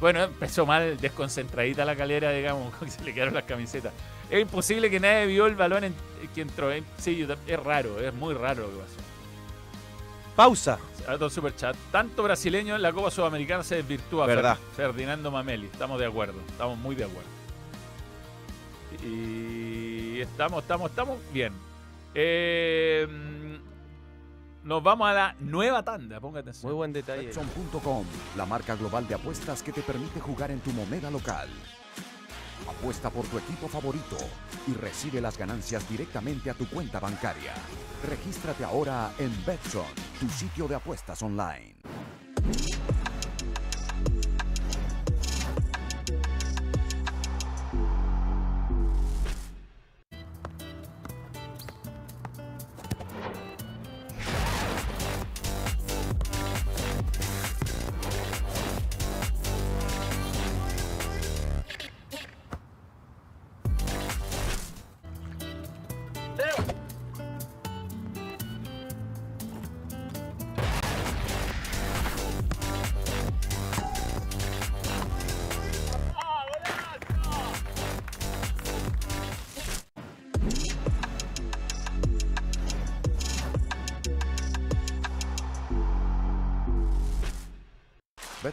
Bueno, 0.00 0.22
empezó 0.24 0.66
mal, 0.66 0.96
desconcentradita 1.00 1.84
la 1.84 1.96
calera, 1.96 2.30
digamos, 2.32 2.74
que 2.80 2.90
se 2.90 3.02
le 3.02 3.14
quedaron 3.14 3.34
las 3.34 3.44
camisetas. 3.44 3.92
Es 4.30 4.40
imposible 4.42 4.90
que 4.90 5.00
nadie 5.00 5.26
vio 5.26 5.46
el 5.46 5.54
balón 5.54 5.84
en- 5.84 5.94
que 6.34 6.40
entró. 6.42 6.70
eh. 6.70 6.82
Sí, 6.98 7.26
es 7.46 7.60
raro, 7.60 7.98
es 8.00 8.12
muy 8.12 8.34
raro 8.34 8.62
lo 8.64 8.68
que 8.70 8.76
pasó. 8.76 8.94
Pausa. 10.36 10.78
Otro 11.08 11.30
superchat. 11.30 11.74
Tanto 11.90 12.22
brasileño 12.22 12.76
en 12.76 12.82
la 12.82 12.92
Copa 12.92 13.10
Sudamericana 13.10 13.62
se 13.64 13.76
desvirtúa. 13.76 14.26
Verdad. 14.26 14.56
Fer- 14.56 14.76
Ferdinando 14.76 15.30
Mameli. 15.30 15.66
Estamos 15.66 15.98
de 15.98 16.06
acuerdo. 16.06 16.38
Estamos 16.50 16.76
muy 16.78 16.94
de 16.94 17.04
acuerdo. 17.04 17.28
Y 19.04 20.20
estamos, 20.20 20.62
estamos, 20.62 20.90
estamos 20.90 21.18
bien. 21.32 21.52
Eh, 22.14 23.06
nos 24.68 24.82
vamos 24.82 25.08
a 25.08 25.14
la 25.14 25.36
nueva 25.40 25.82
tanda. 25.82 26.20
Ponga 26.20 26.40
atención. 26.40 26.70
Muy 26.70 26.76
buen 26.76 26.92
detalle. 26.92 27.26
Betson.com, 27.26 28.04
la 28.36 28.44
marca 28.44 28.76
global 28.76 29.08
de 29.08 29.14
apuestas 29.14 29.62
que 29.62 29.72
te 29.72 29.80
permite 29.80 30.20
jugar 30.20 30.50
en 30.50 30.60
tu 30.60 30.70
moneda 30.72 31.10
local. 31.10 31.48
Apuesta 32.68 33.08
por 33.08 33.24
tu 33.26 33.38
equipo 33.38 33.66
favorito 33.66 34.18
y 34.66 34.74
recibe 34.74 35.22
las 35.22 35.38
ganancias 35.38 35.88
directamente 35.88 36.50
a 36.50 36.54
tu 36.54 36.68
cuenta 36.68 37.00
bancaria. 37.00 37.54
Regístrate 38.06 38.62
ahora 38.62 39.10
en 39.18 39.32
Betson, 39.46 39.86
tu 40.20 40.28
sitio 40.28 40.68
de 40.68 40.74
apuestas 40.74 41.22
online. 41.22 41.76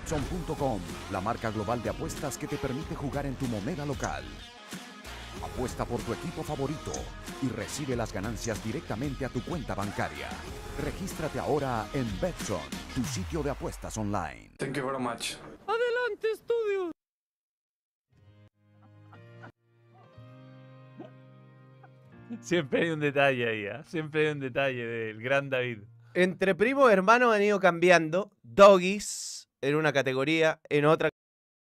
Betson.com, 0.06 0.80
la 1.12 1.20
marca 1.20 1.50
global 1.50 1.82
de 1.82 1.90
apuestas 1.90 2.38
que 2.38 2.46
te 2.46 2.58
permite 2.58 2.94
jugar 2.94 3.26
en 3.26 3.34
tu 3.34 3.48
moneda 3.48 3.88
local. 3.88 4.24
Apuesta 5.44 5.84
por 5.84 6.00
tu 6.02 6.14
equipo 6.14 6.44
favorito 6.44 6.92
y 7.42 7.48
recibe 7.50 7.96
las 7.96 8.14
ganancias 8.14 8.64
directamente 8.64 9.26
a 9.26 9.30
tu 9.30 9.42
cuenta 9.42 9.74
bancaria. 9.74 10.28
Regístrate 10.84 11.40
ahora 11.40 11.88
en 11.92 12.06
Betson, 12.22 12.62
tu 12.94 13.04
sitio 13.04 13.42
de 13.42 13.50
apuestas 13.50 13.98
online. 13.98 14.52
Thank 14.60 14.76
you 14.78 14.86
very 14.86 15.00
much. 15.00 15.38
Adelante, 15.66 16.32
estudio. 16.32 16.92
Siempre 22.42 22.84
hay 22.84 22.90
un 22.92 23.00
detalle 23.00 23.50
ahí, 23.50 23.66
¿ah? 23.66 23.84
Siempre 23.88 24.28
hay 24.28 24.34
un 24.34 24.40
detalle 24.40 24.86
del 24.86 25.20
gran 25.20 25.50
David. 25.50 25.80
Entre 26.14 26.54
primos 26.54 26.92
hermanos 26.92 27.34
han 27.34 27.42
ido 27.42 27.60
cambiando. 27.60 28.32
Doggies 28.44 29.35
en 29.66 29.76
una 29.76 29.92
categoría, 29.92 30.60
en 30.70 30.86
otra 30.86 31.10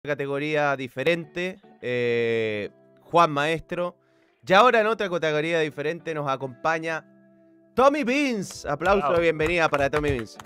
categoría 0.06 0.76
diferente. 0.76 1.60
eh, 1.82 2.70
Juan 3.01 3.32
Maestro. 3.32 3.95
Y 4.45 4.51
ahora 4.54 4.82
en 4.82 4.88
otra 4.88 5.10
categoría 5.10 5.60
diferente 5.60 6.14
nos 6.14 6.28
acompaña 6.30 7.06
Tommy 7.76 8.04
Beans. 8.04 8.66
Aplauso 8.66 9.14
de 9.14 9.22
bienvenida 9.22 9.70
para 9.70 9.89
Tommy 9.89 10.10
Beans. 10.12 10.38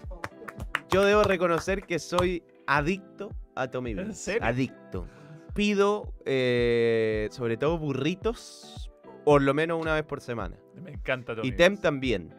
Yo 0.90 1.04
debo 1.04 1.24
reconocer 1.24 1.84
que 1.84 1.98
soy 1.98 2.44
adicto 2.68 3.32
a 3.56 3.68
Tommy 3.70 3.92
¿En 3.92 3.98
Beans. 3.98 4.18
serio? 4.20 4.44
Adicto. 4.46 5.08
Pido, 5.56 6.14
eh, 6.26 7.28
sobre 7.32 7.58
todo, 7.58 7.80
burritos, 7.80 8.92
por 9.26 9.42
lo 9.42 9.54
menos 9.56 9.82
una 9.82 9.94
vez 9.96 10.04
por 10.04 10.22
semana. 10.22 10.56
Me 10.76 10.92
encanta 10.92 11.36
Tommy 11.36 11.48
Y 11.48 11.52
Tem 11.54 11.70
Beans. 11.74 11.82
también. 11.82 12.34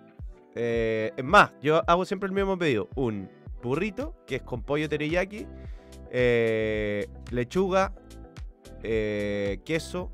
Eh, 0.55 1.13
es 1.17 1.25
más, 1.25 1.51
yo 1.63 1.83
hago 1.89 2.05
siempre 2.05 2.27
el 2.29 2.33
mismo 2.35 2.57
pedido. 2.59 2.89
Un 2.95 3.29
burrito, 3.63 4.15
que 4.27 4.37
es 4.37 4.43
con 4.43 4.63
pollo 4.63 4.89
teriyaki, 4.89 5.47
eh, 6.11 7.09
lechuga, 7.31 7.93
eh, 8.83 9.61
queso, 9.65 10.11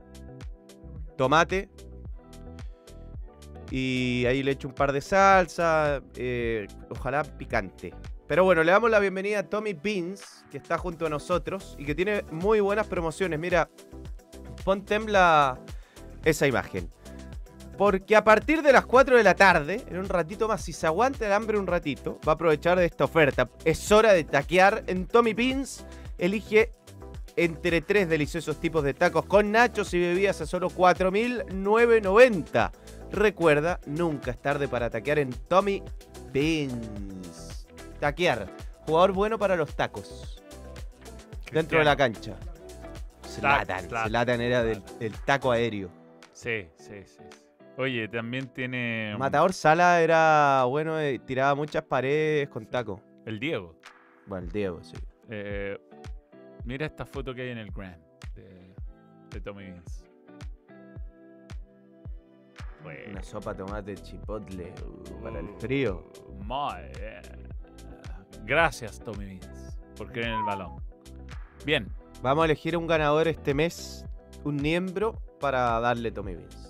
tomate. 1.16 1.68
Y 3.70 4.24
ahí 4.26 4.42
le 4.42 4.52
echo 4.52 4.68
un 4.68 4.74
par 4.74 4.92
de 4.92 5.00
salsa, 5.00 6.02
eh, 6.16 6.66
ojalá 6.90 7.24
picante. 7.24 7.92
Pero 8.26 8.44
bueno, 8.44 8.62
le 8.62 8.72
damos 8.72 8.90
la 8.90 9.00
bienvenida 9.00 9.40
a 9.40 9.42
Tommy 9.48 9.74
Beans, 9.74 10.44
que 10.50 10.58
está 10.58 10.78
junto 10.78 11.06
a 11.06 11.08
nosotros 11.08 11.74
y 11.78 11.84
que 11.84 11.94
tiene 11.94 12.22
muy 12.30 12.60
buenas 12.60 12.86
promociones. 12.86 13.38
Mira, 13.38 13.68
pon 14.64 14.84
Tem 14.84 15.06
la, 15.06 15.58
esa 16.24 16.46
imagen. 16.46 16.88
Porque 17.76 18.16
a 18.16 18.22
partir 18.22 18.62
de 18.62 18.72
las 18.72 18.86
4 18.86 19.16
de 19.16 19.22
la 19.22 19.34
tarde, 19.34 19.82
en 19.88 19.98
un 19.98 20.08
ratito 20.08 20.46
más, 20.46 20.62
si 20.62 20.72
se 20.72 20.86
aguanta 20.86 21.26
el 21.26 21.32
hambre 21.32 21.58
un 21.58 21.66
ratito, 21.66 22.18
va 22.26 22.32
a 22.32 22.34
aprovechar 22.34 22.78
de 22.78 22.86
esta 22.86 23.04
oferta. 23.04 23.48
Es 23.64 23.90
hora 23.90 24.12
de 24.12 24.24
taquear 24.24 24.84
en 24.86 25.06
Tommy 25.06 25.34
Beans. 25.34 25.84
Elige 26.18 26.70
entre 27.36 27.80
tres 27.80 28.08
deliciosos 28.08 28.60
tipos 28.60 28.84
de 28.84 28.94
tacos 28.94 29.26
con 29.26 29.50
nachos 29.50 29.92
y 29.94 29.98
bebidas 29.98 30.40
a 30.40 30.46
solo 30.46 30.70
4.990. 30.70 32.70
Recuerda, 33.10 33.80
nunca 33.86 34.30
es 34.30 34.40
tarde 34.40 34.68
para 34.68 34.88
taquear 34.90 35.18
en 35.18 35.30
Tommy 35.30 35.82
Beans. 36.32 37.66
Taquear, 37.98 38.46
jugador 38.86 39.10
bueno 39.12 39.36
para 39.38 39.56
los 39.56 39.74
tacos. 39.74 40.40
Dentro 41.52 41.80
de 41.80 41.84
la 41.84 41.96
cancha. 41.96 42.36
Zlatan. 43.28 43.88
Zlatan 43.88 44.40
era 44.40 44.62
del, 44.62 44.80
del 44.98 45.12
taco 45.20 45.50
aéreo. 45.50 45.90
Sí, 46.32 46.68
sí, 46.76 47.02
sí. 47.04 47.43
Oye, 47.76 48.06
también 48.08 48.46
tiene. 48.48 49.10
un- 49.14 49.18
Matador 49.20 49.52
Sala 49.52 50.00
era 50.00 50.64
bueno, 50.68 50.98
eh, 51.00 51.18
tiraba 51.18 51.54
muchas 51.54 51.82
paredes 51.82 52.48
con 52.48 52.66
taco. 52.66 53.00
El 53.26 53.40
Diego. 53.40 53.74
Bueno, 54.26 54.44
el 54.46 54.52
Diego, 54.52 54.82
sí. 54.82 54.94
Eh, 55.28 55.78
mira 56.64 56.86
esta 56.86 57.04
foto 57.04 57.34
que 57.34 57.42
hay 57.42 57.48
en 57.50 57.58
el 57.58 57.70
Grand 57.70 58.00
de, 58.34 58.74
de 59.30 59.40
Tommy 59.40 59.64
Beans. 59.64 60.04
Una 63.10 63.22
sopa 63.22 63.54
de 63.54 63.64
tomate 63.64 63.94
chipotle 63.96 64.72
uh, 64.86 65.22
para 65.22 65.40
el 65.40 65.48
frío. 65.58 66.04
Muy 66.42 66.82
bien. 66.98 67.48
Gracias, 68.44 69.00
Tommy 69.00 69.24
Beans, 69.24 69.78
por 69.96 70.12
creer 70.12 70.28
en 70.28 70.34
el 70.38 70.44
balón. 70.44 70.76
Bien, 71.64 71.88
Vamos 72.22 72.42
a 72.42 72.44
elegir 72.46 72.74
un 72.76 72.86
ganador 72.86 73.28
este 73.28 73.52
mes, 73.52 74.06
un 74.44 74.56
miembro, 74.56 75.20
para 75.40 75.78
darle 75.80 76.10
Tommy 76.10 76.34
Beans. 76.36 76.63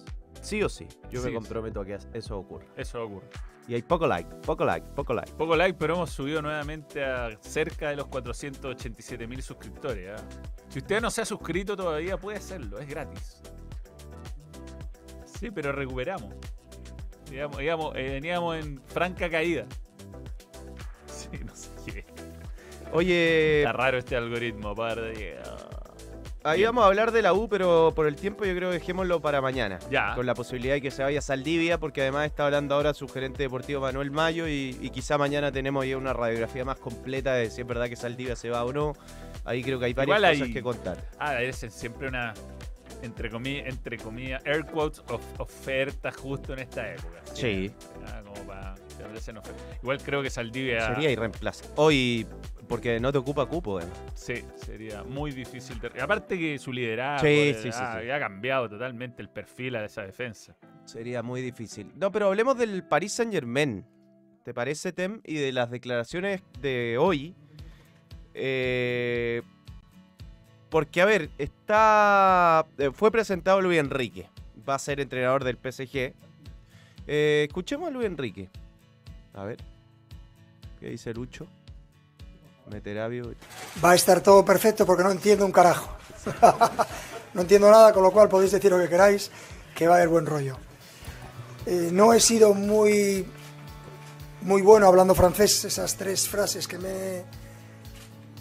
Sí 0.44 0.62
o 0.62 0.68
sí. 0.68 0.86
Yo 1.10 1.20
Sí 1.20 1.26
me 1.26 1.30
sí. 1.30 1.34
comprometo 1.34 1.80
a 1.80 1.86
que 1.86 1.98
eso 2.12 2.38
ocurra. 2.38 2.66
eso 2.76 3.02
ocurre. 3.02 3.26
Y 3.66 3.74
hay 3.74 3.80
poco 3.82 4.06
like, 4.06 4.28
poco 4.44 4.66
like, 4.66 4.86
poco 4.94 5.14
like. 5.14 5.32
Poco 5.32 5.56
like, 5.56 5.78
pero 5.78 5.94
hemos 5.94 6.10
subido 6.10 6.42
nuevamente 6.42 7.02
a 7.02 7.30
cerca 7.40 7.88
de 7.88 7.96
los 7.96 8.08
487 8.08 9.26
mil 9.26 9.42
suscriptores. 9.42 10.20
¿ah? 10.20 10.22
Si 10.68 10.80
usted 10.80 11.00
no 11.00 11.10
se 11.10 11.22
ha 11.22 11.24
suscrito 11.24 11.74
todavía, 11.74 12.18
puede 12.18 12.36
hacerlo, 12.36 12.78
es 12.78 12.86
gratis. 12.86 13.40
Sí, 15.24 15.50
pero 15.50 15.72
recuperamos. 15.72 16.34
Digamos, 17.30 17.56
digamos, 17.56 17.96
eh, 17.96 18.10
veníamos 18.10 18.56
en 18.58 18.82
franca 18.84 19.30
caída. 19.30 19.66
Sí, 21.06 21.38
no 21.42 21.56
sé 21.56 21.70
qué. 21.86 22.04
Oye, 22.92 23.60
Está 23.60 23.72
raro 23.72 23.96
este 23.96 24.14
algoritmo, 24.14 24.74
padre. 24.74 25.38
Ahí 26.44 26.58
bien. 26.58 26.68
vamos 26.68 26.84
a 26.84 26.86
hablar 26.88 27.10
de 27.12 27.22
la 27.22 27.32
U, 27.32 27.48
pero 27.48 27.92
por 27.94 28.06
el 28.06 28.16
tiempo 28.16 28.44
yo 28.44 28.54
creo 28.54 28.70
que 28.70 28.78
dejémoslo 28.78 29.20
para 29.20 29.40
mañana. 29.40 29.78
Ya. 29.90 30.14
Con 30.14 30.26
la 30.26 30.34
posibilidad 30.34 30.74
de 30.74 30.80
que 30.82 30.90
se 30.90 31.02
vaya 31.02 31.18
a 31.18 31.22
Saldivia, 31.22 31.78
porque 31.78 32.02
además 32.02 32.26
está 32.26 32.46
hablando 32.46 32.74
ahora 32.74 32.94
su 32.94 33.08
gerente 33.08 33.42
deportivo 33.42 33.80
Manuel 33.80 34.10
Mayo 34.10 34.46
y, 34.48 34.76
y 34.80 34.90
quizá 34.90 35.18
mañana 35.18 35.50
tenemos 35.50 35.86
ya 35.86 35.96
una 35.96 36.12
radiografía 36.12 36.64
más 36.64 36.78
completa 36.78 37.34
de 37.34 37.50
si 37.50 37.60
es 37.62 37.66
verdad 37.66 37.88
que 37.88 37.96
Saldivia 37.96 38.36
se 38.36 38.50
va 38.50 38.64
o 38.64 38.72
no. 38.72 38.92
Ahí 39.44 39.62
creo 39.62 39.78
que 39.78 39.86
hay 39.86 39.92
varias 39.94 40.16
Igual 40.18 40.32
cosas 40.32 40.46
hay- 40.48 40.52
que 40.54 40.62
contar. 40.62 40.96
Ah, 41.18 41.42
es 41.42 41.56
siempre 41.70 42.08
una, 42.08 42.32
entre 43.04 43.30
comillas, 43.30 43.66
entre 43.68 43.98
comillas, 43.98 44.42
air 44.44 44.64
quotes, 44.66 45.00
of- 45.08 45.40
oferta 45.40 46.10
justo 46.12 46.52
en 46.54 46.60
esta 46.60 46.92
época. 46.92 47.20
Sí. 47.34 47.70
Ah, 48.06 48.22
como 48.24 48.46
para. 48.46 48.74
Igual 49.82 49.98
creo 50.02 50.22
que 50.22 50.30
Saldivia. 50.30 50.94
Sería 50.94 51.10
irreemplazable. 51.10 51.72
Hoy, 51.76 52.26
porque 52.68 52.98
no 53.00 53.12
te 53.12 53.18
ocupa 53.18 53.44
cupo, 53.46 53.78
además. 53.78 53.98
Sí, 54.14 54.44
sería 54.56 55.02
muy 55.02 55.32
difícil. 55.32 55.78
de- 55.80 56.00
Aparte 56.00 56.38
que 56.38 56.58
su 56.58 56.72
liderazgo 56.72 57.26
Sí, 57.26 57.32
eh, 57.34 57.54
sí, 57.54 57.70
sí, 57.72 57.78
ah, 57.80 57.98
sí. 58.02 58.10
ha 58.10 58.18
cambiado 58.18 58.68
totalmente 58.68 59.20
el 59.22 59.28
perfil 59.28 59.76
a 59.76 59.84
esa 59.84 60.02
defensa. 60.02 60.56
Sería 60.84 61.22
muy 61.22 61.42
difícil. 61.42 61.92
No, 61.96 62.10
pero 62.10 62.26
hablemos 62.28 62.56
del 62.56 62.82
Paris 62.84 63.12
Saint 63.12 63.32
Germain. 63.32 63.84
¿Te 64.44 64.52
parece, 64.54 64.92
Tem? 64.92 65.20
Y 65.24 65.34
de 65.36 65.52
las 65.52 65.70
declaraciones 65.70 66.42
de 66.60 66.96
hoy. 66.98 67.34
Eh, 68.34 69.42
porque, 70.74 71.00
a 71.00 71.04
ver, 71.04 71.30
está. 71.38 72.66
eh, 72.78 72.90
Fue 72.92 73.12
presentado 73.12 73.60
Luis 73.60 73.78
Enrique. 73.78 74.28
Va 74.68 74.74
a 74.74 74.78
ser 74.80 74.98
entrenador 74.98 75.44
del 75.44 75.56
PSG. 75.56 76.12
Eh, 77.06 77.44
escuchemos 77.46 77.86
a 77.86 77.90
Luis 77.92 78.06
Enrique. 78.06 78.50
A 79.34 79.44
ver. 79.44 79.58
¿Qué 80.80 80.88
dice 80.88 81.14
Lucho? 81.14 81.46
Meterabio. 82.68 83.34
Va 83.84 83.92
a 83.92 83.94
estar 83.94 84.20
todo 84.20 84.44
perfecto 84.44 84.84
porque 84.84 85.04
no 85.04 85.12
entiendo 85.12 85.46
un 85.46 85.52
carajo. 85.52 85.96
no 87.34 87.42
entiendo 87.42 87.70
nada, 87.70 87.92
con 87.92 88.02
lo 88.02 88.10
cual 88.10 88.28
podéis 88.28 88.50
decir 88.50 88.72
lo 88.72 88.80
que 88.80 88.88
queráis, 88.88 89.30
que 89.76 89.86
va 89.86 89.94
a 89.94 89.96
haber 89.98 90.08
buen 90.08 90.26
rollo. 90.26 90.56
Eh, 91.66 91.90
no 91.92 92.12
he 92.12 92.18
sido 92.18 92.52
muy, 92.52 93.24
muy 94.40 94.60
bueno 94.60 94.88
hablando 94.88 95.14
francés, 95.14 95.64
esas 95.66 95.96
tres 95.96 96.28
frases 96.28 96.66
que, 96.66 96.78
me, 96.78 97.22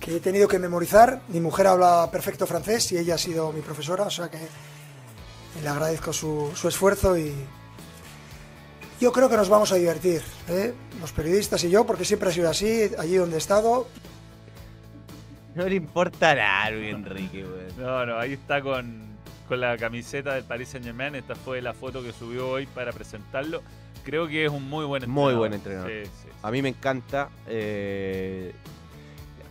que 0.04 0.18
he 0.18 0.20
tenido 0.20 0.48
que 0.48 0.60
memorizar. 0.60 1.22
Mi 1.30 1.40
mujer 1.40 1.68
habla 1.68 2.10
perfecto 2.12 2.46
francés 2.46 2.92
y 2.92 2.98
ella 2.98 3.16
ha 3.16 3.18
sido 3.18 3.52
mi 3.54 3.62
profesora, 3.62 4.04
o 4.04 4.10
sea 4.12 4.30
que 4.30 4.38
le 5.62 5.68
agradezco 5.70 6.12
su, 6.12 6.52
su 6.56 6.68
esfuerzo 6.68 7.18
y 7.18 7.34
yo 9.00 9.12
creo 9.12 9.30
que 9.30 9.38
nos 9.38 9.50
vamos 9.50 9.72
a 9.72 9.76
divertir, 9.76 10.22
¿eh? 10.50 10.74
los 11.00 11.12
periodistas 11.12 11.64
y 11.64 11.70
yo, 11.70 11.86
porque 11.86 12.06
siempre 12.06 12.30
ha 12.30 12.32
sido 12.32 12.50
así, 12.50 12.90
allí 12.98 13.16
donde 13.16 13.36
he 13.36 13.40
estado, 13.40 13.88
No 15.56 15.66
le 15.68 15.76
importa 15.76 16.34
nada 16.36 16.64
a 16.64 16.72
Luis 16.72 16.94
Enrique. 16.94 17.46
No, 17.78 18.06
no, 18.06 18.18
ahí 18.18 18.34
está 18.34 18.62
con, 18.62 19.04
con 19.48 19.60
la 19.62 19.78
camiseta 19.78 20.34
del 20.34 20.44
Paris 20.44 20.70
Saint 20.70 20.86
Germain. 20.86 21.16
Esta 21.16 21.36
fue 21.36 21.62
la 21.62 21.74
foto 21.74 22.02
que 22.04 22.12
subió 22.12 22.50
hoy 22.50 22.66
para 22.66 22.92
presentarlo. 22.92 23.62
Creo 24.04 24.28
que 24.28 24.46
es 24.46 24.52
un 24.52 24.68
muy 24.68 24.86
buen 24.86 25.04
entrenador. 25.04 25.32
Muy 25.32 25.38
buen 25.38 25.54
entrenador. 25.54 25.90
Sí, 25.90 26.06
sí, 26.06 26.12
sí. 26.24 26.30
A 26.42 26.50
mí 26.52 26.62
me 26.62 26.70
encanta. 26.70 27.30
eh, 27.48 28.54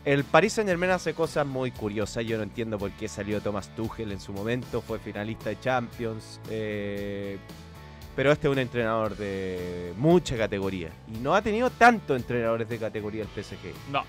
el 0.04 0.24
Paris 0.24 0.54
Saint 0.54 0.68
Germain 0.68 0.90
hace 0.92 1.14
cosas 1.14 1.46
muy 1.46 1.70
curiosas. 1.70 2.24
Yo 2.24 2.36
no 2.36 2.42
entiendo 2.42 2.78
por 2.78 2.90
qué 2.92 3.08
salió 3.08 3.40
Thomas 3.40 3.74
Tuchel 3.74 4.12
en 4.12 4.20
su 4.20 4.32
momento. 4.32 4.80
Fue 4.80 4.98
finalista 4.98 5.50
de 5.50 5.60
Champions. 5.60 6.40
eh, 6.50 7.38
pero 8.14 8.30
este 8.30 8.46
es 8.46 8.52
un 8.52 8.58
entrenador 8.58 9.16
de 9.16 9.94
mucha 9.96 10.36
categoría. 10.36 10.90
Y 11.08 11.18
no 11.18 11.34
ha 11.34 11.40
tenido 11.40 11.70
tantos 11.70 12.16
entrenadores 12.16 12.68
de 12.68 12.78
categoría 12.78 13.22
el 13.22 13.28
PSG. 13.28 13.72
No. 13.90 14.04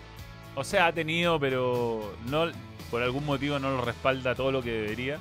O 0.55 0.63
sea, 0.63 0.87
ha 0.87 0.93
tenido, 0.93 1.39
pero 1.39 2.13
no 2.25 2.51
por 2.91 3.01
algún 3.01 3.25
motivo 3.25 3.57
no 3.59 3.71
lo 3.71 3.81
respalda 3.81 4.35
todo 4.35 4.51
lo 4.51 4.61
que 4.61 4.71
debería. 4.71 5.19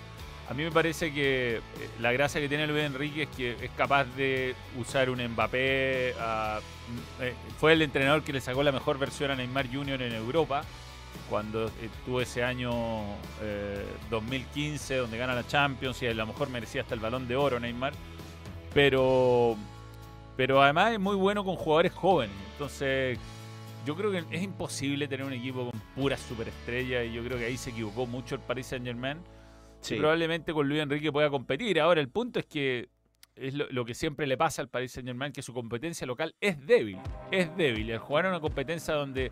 A 0.53 0.55
mí 0.55 0.64
me 0.64 0.70
parece 0.70 1.14
que 1.14 1.57
eh, 1.57 1.61
la 1.98 2.12
gracia 2.12 2.38
que 2.38 2.46
tiene 2.46 2.66
Luis 2.66 2.84
Enrique 2.84 3.22
es 3.22 3.28
que 3.30 3.53
es 3.53 3.70
capaz 3.74 4.05
de 4.05 4.55
usar 4.78 5.09
un 5.09 5.26
Mbappé. 5.26 6.14
a- 6.20 6.61
eh, 7.22 7.32
fue 7.59 7.72
el 7.72 7.80
entrenador 7.80 8.22
que 8.22 8.34
le 8.34 8.40
sacó 8.42 8.62
la 8.62 8.70
mejor 8.70 8.98
versión 8.98 9.30
a 9.30 9.34
Neymar 9.34 9.72
Jr. 9.72 10.03
en 10.03 10.12
Europa. 10.12 10.62
Cuando 11.30 11.68
estuvo 11.82 12.20
ese 12.20 12.44
año 12.44 12.70
eh, 13.40 13.82
2015, 14.11 14.96
donde 14.96 15.16
gana 15.16 15.34
la 15.34 15.46
Champions 15.46 16.03
y 16.03 16.07
a 16.07 16.12
lo 16.12 16.26
mejor 16.26 16.50
merecía 16.50 16.82
hasta 16.82 16.92
el 16.94 17.00
balón 17.00 17.26
de 17.26 17.34
oro 17.34 17.59
Neymar. 17.59 17.94
Pero, 18.74 19.57
pero 20.36 20.62
además 20.62 20.92
es 20.92 21.00
muy 21.00 21.16
bueno 21.16 21.44
con 21.44 21.57
jugadores 21.57 21.92
jóvenes. 21.94 22.36
Entonces, 22.53 23.18
yo 23.86 23.96
creo 23.96 24.11
que 24.11 24.22
es 24.30 24.42
imposible 24.42 25.09
tener 25.09 25.24
un 25.24 25.32
equipo 25.32 25.70
con 25.70 25.80
puras 25.96 26.20
superestrellas 26.20 27.07
y 27.07 27.12
yo 27.14 27.24
creo 27.24 27.38
que 27.38 27.46
ahí 27.46 27.57
se 27.57 27.70
equivocó 27.70 28.05
mucho 28.05 28.34
el 28.34 28.42
Paris 28.42 28.66
Saint 28.66 28.84
Germain. 28.84 29.16
Sí. 29.82 29.96
Y 29.96 29.98
probablemente 29.98 30.52
con 30.54 30.68
Luis 30.68 30.80
Enrique 30.80 31.12
pueda 31.12 31.28
competir. 31.28 31.78
Ahora, 31.80 32.00
el 32.00 32.08
punto 32.08 32.38
es 32.38 32.46
que 32.46 32.88
es 33.36 33.54
lo, 33.54 33.66
lo 33.70 33.84
que 33.84 33.94
siempre 33.94 34.26
le 34.26 34.36
pasa 34.36 34.62
al 34.62 34.68
Paris 34.68 34.92
Saint 34.92 35.08
Germain, 35.08 35.32
que 35.32 35.42
su 35.42 35.52
competencia 35.52 36.06
local 36.06 36.34
es 36.40 36.64
débil. 36.66 36.98
Es 37.30 37.54
débil. 37.56 37.92
Al 37.92 37.98
jugar 37.98 38.26
una 38.26 38.40
competencia 38.40 38.94
donde 38.94 39.30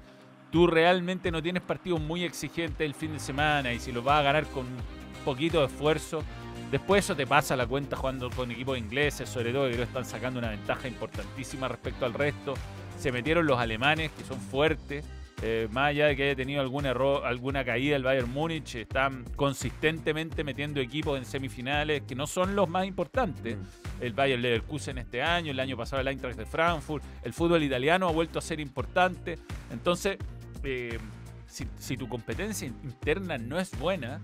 tú 0.50 0.66
realmente 0.66 1.30
no 1.30 1.42
tienes 1.42 1.62
partidos 1.62 2.00
muy 2.00 2.24
exigentes 2.24 2.84
el 2.84 2.94
fin 2.94 3.12
de 3.12 3.20
semana 3.20 3.72
y 3.72 3.78
si 3.78 3.92
lo 3.92 4.02
vas 4.02 4.20
a 4.20 4.22
ganar 4.22 4.46
con 4.46 4.66
un 4.66 5.24
poquito 5.24 5.60
de 5.60 5.66
esfuerzo, 5.66 6.24
después 6.70 7.04
eso 7.04 7.14
te 7.14 7.26
pasa 7.26 7.56
la 7.56 7.66
cuenta 7.66 7.96
jugando 7.96 8.30
con 8.30 8.50
equipos 8.50 8.78
ingleses, 8.78 9.28
sobre 9.28 9.52
todo 9.52 9.64
que 9.64 9.72
creo 9.74 9.84
que 9.84 9.88
están 9.88 10.04
sacando 10.04 10.38
una 10.38 10.50
ventaja 10.50 10.88
importantísima 10.88 11.68
respecto 11.68 12.04
al 12.04 12.14
resto. 12.14 12.54
Se 12.98 13.12
metieron 13.12 13.46
los 13.46 13.58
alemanes, 13.58 14.10
que 14.12 14.24
son 14.24 14.40
fuertes. 14.40 15.04
Eh, 15.42 15.68
más 15.70 15.88
allá 15.88 16.06
de 16.06 16.16
que 16.16 16.24
haya 16.24 16.36
tenido 16.36 16.60
algún 16.60 16.84
error, 16.84 17.24
alguna 17.24 17.64
caída 17.64 17.96
el 17.96 18.02
Bayern 18.02 18.30
Múnich, 18.30 18.74
están 18.74 19.24
consistentemente 19.36 20.44
metiendo 20.44 20.80
equipos 20.80 21.18
en 21.18 21.24
semifinales 21.24 22.02
que 22.02 22.14
no 22.14 22.26
son 22.26 22.54
los 22.54 22.68
más 22.68 22.86
importantes. 22.86 23.56
El 24.00 24.12
Bayern 24.12 24.42
Leverkusen 24.42 24.98
este 24.98 25.22
año, 25.22 25.50
el 25.50 25.60
año 25.60 25.76
pasado 25.76 26.02
el 26.02 26.08
Eintracht 26.08 26.36
de 26.36 26.44
Frankfurt, 26.44 27.02
el 27.22 27.32
fútbol 27.32 27.62
italiano 27.62 28.06
ha 28.08 28.12
vuelto 28.12 28.38
a 28.38 28.42
ser 28.42 28.60
importante. 28.60 29.38
Entonces, 29.72 30.18
eh, 30.62 30.98
si, 31.46 31.66
si 31.78 31.96
tu 31.96 32.06
competencia 32.06 32.68
interna 32.68 33.38
no 33.38 33.58
es 33.58 33.70
buena, 33.78 34.20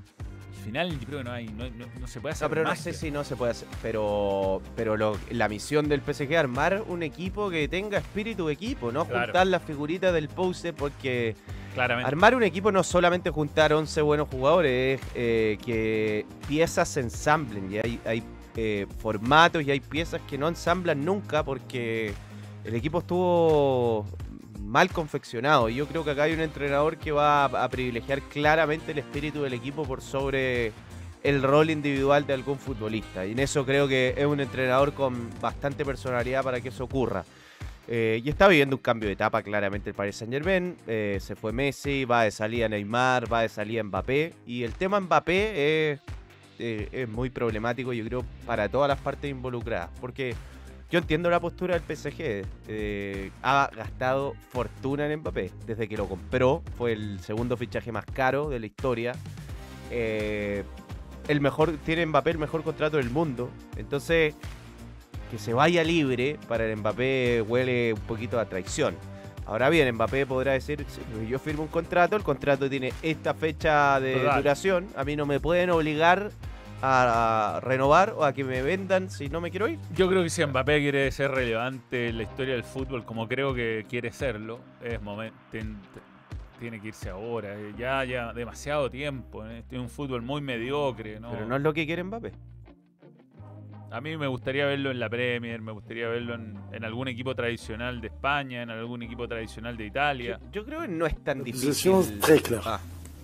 final 0.56 0.90
yo 0.98 1.06
creo 1.06 1.18
que 1.18 1.24
no, 1.24 1.32
hay, 1.32 1.46
no, 1.48 1.64
no- 1.70 1.86
no 2.00 2.06
se 2.06 2.20
puede 2.20 2.32
hacer 2.32 2.46
No, 2.48 2.54
pero 2.54 2.64
no 2.68 2.74
sé 2.76 2.92
si 2.92 3.10
no 3.10 3.24
se 3.24 3.36
puede 3.36 3.52
hacer. 3.52 3.68
Pero, 3.82 4.60
pero 4.74 4.96
lo- 4.96 5.18
la 5.30 5.48
misión 5.48 5.88
del 5.88 6.00
PSG 6.02 6.32
es 6.32 6.38
armar 6.38 6.82
un 6.88 7.02
equipo 7.02 7.50
que 7.50 7.68
tenga 7.68 7.98
espíritu 7.98 8.46
de 8.48 8.52
equipo, 8.54 8.90
no 8.92 9.04
Claro. 9.04 9.26
juntar 9.26 9.46
las 9.46 9.62
figuritas 9.62 10.12
del 10.12 10.28
poster 10.28 10.74
porque 10.74 11.36
Claramente. 11.74 12.08
armar 12.08 12.34
un 12.34 12.42
equipo 12.42 12.72
no 12.72 12.82
solamente 12.82 13.30
juntar 13.30 13.72
11 13.72 14.00
buenos 14.02 14.28
jugadores, 14.28 15.00
es 15.00 15.06
eh, 15.14 15.58
que 15.64 16.26
piezas 16.48 16.88
se 16.88 17.00
ensamblen 17.00 17.72
y 17.72 17.78
hay, 17.78 18.00
hay 18.04 18.22
eh, 18.56 18.86
formatos 19.00 19.62
y 19.62 19.70
hay 19.70 19.80
piezas 19.80 20.20
que 20.28 20.38
no 20.38 20.48
ensamblan 20.48 21.04
nunca 21.04 21.44
porque 21.44 22.14
el 22.64 22.74
equipo 22.74 23.00
estuvo 23.00 24.06
mal 24.58 24.90
confeccionado. 24.90 25.68
Yo 25.68 25.86
creo 25.86 26.04
que 26.04 26.10
acá 26.10 26.24
hay 26.24 26.32
un 26.32 26.40
entrenador 26.40 26.96
que 26.96 27.12
va 27.12 27.44
a, 27.44 27.64
a 27.64 27.68
privilegiar 27.68 28.20
claramente 28.22 28.92
el 28.92 28.98
espíritu 28.98 29.42
del 29.42 29.52
equipo 29.52 29.84
por 29.84 30.00
sobre 30.00 30.72
el 31.22 31.42
rol 31.42 31.70
individual 31.70 32.26
de 32.26 32.34
algún 32.34 32.58
futbolista. 32.58 33.26
Y 33.26 33.32
en 33.32 33.40
eso 33.40 33.66
creo 33.66 33.88
que 33.88 34.14
es 34.16 34.26
un 34.26 34.40
entrenador 34.40 34.92
con 34.92 35.28
bastante 35.40 35.84
personalidad 35.84 36.44
para 36.44 36.60
que 36.60 36.68
eso 36.68 36.84
ocurra. 36.84 37.24
Eh, 37.88 38.20
y 38.24 38.28
está 38.28 38.48
viviendo 38.48 38.76
un 38.76 38.82
cambio 38.82 39.08
de 39.08 39.12
etapa 39.12 39.42
claramente 39.42 39.90
el 39.90 39.94
Paris 39.94 40.16
Saint 40.16 40.32
Germain. 40.32 40.76
Eh, 40.86 41.18
se 41.20 41.36
fue 41.36 41.52
Messi, 41.52 42.04
va 42.04 42.24
de 42.24 42.30
salida 42.30 42.68
Neymar, 42.68 43.32
va 43.32 43.42
de 43.42 43.48
salida 43.48 43.82
Mbappé. 43.82 44.34
Y 44.46 44.64
el 44.64 44.72
tema 44.74 45.00
Mbappé 45.00 45.92
es, 45.92 46.00
eh, 46.58 46.88
es 46.92 47.08
muy 47.08 47.30
problemático, 47.30 47.92
yo 47.92 48.04
creo, 48.04 48.24
para 48.44 48.68
todas 48.68 48.88
las 48.88 49.00
partes 49.00 49.30
involucradas. 49.30 49.90
Porque 50.00 50.34
yo 50.90 50.98
entiendo 50.98 51.28
la 51.30 51.40
postura 51.40 51.78
del 51.78 51.82
PSG. 51.96 52.44
eh, 52.68 53.30
ha 53.42 53.70
gastado 53.74 54.34
fortuna 54.50 55.06
en 55.06 55.18
Mbappé. 55.20 55.50
Desde 55.66 55.88
que 55.88 55.96
lo 55.96 56.06
compró, 56.08 56.62
fue 56.78 56.92
el 56.92 57.20
segundo 57.20 57.56
fichaje 57.56 57.90
más 57.92 58.04
caro 58.06 58.48
de 58.48 58.60
la 58.60 58.66
historia. 58.66 59.12
Eh, 59.90 60.62
el 61.28 61.40
mejor, 61.40 61.76
tiene 61.84 62.06
Mbappé 62.06 62.30
el 62.30 62.38
mejor 62.38 62.62
contrato 62.62 62.98
del 62.98 63.10
mundo. 63.10 63.50
Entonces, 63.76 64.34
que 65.30 65.38
se 65.38 65.52
vaya 65.52 65.82
libre 65.82 66.38
para 66.48 66.66
el 66.66 66.76
Mbappé 66.76 67.42
huele 67.42 67.92
un 67.92 68.00
poquito 68.02 68.38
a 68.38 68.44
traición. 68.46 68.94
Ahora 69.44 69.70
bien, 69.70 69.92
Mbappé 69.94 70.26
podrá 70.26 70.52
decir, 70.52 70.84
"Sí, 70.88 71.00
yo 71.28 71.38
firmo 71.38 71.62
un 71.64 71.68
contrato, 71.68 72.16
el 72.16 72.22
contrato 72.22 72.68
tiene 72.70 72.92
esta 73.02 73.32
fecha 73.34 73.98
de 74.00 74.14
Total. 74.14 74.42
duración, 74.42 74.86
a 74.96 75.04
mí 75.04 75.14
no 75.16 75.24
me 75.26 75.38
pueden 75.40 75.70
obligar 75.70 76.30
a, 76.82 77.60
renovar 77.62 78.14
o 78.16 78.24
a 78.24 78.32
que 78.32 78.44
me 78.44 78.62
vendan 78.62 79.10
si 79.10 79.28
no 79.28 79.40
me 79.40 79.50
quiero 79.50 79.68
ir. 79.68 79.78
Yo 79.94 80.08
creo 80.08 80.22
que 80.22 80.30
si 80.30 80.44
Mbappé 80.44 80.80
quiere 80.80 81.10
ser 81.10 81.30
relevante 81.30 82.08
en 82.08 82.16
la 82.18 82.22
historia 82.24 82.54
del 82.54 82.64
fútbol, 82.64 83.04
como 83.04 83.26
creo 83.28 83.54
que 83.54 83.86
quiere 83.88 84.12
serlo, 84.12 84.60
es 84.82 85.00
momento, 85.00 85.36
tiene 86.58 86.80
que 86.80 86.88
irse 86.88 87.10
ahora. 87.10 87.54
eh, 87.54 87.72
Ya, 87.78 88.04
ya 88.04 88.32
demasiado 88.32 88.90
tiempo. 88.90 89.44
¿eh? 89.46 89.62
Tiene 89.68 89.84
un 89.84 89.90
fútbol 89.90 90.22
muy 90.22 90.40
mediocre. 90.40 91.20
¿no? 91.20 91.30
Pero 91.30 91.46
no 91.46 91.56
es 91.56 91.62
lo 91.62 91.72
que 91.74 91.86
quiere 91.86 92.02
Mbappé. 92.04 92.32
A 93.90 94.00
mí 94.00 94.16
me 94.16 94.26
gustaría 94.26 94.66
verlo 94.66 94.90
en 94.90 94.98
la 94.98 95.08
Premier, 95.08 95.62
me 95.62 95.70
gustaría 95.72 96.08
verlo 96.08 96.34
en, 96.34 96.54
en 96.72 96.84
algún 96.84 97.06
equipo 97.08 97.34
tradicional 97.36 98.00
de 98.00 98.08
España, 98.08 98.62
en 98.62 98.70
algún 98.70 99.02
equipo 99.02 99.28
tradicional 99.28 99.76
de 99.76 99.86
Italia. 99.86 100.40
Yo, 100.46 100.60
yo 100.60 100.64
creo 100.66 100.80
que 100.80 100.88
no 100.88 101.06
es 101.06 101.16
tan 101.22 101.38
La 101.38 101.44
difícil. 101.44 101.68
position 101.68 102.00
est 102.00 102.20
très 102.20 102.40
claire. 102.40 102.62
Ah. 102.66 102.80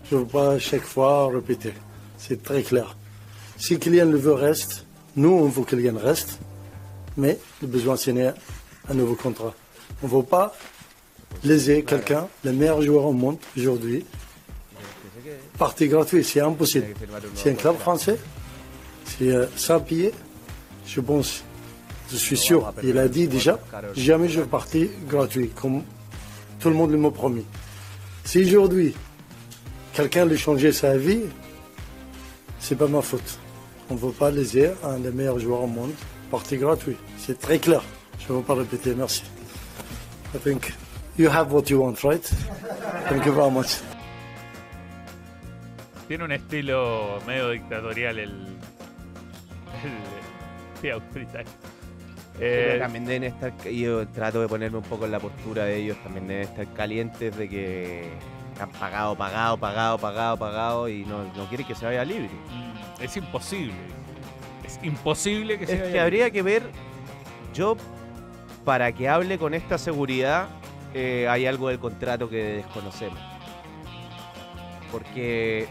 Je 0.08 0.14
ne 0.16 0.20
veux 0.22 0.26
pas 0.28 0.58
chaque 0.60 0.84
fois 0.84 1.30
répéter. 1.32 1.74
C'est 2.16 2.42
très 2.42 2.62
clair. 2.62 2.94
Si 3.62 3.78
Kylian 3.78 4.06
le 4.06 4.18
veut, 4.18 4.32
reste. 4.32 4.86
Nous, 5.14 5.30
on 5.30 5.46
veut 5.46 5.62
que 5.62 5.76
Kylian 5.76 5.96
reste. 5.96 6.40
Mais 7.16 7.38
le 7.60 7.68
besoin 7.68 7.96
signer 7.96 8.32
un 8.88 8.94
nouveau 8.94 9.14
contrat. 9.14 9.54
On 10.02 10.08
ne 10.08 10.12
veut 10.12 10.24
pas 10.24 10.52
léser 11.44 11.84
quelqu'un, 11.84 12.26
le 12.42 12.52
meilleur 12.52 12.82
joueur 12.82 13.04
au 13.04 13.12
monde 13.12 13.36
aujourd'hui. 13.56 14.04
Partie 15.58 15.86
gratuite, 15.86 16.24
c'est 16.24 16.40
impossible. 16.40 16.86
C'est 17.36 17.52
un 17.52 17.54
club 17.54 17.76
français. 17.76 18.18
C'est 19.04 19.30
euh, 19.30 19.46
sans 19.54 19.78
payer. 19.78 20.10
Je 20.84 21.00
pense, 21.00 21.44
je 22.10 22.16
suis 22.16 22.36
sûr, 22.36 22.74
il 22.82 22.98
a 22.98 23.06
dit 23.06 23.28
déjà, 23.28 23.60
jamais 23.94 24.28
je 24.28 24.40
partir 24.40 24.88
gratuit, 25.06 25.50
comme 25.50 25.84
tout 26.58 26.68
le 26.68 26.74
monde 26.74 26.90
le 26.90 26.98
m'a 26.98 27.12
promis. 27.12 27.44
Si 28.24 28.44
aujourd'hui, 28.44 28.92
quelqu'un 29.92 30.26
lui 30.26 30.36
changer 30.36 30.72
sa 30.72 30.96
vie, 30.96 31.20
c'est 32.58 32.74
pas 32.74 32.88
ma 32.88 33.02
faute. 33.02 33.38
On 33.92 33.96
ne 33.96 34.00
veut 34.00 34.12
pas 34.12 34.30
léser 34.30 34.72
un 34.82 34.98
des 35.00 35.10
meilleurs 35.10 35.38
joueurs 35.38 35.60
au 35.64 35.66
monde, 35.66 35.92
partie 36.30 36.56
gratuit. 36.56 36.96
C'est 37.18 37.38
très 37.38 37.58
clair. 37.58 37.82
Je 38.18 38.32
ne 38.32 38.38
veux 38.38 38.42
pas 38.42 38.54
répéter, 38.54 38.94
merci. 38.94 39.22
I 40.34 40.38
think 40.38 40.72
you 41.18 41.28
have 41.28 41.52
what 41.52 41.64
you 41.68 41.78
want, 41.78 41.96
right? 42.02 42.24
Thank 43.10 43.26
you 43.26 43.34
very 43.34 43.50
much. 43.50 43.82
Tiene 46.08 46.24
un 46.24 46.32
estilo 46.32 47.18
medio 47.26 47.50
dictatorial 47.50 48.18
el, 48.18 48.56
el 50.82 51.00
Britain. 51.12 51.44
Pero 52.38 52.76
Eh, 52.76 52.78
también 52.78 53.04
deben 53.04 53.24
estar, 53.24 53.52
yo 53.68 54.08
trato 54.08 54.40
de 54.40 54.48
ponerme 54.48 54.78
un 54.78 54.84
poco 54.84 55.04
en 55.04 55.12
la 55.12 55.20
postura 55.20 55.64
de 55.66 55.76
ellos, 55.76 55.98
también 56.02 56.26
deben 56.28 56.44
estar 56.44 56.66
calientes 56.72 57.36
de 57.36 57.46
que 57.46 58.08
han 58.58 58.70
pagado, 58.70 59.14
pagado, 59.14 59.58
pagado, 59.58 59.98
pagado, 59.98 60.38
pagado 60.38 60.88
y 60.88 61.04
no, 61.04 61.24
no 61.36 61.46
quieren 61.50 61.66
que 61.66 61.74
se 61.74 61.84
vaya 61.84 62.06
libre. 62.06 62.30
Es 63.02 63.16
imposible. 63.16 63.74
Es 64.64 64.78
imposible 64.82 65.58
que 65.58 65.66
se 65.66 65.74
Es 65.76 65.92
que 65.92 66.00
habría 66.00 66.30
que 66.30 66.42
ver, 66.42 66.62
yo, 67.52 67.76
para 68.64 68.92
que 68.92 69.08
hable 69.08 69.38
con 69.38 69.54
esta 69.54 69.76
seguridad, 69.78 70.48
eh, 70.94 71.26
hay 71.28 71.46
algo 71.46 71.68
del 71.68 71.78
contrato 71.78 72.28
que 72.28 72.36
desconocemos. 72.64 73.18
Porque 74.90 75.66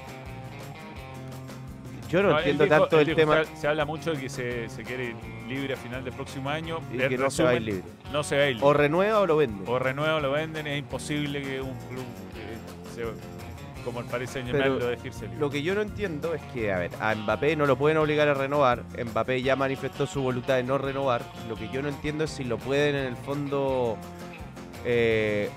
yo 2.09 2.23
no, 2.23 2.37
entiendo 2.37 2.65
dijo- 2.65 2.79
tanto 2.79 2.99
el 2.99 3.05
dijo, 3.05 3.15
tema 3.15 3.45
Se, 3.45 3.55
se 3.55 3.67
habla 3.67 3.85
mucho 3.85 4.11
de 4.13 4.19
que 4.19 4.29
se, 4.29 4.67
se 4.69 4.83
quiere 4.83 5.09
ir 5.09 5.15
libre 5.47 5.73
a 5.75 5.77
final 5.77 6.03
del 6.03 6.13
próximo 6.13 6.49
año. 6.49 6.79
y 6.91 7.01
En 7.01 7.09
que 7.09 7.17
no 7.17 7.29
se 7.29 7.43
va 7.43 7.51
a 7.51 7.55
ir 7.55 7.61
libre. 7.61 7.83
No 8.11 8.23
se 8.23 8.35
va 8.37 8.43
a 8.43 8.45
ir 8.47 8.55
libre. 8.55 8.67
O 8.67 8.73
renueva 8.73 9.19
o 9.19 9.25
lo 9.27 9.37
vende. 9.37 9.63
O 9.67 9.79
renueva 9.79 10.15
o 10.15 10.19
lo 10.19 10.31
venden. 10.31 10.67
Es 10.67 10.79
imposible 10.79 11.41
que 11.41 11.61
un 11.61 11.77
club 11.89 12.03
que 12.33 12.95
se- 12.95 13.40
como 13.81 13.99
el 13.99 14.05
Paris 14.05 14.31
Saint 14.31 14.47
Germain 14.47 14.79
lo 14.79 14.93
irse 14.93 15.25
libre. 15.25 15.39
Lo 15.39 15.49
que 15.49 15.61
yo 15.63 15.75
no 15.75 15.81
entiendo 15.81 16.33
es 16.33 16.41
que, 16.53 16.71
a 16.71 16.79
ver, 16.79 16.91
a 16.99 17.13
Mbappé 17.15 17.55
no 17.55 17.65
lo 17.65 17.77
pueden 17.77 17.97
obligar 17.97 18.27
a 18.27 18.33
renovar. 18.33 18.83
Mbappé 19.03 19.41
ya 19.41 19.55
manifestó 19.55 20.07
su 20.07 20.21
voluntad 20.21 20.55
de 20.55 20.63
no 20.63 20.77
renovar. 20.77 21.21
Lo 21.49 21.55
que 21.55 21.69
yo 21.69 21.81
no 21.81 21.89
entiendo 21.89 22.23
es 22.23 22.31
si 22.31 22.43
lo 22.43 22.57
pueden 22.57 22.95
en 22.95 23.05
el 23.05 23.15
fondo. 23.17 23.97
eh, 24.85 25.49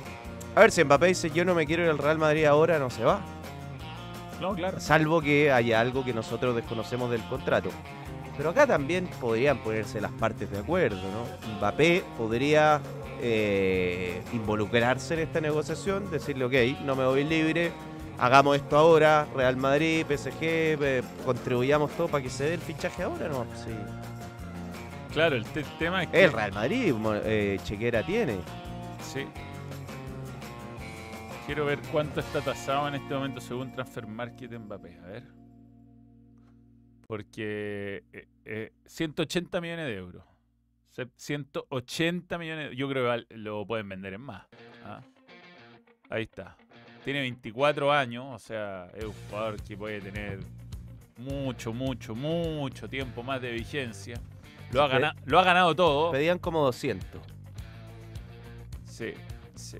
a 0.54 0.60
ver, 0.60 0.70
si 0.70 0.84
Mbappé 0.84 1.06
dice 1.06 1.30
yo 1.30 1.44
no 1.44 1.54
me 1.54 1.66
quiero 1.66 1.84
ir 1.84 1.90
al 1.90 1.98
Real 1.98 2.18
Madrid 2.18 2.44
ahora, 2.44 2.78
no 2.78 2.90
se 2.90 3.04
va. 3.04 3.20
No, 4.40 4.54
claro. 4.54 4.80
Salvo 4.80 5.20
que 5.20 5.50
haya 5.50 5.80
algo 5.80 6.04
que 6.04 6.12
nosotros 6.12 6.54
desconocemos 6.54 7.10
del 7.10 7.22
contrato. 7.22 7.70
Pero 8.36 8.50
acá 8.50 8.66
también 8.66 9.08
podrían 9.20 9.58
ponerse 9.58 10.00
las 10.00 10.10
partes 10.12 10.50
de 10.50 10.58
acuerdo, 10.58 10.96
¿no? 10.96 11.56
Mbappé 11.58 12.02
podría 12.18 12.80
eh, 13.22 14.22
involucrarse 14.32 15.14
en 15.14 15.20
esta 15.20 15.40
negociación, 15.40 16.10
decirle, 16.10 16.44
ok, 16.44 16.82
no 16.84 16.96
me 16.96 17.04
voy 17.04 17.24
libre, 17.24 17.70
hagamos 18.18 18.56
esto 18.56 18.76
ahora, 18.76 19.26
Real 19.34 19.56
Madrid, 19.56 20.04
PSG, 20.06 20.38
eh, 20.42 21.02
contribuyamos 21.24 21.90
todo 21.92 22.08
para 22.08 22.22
que 22.22 22.30
se 22.30 22.44
dé 22.44 22.54
el 22.54 22.60
fichaje 22.60 23.02
ahora, 23.02 23.28
¿no? 23.28 23.44
Sí. 23.56 23.70
Claro, 25.12 25.36
el 25.36 25.44
te- 25.46 25.64
tema 25.78 26.02
es 26.02 26.08
que. 26.08 26.24
El 26.24 26.32
Real 26.32 26.52
Madrid, 26.52 26.94
eh, 27.24 27.58
chequera 27.64 28.04
tiene. 28.04 28.38
Sí. 29.00 29.24
Quiero 31.46 31.66
ver 31.66 31.78
cuánto 31.92 32.20
está 32.20 32.40
tasado 32.40 32.88
en 32.88 32.94
este 32.94 33.12
momento 33.14 33.40
según 33.40 33.70
Transfer 33.74 34.06
Market 34.06 34.50
Mbappé. 34.58 34.98
A 35.04 35.06
ver. 35.06 35.24
Porque 37.06 38.02
eh, 38.12 38.28
eh, 38.46 38.72
180 38.86 39.60
millones 39.60 39.86
de 39.86 39.94
euros. 39.94 40.24
Se- 40.90 41.08
180 41.16 42.38
millones. 42.38 42.70
Yo 42.76 42.88
creo 42.88 43.14
que 43.28 43.36
lo 43.36 43.66
pueden 43.66 43.88
vender 43.88 44.14
en 44.14 44.22
más. 44.22 44.46
¿ah? 44.84 45.00
Ahí 46.08 46.22
está. 46.22 46.56
Tiene 47.04 47.20
24 47.20 47.92
años, 47.92 48.24
o 48.30 48.38
sea, 48.38 48.88
es 48.94 49.04
un 49.04 49.12
jugador 49.28 49.62
que 49.62 49.76
puede 49.76 50.00
tener 50.00 50.40
mucho, 51.18 51.72
mucho, 51.72 52.14
mucho 52.14 52.88
tiempo 52.88 53.22
más 53.22 53.42
de 53.42 53.52
vigencia. 53.52 54.18
Lo 54.72 54.82
ha, 54.82 54.88
ganado, 54.88 55.14
lo 55.26 55.38
ha 55.38 55.44
ganado 55.44 55.76
todo. 55.76 56.10
Pedían 56.12 56.38
como 56.38 56.64
200. 56.64 57.20
Sí, 58.86 59.12
sí. 59.54 59.78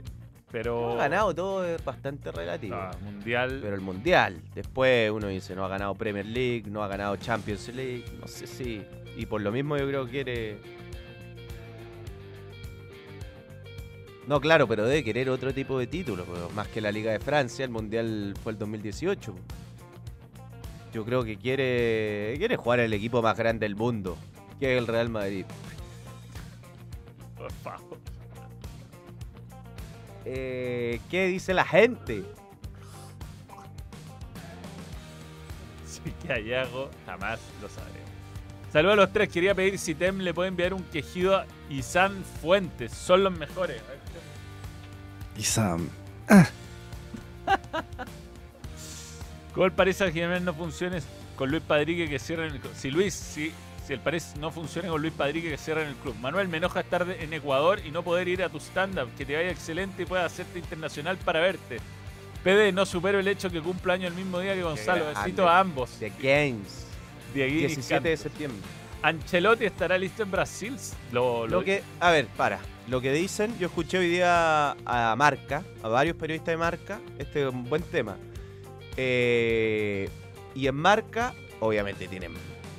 Pero. 0.53 0.93
ha 0.93 0.97
ganado 0.97 1.35
todo 1.35 1.67
es 1.67 1.85
bastante 1.85 2.31
relativo. 2.31 2.77
Ah, 2.77 2.93
mundial. 3.03 3.59
Pero 3.61 3.75
el 3.75 3.81
Mundial. 3.81 4.41
Después 4.55 5.11
uno 5.11 5.27
dice, 5.27 5.57
no 5.57 5.65
ha 5.65 5.69
ganado 5.69 5.95
Premier 5.95 6.27
League, 6.27 6.65
no 6.69 6.85
ha 6.85 6.89
ganado 6.89 7.17
Champions 7.17 7.69
League. 7.75 8.05
No 8.21 8.29
sé 8.29 8.47
si... 8.47 8.87
Y 9.17 9.27
por 9.27 9.41
lo 9.41 9.51
mismo 9.51 9.77
yo 9.77 9.87
creo 9.89 10.05
que 10.05 10.11
quiere... 10.11 10.59
No, 14.27 14.41
claro, 14.41 14.67
pero 14.67 14.87
debe 14.87 15.05
querer 15.05 15.29
otro 15.29 15.53
tipo 15.53 15.79
de 15.79 15.87
títulos. 15.87 16.27
Más 16.55 16.69
que 16.69 16.81
la 16.81 16.91
Liga 16.91 17.13
de 17.13 17.21
Francia, 17.21 17.65
el 17.65 17.71
Mundial 17.71 18.35
fue 18.43 18.53
el 18.53 18.59
2018. 18.59 19.35
Yo 20.93 21.05
creo 21.05 21.25
que 21.25 21.37
quiere, 21.37 22.35
quiere 22.39 22.57
jugar 22.57 22.81
el 22.81 22.93
equipo 22.93 23.21
más 23.21 23.37
grande 23.37 23.67
del 23.67 23.77
mundo, 23.77 24.17
que 24.59 24.73
es 24.73 24.79
el 24.79 24.87
Real 24.87 25.11
Madrid. 25.11 25.45
Por 27.37 27.53
favor. 27.53 27.99
Eh, 30.25 31.01
¿Qué 31.11 31.27
dice 31.27 31.53
la 31.53 31.65
gente? 31.65 32.25
Si 35.85 36.01
que 36.27 36.33
hay 36.33 36.53
algo, 36.53 36.91
jamás 37.07 37.41
lo 37.61 37.69
sabremos. 37.69 38.01
Saludos 38.73 38.95
a 38.95 38.97
los 38.97 39.13
tres. 39.13 39.29
Quería 39.29 39.55
pedir 39.55 39.79
si 39.79 39.95
Tem 39.95 40.19
le 40.19 40.35
puede 40.35 40.49
enviar 40.49 40.75
un 40.75 40.83
quejido 40.85 41.37
a 41.37 41.47
Isan 41.71 42.25
Fuentes. 42.41 42.93
Son 42.93 43.23
los 43.23 43.33
mejores. 43.33 43.81
A 45.37 45.41
ver, 45.41 45.55
Tem. 45.61 45.79
Isam. 45.79 45.89
¿Cómo 49.55 49.67
el 49.67 49.73
París 49.73 49.97
Saint 49.97 50.15
Germain 50.15 50.45
no 50.45 50.55
funcione 50.55 51.01
con 51.37 51.51
Luis 51.51 51.63
Padrique 51.63 52.09
que 52.09 52.19
cierren 52.19 52.53
el 52.55 52.61
club? 52.61 52.73
Si 52.75 52.91
Luis, 52.91 53.15
si, 53.15 53.53
si 53.87 53.93
el 53.93 54.01
París 54.01 54.35
no 54.39 54.51
funciona 54.51 54.89
con 54.89 55.01
Luis 55.01 55.13
Padrique 55.13 55.51
que 55.51 55.57
cierren 55.57 55.89
el 55.89 55.95
club. 55.97 56.17
Manuel, 56.21 56.49
me 56.49 56.57
enoja 56.59 56.81
estar 56.81 57.07
en 57.09 57.33
Ecuador 57.33 57.81
y 57.85 57.91
no 57.91 58.03
poder 58.03 58.29
ir 58.29 58.43
a 58.43 58.49
tu 58.49 58.59
stand-up. 58.59 59.09
Que 59.17 59.25
te 59.25 59.37
vaya 59.37 59.51
excelente 59.51 60.03
y 60.03 60.07
pueda 60.07 60.25
hacerte 60.25 60.59
internacional 60.59 61.17
para 61.19 61.41
verte. 61.41 61.79
PD, 62.43 62.73
no 62.73 62.85
supero 62.85 63.21
el 63.21 63.29
hecho 63.29 63.51
que 63.51 63.61
cumplo 63.61 63.93
año 63.93 64.09
el 64.09 64.15
mismo 64.15 64.39
día 64.41 64.55
que 64.55 64.63
Gonzalo. 64.63 65.07
Besito 65.07 65.49
a 65.49 65.61
ambos. 65.61 65.91
The 65.99 66.11
Games. 66.21 66.87
Dieguini 67.33 67.67
17 67.69 67.95
de 67.95 68.15
Cantos. 68.17 68.23
septiembre. 68.23 68.63
Ancelotti 69.05 69.67
estará 69.67 69.99
listo 69.99 70.23
en 70.23 70.31
Brasil. 70.31 70.77
Lo, 71.13 71.47
que, 71.63 71.83
a 72.01 72.11
ver, 72.11 72.27
para. 72.39 72.59
Lo 72.89 73.03
que 73.03 73.13
dicen, 73.13 73.55
yo 73.59 73.67
escuché 73.67 73.99
hoy 73.99 74.09
día 74.09 74.71
a 74.87 75.15
Marca, 75.15 75.63
a 75.83 75.89
varios 75.89 76.17
periodistas 76.17 76.55
de 76.55 76.57
Marca, 76.57 77.01
este 77.19 77.43
es 77.43 77.53
un 77.53 77.69
buen 77.69 77.83
tema. 77.83 78.17
Eh, 78.97 80.09
y 80.55 80.69
en 80.69 80.75
Marca, 80.75 81.35
obviamente 81.61 82.09
tienen 82.09 82.33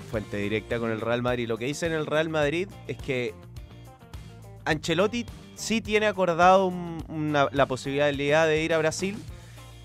fuente 0.09 0.37
directa 0.37 0.79
con 0.79 0.89
el 0.89 0.99
Real 0.99 1.21
Madrid. 1.21 1.47
Lo 1.47 1.59
que 1.59 1.65
dicen 1.65 1.91
el 1.91 2.07
Real 2.07 2.29
Madrid 2.29 2.69
es 2.87 2.97
que 2.97 3.35
Ancelotti 4.65 5.27
sí 5.53 5.79
tiene 5.79 6.07
acordado 6.07 6.73
la 7.51 7.65
posibilidad 7.67 8.47
de 8.47 8.63
ir 8.63 8.73
a 8.73 8.79
Brasil, 8.79 9.15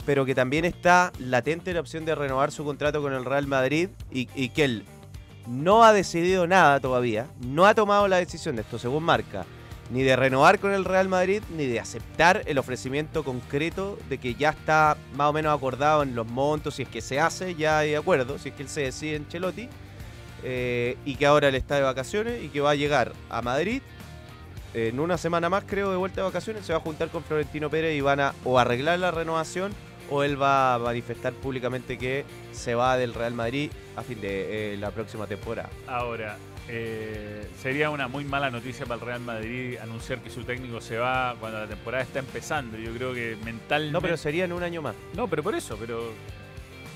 pero 0.07 0.25
que 0.25 0.35
también 0.35 0.65
está 0.65 1.13
latente 1.19 1.75
la 1.75 1.81
opción 1.81 2.07
de 2.07 2.15
renovar 2.15 2.51
su 2.51 2.65
contrato 2.65 3.03
con 3.03 3.13
el 3.13 3.27
Real 3.27 3.47
Madrid 3.47 3.91
y, 4.11 4.27
y 4.35 4.49
que 4.49 4.65
él 4.65 4.85
no 5.47 5.85
ha 5.85 5.93
decidido 5.93 6.47
nada 6.47 6.81
todavía, 6.81 7.27
no 7.41 7.67
ha 7.67 7.75
tomado 7.75 8.09
la 8.09 8.19
decisión 8.19 8.57
de 8.57 8.63
esto, 8.63 8.79
según 8.79 9.05
marca, 9.05 9.47
ni 9.91 10.03
de 10.03 10.17
renovar 10.17 10.59
con 10.59 10.73
el 10.73 10.85
Real 10.85 11.09
Madrid, 11.09 11.43
ni 11.57 11.67
de 11.67 11.81
aceptar 11.81 12.43
el 12.47 12.59
ofrecimiento 12.59 13.25
concreto 13.25 13.99
de 14.09 14.19
que 14.19 14.35
ya 14.35 14.51
está 14.51 14.97
más 15.15 15.31
o 15.31 15.33
menos 15.33 15.57
acordado 15.57 16.03
en 16.03 16.15
los 16.15 16.27
montos, 16.27 16.77
si 16.77 16.83
es 16.83 16.89
que 16.89 17.01
se 17.01 17.19
hace, 17.19 17.55
ya 17.55 17.79
hay 17.79 17.95
acuerdo, 17.95 18.39
si 18.39 18.51
es 18.51 18.55
que 18.55 18.63
él 18.63 18.69
se 18.69 18.83
decide 18.83 19.17
en 19.17 19.29
Chelotti, 19.29 19.69
eh, 20.43 20.97
y 21.05 21.17
que 21.17 21.27
ahora 21.27 21.49
él 21.49 21.55
está 21.55 21.77
de 21.77 21.83
vacaciones 21.83 22.43
y 22.43 22.49
que 22.49 22.61
va 22.61 22.71
a 22.71 22.75
llegar 22.75 23.13
a 23.29 23.43
Madrid. 23.43 23.83
En 24.73 25.01
una 25.01 25.19
semana 25.19 25.49
más, 25.49 25.65
creo, 25.67 25.91
de 25.91 25.97
vuelta 25.97 26.21
de 26.21 26.27
vacaciones, 26.29 26.65
se 26.65 26.73
va 26.73 26.79
a 26.79 26.83
juntar 26.83 27.09
con 27.09 27.25
Florentino 27.25 27.69
Pérez 27.69 27.97
y 27.97 28.01
van 28.01 28.21
a 28.21 28.35
o 28.45 28.59
arreglar 28.59 29.01
la 29.01 29.11
renovación 29.11 29.73
o 30.11 30.23
él 30.23 30.41
va 30.41 30.75
a 30.75 30.79
manifestar 30.79 31.33
públicamente 31.33 31.99
que 31.99 32.25
se 32.53 32.75
va 32.75 32.97
del 32.97 33.15
Real 33.15 33.35
Madrid 33.35 33.71
a 34.01 34.03
fin 34.03 34.21
de 34.21 34.75
eh, 34.75 34.77
la 34.77 34.91
próxima 34.91 35.27
temporada. 35.27 35.71
Ahora, 35.87 36.37
eh, 36.69 37.47
sería 37.61 37.91
una 37.91 38.09
muy 38.09 38.25
mala 38.25 38.51
noticia 38.51 38.85
para 38.87 39.01
el 39.01 39.07
Real 39.07 39.21
Madrid 39.21 39.77
anunciar 39.83 40.21
que 40.21 40.31
su 40.31 40.45
técnico 40.45 40.81
se 40.81 40.99
va 40.99 41.37
cuando 41.41 41.59
la 41.61 41.67
temporada 41.67 42.03
está 42.03 42.19
empezando. 42.19 42.77
Yo 42.79 42.93
creo 42.95 43.15
que 43.15 43.37
mentalmente. 43.45 43.93
No, 43.93 44.01
pero 44.01 44.17
sería 44.17 44.45
en 44.45 44.53
un 44.53 44.63
año 44.63 44.83
más. 44.83 44.95
No, 45.15 45.29
pero 45.29 45.43
por 45.43 45.55
eso, 45.55 45.77
pero 45.79 46.13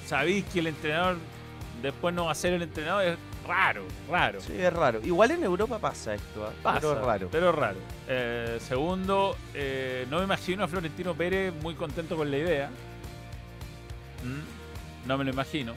sabéis 0.07 0.45
que 0.53 0.61
el 0.61 0.69
entrenador 0.69 1.17
después 1.83 2.15
no 2.15 2.27
va 2.27 2.33
a 2.33 2.35
ser 2.35 2.53
el 2.55 2.63
entrenador, 2.63 3.05
es 3.05 3.17
raro, 3.47 3.85
raro. 4.11 4.41
Sí, 4.41 4.53
es 4.59 4.73
raro. 4.73 5.01
Igual 5.05 5.33
en 5.33 5.45
Europa 5.45 5.79
pasa 5.79 6.15
esto, 6.15 6.47
¿ah? 6.47 6.53
Pasa, 6.63 6.81
pero 6.81 6.93
es 7.01 7.05
raro. 7.05 7.29
Pero 7.31 7.51
es 7.51 7.55
raro. 7.55 7.79
Eh, 8.09 8.59
segundo, 8.61 9.37
eh, 9.53 10.07
no 10.11 10.19
me 10.19 10.25
imagino 10.25 10.65
a 10.65 10.69
Florentino 10.69 11.15
Pérez 11.15 11.53
muy 11.63 11.75
contento 11.75 12.17
con 12.17 12.31
la 12.31 12.39
idea. 12.39 12.71
Mm, 14.25 15.07
No 15.09 15.19
me 15.19 15.25
lo 15.25 15.31
imagino. 15.33 15.75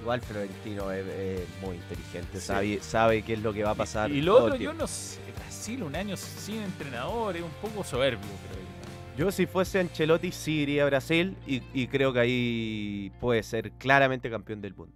Igual 0.00 0.20
Florentino 0.22 0.90
es, 0.92 1.06
es 1.06 1.48
muy 1.60 1.76
inteligente, 1.76 2.40
Sí. 2.40 2.46
sabe, 2.46 2.78
sabe 2.80 3.22
qué 3.22 3.34
es 3.34 3.42
lo 3.42 3.52
que 3.52 3.62
va 3.64 3.70
a 3.70 3.74
pasar. 3.74 4.10
Y 4.10 4.22
lo 4.22 4.36
todo 4.36 4.44
otro, 4.46 4.56
yo 4.58 4.72
no 4.72 4.86
sé, 4.86 5.18
Brasil 5.36 5.82
un 5.82 5.94
año 5.94 6.16
sin 6.16 6.62
entrenador 6.62 7.36
es 7.36 7.42
un 7.42 7.50
poco 7.60 7.84
soberbio, 7.84 8.20
creo 8.48 8.60
yo. 8.60 9.24
Yo 9.24 9.30
si 9.32 9.46
fuese 9.46 9.80
Ancelotti 9.80 10.32
sí 10.32 10.60
iría 10.60 10.84
a 10.84 10.86
Brasil 10.86 11.36
y, 11.46 11.62
y 11.74 11.88
creo 11.88 12.12
que 12.12 12.20
ahí 12.20 13.12
puede 13.20 13.42
ser 13.42 13.72
claramente 13.72 14.30
campeón 14.30 14.62
del 14.62 14.74
mundo. 14.74 14.94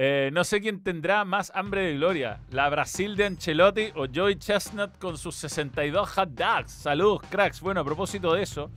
Eh, 0.00 0.30
no 0.32 0.44
sé 0.44 0.60
quién 0.60 0.80
tendrá 0.84 1.24
más 1.24 1.50
hambre 1.56 1.80
de 1.82 1.94
gloria, 1.94 2.38
la 2.52 2.68
Brasil 2.68 3.16
de 3.16 3.24
Ancelotti 3.26 3.88
o 3.96 4.06
Joey 4.14 4.36
Chestnut 4.36 4.96
con 4.98 5.18
sus 5.18 5.34
62 5.34 6.08
hot 6.10 6.28
dogs. 6.28 6.70
Saludos, 6.70 7.22
cracks. 7.28 7.60
Bueno, 7.60 7.80
a 7.80 7.84
propósito 7.84 8.32
de 8.34 8.42
eso, 8.42 8.70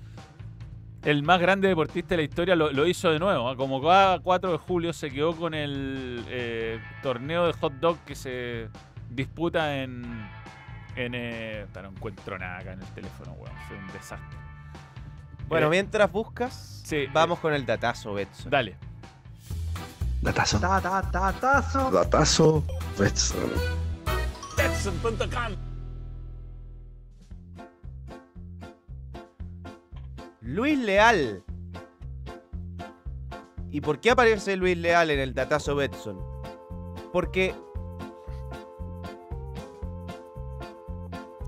el 1.04 1.24
más 1.24 1.40
grande 1.40 1.68
deportista 1.68 2.10
de 2.10 2.18
la 2.18 2.24
historia 2.24 2.56
lo, 2.56 2.72
lo 2.72 2.86
hizo 2.88 3.12
de 3.12 3.20
nuevo. 3.20 3.50
¿ah? 3.50 3.56
Como 3.56 3.82
cada 3.82 4.20
4 4.20 4.52
de 4.52 4.58
julio 4.58 4.94
se 4.94 5.10
quedó 5.10 5.36
con 5.36 5.54
el 5.54 6.24
eh, 6.28 6.80
torneo 7.02 7.48
de 7.48 7.54
hot 7.54 7.74
dog 7.74 7.98
que 8.06 8.16
se 8.16 8.70
disputa 9.10 9.82
en... 9.82 10.04
en 10.96 11.14
eh, 11.16 11.66
no 11.82 11.90
encuentro 11.90 12.38
nada 12.38 12.60
acá 12.60 12.74
en 12.74 12.82
el 12.82 12.88
teléfono, 12.90 13.34
weón. 13.34 13.56
Fue 13.68 13.78
un 13.78 13.88
desastre. 13.88 14.38
Bueno, 15.48 15.68
Eh, 15.68 15.72
mientras 15.72 16.12
buscas, 16.12 16.82
sí, 16.86 17.08
vamos 17.12 17.40
con 17.40 17.54
el 17.54 17.66
datazo, 17.66 18.14
Betson. 18.14 18.52
Dale. 18.52 18.78
Datazo. 20.22 20.60
Datazo. 20.60 21.92
Datazo. 21.92 22.64
Betson. 22.98 23.50
Betson.com 24.56 25.71
Luis 30.42 30.78
Leal. 30.80 31.44
¿Y 33.70 33.80
por 33.82 34.00
qué 34.00 34.12
aparece 34.12 34.58
Luis 34.58 34.78
Leal 34.78 35.12
en 35.12 35.20
el 35.20 35.34
datazo 35.34 35.76
Betson? 35.76 36.20
Porque 37.14 37.56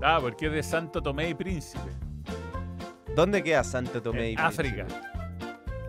Ah, 0.02 0.18
porque 0.20 0.46
es 0.46 0.52
de 0.52 0.62
Santo 0.62 1.02
Tomé 1.02 1.30
y 1.30 1.34
Príncipe. 1.34 1.90
¿dónde 3.14 3.42
queda 3.42 3.62
Santo 3.64 4.02
Tomé 4.02 4.30
y 4.30 4.32
En 4.34 4.40
África. 4.40 4.84
Príncipe? 4.86 5.08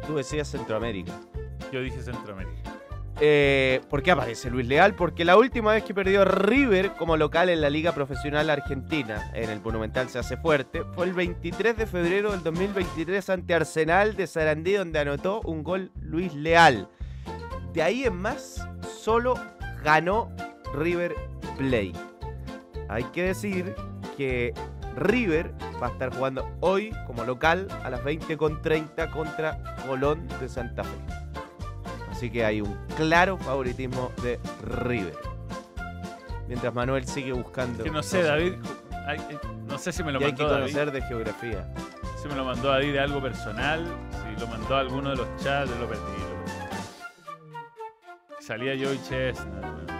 Tú 0.07 0.15
decías 0.15 0.47
Centroamérica. 0.47 1.11
Yo 1.71 1.81
dije 1.81 2.01
Centroamérica. 2.01 2.64
Eh, 3.21 3.81
¿Por 3.89 4.03
qué 4.03 4.11
aparece 4.11 4.49
Luis 4.49 4.67
Leal? 4.67 4.93
Porque 4.95 5.23
la 5.23 5.37
última 5.37 5.71
vez 5.71 5.83
que 5.83 5.93
perdió 5.93 6.25
River 6.25 6.93
como 6.93 7.15
local 7.15 7.49
en 7.49 7.61
la 7.61 7.69
Liga 7.69 7.93
Profesional 7.93 8.49
Argentina, 8.49 9.31
en 9.33 9.49
el 9.49 9.61
Monumental 9.61 10.09
se 10.09 10.19
hace 10.19 10.35
fuerte, 10.35 10.83
fue 10.93 11.05
el 11.05 11.13
23 11.13 11.77
de 11.77 11.85
febrero 11.85 12.31
del 12.31 12.43
2023 12.43 13.29
ante 13.29 13.53
Arsenal 13.53 14.15
de 14.17 14.27
Sarandí, 14.27 14.73
donde 14.73 14.99
anotó 14.99 15.41
un 15.41 15.63
gol 15.63 15.91
Luis 16.01 16.33
Leal. 16.33 16.89
De 17.73 17.81
ahí 17.81 18.03
en 18.03 18.17
más, 18.17 18.67
solo 18.99 19.35
ganó 19.81 20.29
River 20.73 21.15
Play. 21.57 21.93
Hay 22.89 23.05
que 23.05 23.23
decir 23.23 23.75
que 24.17 24.53
River 24.95 25.53
va 25.81 25.87
a 25.87 25.91
estar 25.91 26.13
jugando 26.13 26.49
hoy 26.59 26.93
como 27.07 27.23
local 27.23 27.67
a 27.83 27.89
las 27.89 28.01
20.30 28.01 29.09
contra 29.11 29.75
Colón 29.87 30.27
de 30.39 30.49
Santa 30.49 30.83
Fe. 30.83 31.24
Así 32.15 32.29
que 32.29 32.45
hay 32.45 32.61
un 32.61 32.77
claro 32.95 33.37
favoritismo 33.37 34.11
de 34.23 34.39
River. 34.63 35.17
Mientras 36.47 36.73
Manuel 36.73 37.05
sigue 37.05 37.33
buscando. 37.33 37.83
Que 37.83 37.91
no 37.91 38.01
sé, 38.01 38.19
cosas. 38.19 38.31
David. 38.31 38.53
eh, 39.09 39.37
no 39.67 39.77
sé 39.77 39.91
si 39.91 40.01
me 40.03 40.11
lo 40.13 40.21
Y 40.21 40.25
hay 40.25 40.33
que 40.33 40.43
mandó 40.43 40.57
David. 40.59 40.71
conocer 40.73 40.91
de 40.93 41.01
geografía. 41.01 41.73
Si 42.21 42.27
me 42.29 42.35
lo 42.35 42.45
mandó 42.45 42.69
David 42.69 42.93
de 42.93 42.99
algo 42.99 43.21
personal. 43.21 43.85
Si 44.11 44.39
lo 44.39 44.47
mandó 44.47 44.75
a 44.75 44.79
alguno 44.79 45.09
de 45.09 45.15
los 45.17 45.27
chats, 45.43 45.69
yo 45.69 45.77
lo 45.79 45.87
perdí. 45.89 46.01
Salía 48.39 48.75
yo 48.75 48.93
y 48.93 49.01
Chestnut. 49.03 49.91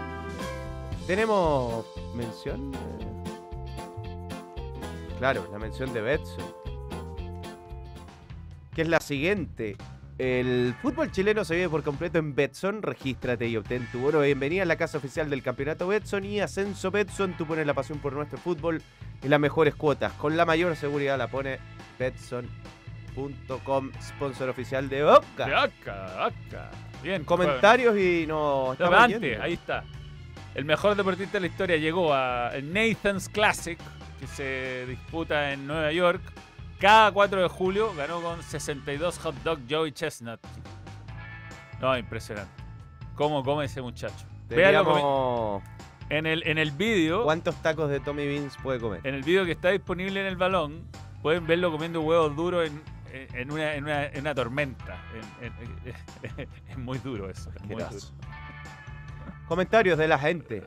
Tenemos 1.07 1.85
mención. 2.15 2.71
Claro, 5.19 5.47
la 5.51 5.59
mención 5.59 5.91
de 5.93 6.01
Betson. 6.01 6.45
Que 8.73 8.83
es 8.83 8.87
la 8.87 8.99
siguiente. 8.99 9.75
El 10.17 10.73
fútbol 10.81 11.11
chileno 11.11 11.43
se 11.43 11.55
vive 11.55 11.67
por 11.67 11.83
completo 11.83 12.19
en 12.19 12.35
Betson. 12.35 12.81
Regístrate 12.81 13.47
y 13.47 13.57
obtén 13.57 13.85
tu 13.91 13.99
bono 13.99 14.21
bienvenida 14.21 14.63
a 14.63 14.65
la 14.65 14.77
casa 14.77 14.97
oficial 14.97 15.29
del 15.29 15.43
campeonato 15.43 15.87
Betson 15.87 16.23
y 16.23 16.39
Ascenso 16.39 16.89
Betson. 16.89 17.33
Tú 17.33 17.45
pones 17.45 17.67
la 17.67 17.73
pasión 17.73 17.99
por 17.99 18.13
nuestro 18.13 18.37
fútbol 18.37 18.81
y 19.21 19.27
las 19.27 19.41
mejores 19.41 19.75
cuotas. 19.75 20.13
Con 20.13 20.37
la 20.37 20.45
mayor 20.45 20.73
seguridad 20.77 21.17
la 21.17 21.27
pone 21.27 21.59
Betson.com, 21.99 23.91
sponsor 24.01 24.47
oficial 24.47 24.87
de. 24.87 25.01
De 25.01 25.53
acá, 25.53 26.25
acá. 26.25 26.71
Bien. 27.03 27.25
Comentarios 27.25 27.97
y 27.97 28.25
no. 28.25 28.67
No, 28.67 28.73
estamos 28.73 28.99
antes, 28.99 29.19
yendo. 29.19 29.43
ahí 29.43 29.53
está. 29.53 29.83
El 30.53 30.63
mejor 30.63 30.95
deportista 30.95 31.33
de 31.33 31.41
la 31.41 31.47
historia 31.47 31.75
llegó 31.75 32.13
a 32.13 32.51
Nathan's 32.63 33.27
Classic, 33.27 33.77
que 34.21 34.27
se 34.27 34.85
disputa 34.85 35.51
en 35.51 35.67
Nueva 35.67 35.91
York. 35.91 36.21
Cada 36.79 37.11
4 37.11 37.41
de 37.41 37.47
julio 37.47 37.93
ganó 37.95 38.21
con 38.21 38.41
62 38.43 39.19
hot 39.19 39.35
dog 39.43 39.59
Joey 39.69 39.91
Chestnut. 39.91 40.39
No, 41.81 41.97
impresionante. 41.97 42.51
¿Cómo 43.15 43.43
come 43.43 43.65
ese 43.65 43.81
muchacho? 43.81 44.25
Deberíamos- 44.49 45.63
en 46.09 46.25
el, 46.27 46.45
en 46.47 46.57
el 46.59 46.71
vídeo, 46.71 47.23
¿Cuántos 47.23 47.55
tacos 47.63 47.89
de 47.89 47.99
Tommy 47.99 48.27
Beans 48.27 48.55
puede 48.61 48.79
comer? 48.79 49.01
en 49.03 49.15
el 49.15 49.23
vídeo 49.23 49.43
que 49.45 49.53
está 49.53 49.69
disponible 49.69 50.19
en 50.21 50.27
el 50.27 50.35
balón, 50.35 50.85
pueden 51.23 51.47
verlo 51.47 51.71
comiendo 51.71 52.01
huevos 52.01 52.35
duros 52.35 52.67
en, 52.67 52.81
en- 53.33 53.51
una, 53.51 53.73
en, 53.73 53.85
una, 53.85 54.05
en 54.05 54.19
una 54.21 54.35
tormenta. 54.35 54.97
En- 55.41 55.51
en- 55.57 56.49
es 56.69 56.77
muy 56.77 56.99
duro 56.99 57.29
eso. 57.29 57.49
es 57.55 57.61
muy 57.63 57.75
duro. 57.81 57.97
Comentarios 59.47 59.97
de 59.97 60.07
la 60.07 60.19
gente. 60.19 60.63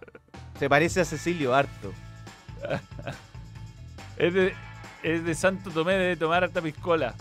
Se 0.58 0.68
parece 0.68 1.02
a 1.02 1.04
Cecilio 1.04 1.54
harto. 1.54 1.92
Es 4.16 4.34
de, 4.34 4.52
es 5.02 5.24
de 5.24 5.34
Santo 5.34 5.70
Tomé 5.70 5.94
de 5.94 6.16
tomar 6.16 6.44
harta 6.44 6.60
piscola. 6.60 7.14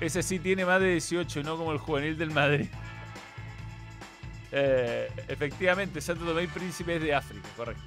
Ese 0.00 0.22
sí 0.22 0.38
tiene 0.38 0.64
más 0.64 0.80
de 0.80 0.92
18, 0.92 1.42
no 1.42 1.56
como 1.56 1.72
el 1.72 1.78
juvenil 1.78 2.18
del 2.18 2.30
Madrid. 2.30 2.66
Eh, 4.52 5.10
efectivamente, 5.28 6.00
Santo 6.00 6.24
Tomé 6.24 6.44
y 6.44 6.46
Príncipe 6.46 6.96
es 6.96 7.02
de 7.02 7.14
África, 7.14 7.48
correcto. 7.56 7.82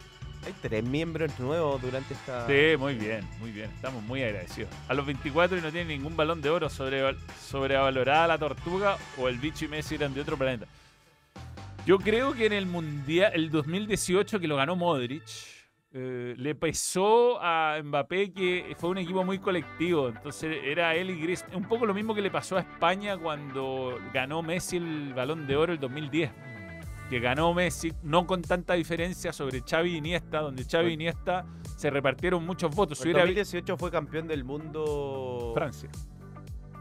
Hay 0.45 0.53
tres 0.61 0.83
miembros 0.83 1.37
nuevos 1.39 1.81
durante 1.81 2.13
esta. 2.13 2.47
Sí, 2.47 2.77
muy 2.77 2.95
bien, 2.95 3.27
muy 3.39 3.51
bien. 3.51 3.69
Estamos 3.71 4.03
muy 4.03 4.23
agradecidos. 4.23 4.69
A 4.87 4.93
los 4.93 5.05
24 5.05 5.57
y 5.57 5.61
no 5.61 5.71
tiene 5.71 5.97
ningún 5.97 6.15
balón 6.15 6.41
de 6.41 6.49
oro 6.49 6.69
sobre, 6.69 7.15
sobrevalorada 7.41 8.27
la 8.27 8.37
tortuga 8.37 8.97
o 9.17 9.27
el 9.27 9.37
bicho 9.39 9.65
y 9.65 9.67
Messi 9.67 9.95
eran 9.95 10.13
de 10.13 10.21
otro 10.21 10.37
planeta. 10.37 10.65
Yo 11.85 11.99
creo 11.99 12.33
que 12.33 12.45
en 12.45 12.53
el 12.53 12.65
Mundial, 12.65 13.31
el 13.33 13.49
2018 13.49 14.39
que 14.39 14.47
lo 14.47 14.57
ganó 14.57 14.75
Modric, 14.75 15.23
eh, 15.99 16.35
le 16.37 16.53
pesó 16.53 17.39
a 17.41 17.79
Mbappé 17.83 18.31
que 18.31 18.75
fue 18.77 18.91
un 18.91 18.99
equipo 18.99 19.23
muy 19.23 19.39
colectivo. 19.39 20.09
Entonces 20.09 20.57
era 20.63 20.93
él 20.93 21.09
y 21.09 21.19
Gris. 21.19 21.43
Un 21.53 21.67
poco 21.67 21.87
lo 21.87 21.93
mismo 21.95 22.13
que 22.13 22.21
le 22.21 22.29
pasó 22.29 22.55
a 22.57 22.59
España 22.59 23.17
cuando 23.17 23.97
ganó 24.13 24.43
Messi 24.43 24.77
el 24.77 25.13
balón 25.15 25.47
de 25.47 25.55
oro 25.55 25.73
el 25.73 25.79
2010. 25.79 26.29
Que 27.09 27.19
ganó 27.19 27.51
Messi, 27.53 27.93
no 28.03 28.27
con 28.27 28.43
tanta 28.43 28.75
diferencia 28.75 29.33
sobre 29.33 29.61
Xavi 29.61 29.93
y 29.93 29.97
Iniesta, 29.97 30.41
donde 30.41 30.65
Xavi 30.65 30.89
y 30.91 30.93
Iniesta 30.93 31.45
se 31.75 31.89
repartieron 31.89 32.45
muchos 32.45 32.75
votos. 32.75 33.01
Hubiera- 33.01 33.21
2018 33.21 33.75
fue 33.77 33.89
campeón 33.89 34.27
del 34.27 34.43
mundo. 34.43 35.53
Francia. 35.55 35.89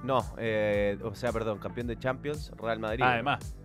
No, 0.03 0.23
eh, 0.37 0.99
o 1.03 1.15
sea, 1.15 1.33
perdón, 1.33 1.59
campeón 1.59 1.87
de 1.87 1.99
Champions, 1.99 2.53
Real 2.59 2.79
Madrid. 2.81 3.03
Además. 3.03 3.57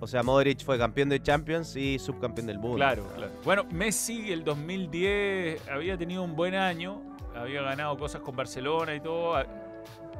O, 0.00 0.06
sea, 0.06 0.22
Modric 0.22 0.64
fue 0.64 0.78
campeón 0.78 1.10
de 1.10 1.22
Champions 1.22 1.76
y 1.76 1.98
subcampeón 1.98 2.46
del 2.46 2.58
mundo. 2.58 2.76
Claro, 2.76 3.06
claro. 3.14 3.32
Bueno, 3.44 3.64
Messi 3.70 4.32
el 4.32 4.44
2010 4.44 5.68
había 5.68 5.96
tenido 5.98 6.22
un 6.22 6.34
buen 6.34 6.54
año, 6.54 7.02
había 7.36 7.60
ganado 7.62 7.96
cosas 7.98 8.22
con 8.22 8.34
Barcelona 8.34 8.94
y 8.94 9.00
todo. 9.00 9.36
a- 9.36 9.46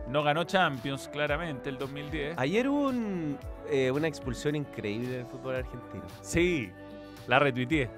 No 0.08 0.22
ganó 0.22 0.44
Champions, 0.44 1.08
claramente, 1.12 1.68
el 1.70 1.78
2010. 1.78 2.36
Ayer 2.36 2.68
hubo 2.68 2.88
un, 2.88 3.38
eh, 3.70 3.90
una 3.90 4.08
expulsión 4.08 4.54
increíble 4.56 5.08
del 5.08 5.26
fútbol 5.26 5.54
argentino. 5.56 6.02
Sí, 6.20 6.70
la 7.28 7.38
retuiteé. 7.38 7.88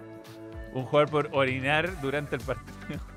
Un 0.75 0.85
jugador 0.85 1.11
por 1.11 1.29
orinar 1.33 2.01
durante 2.01 2.37
el 2.37 2.43
partido. 2.43 3.01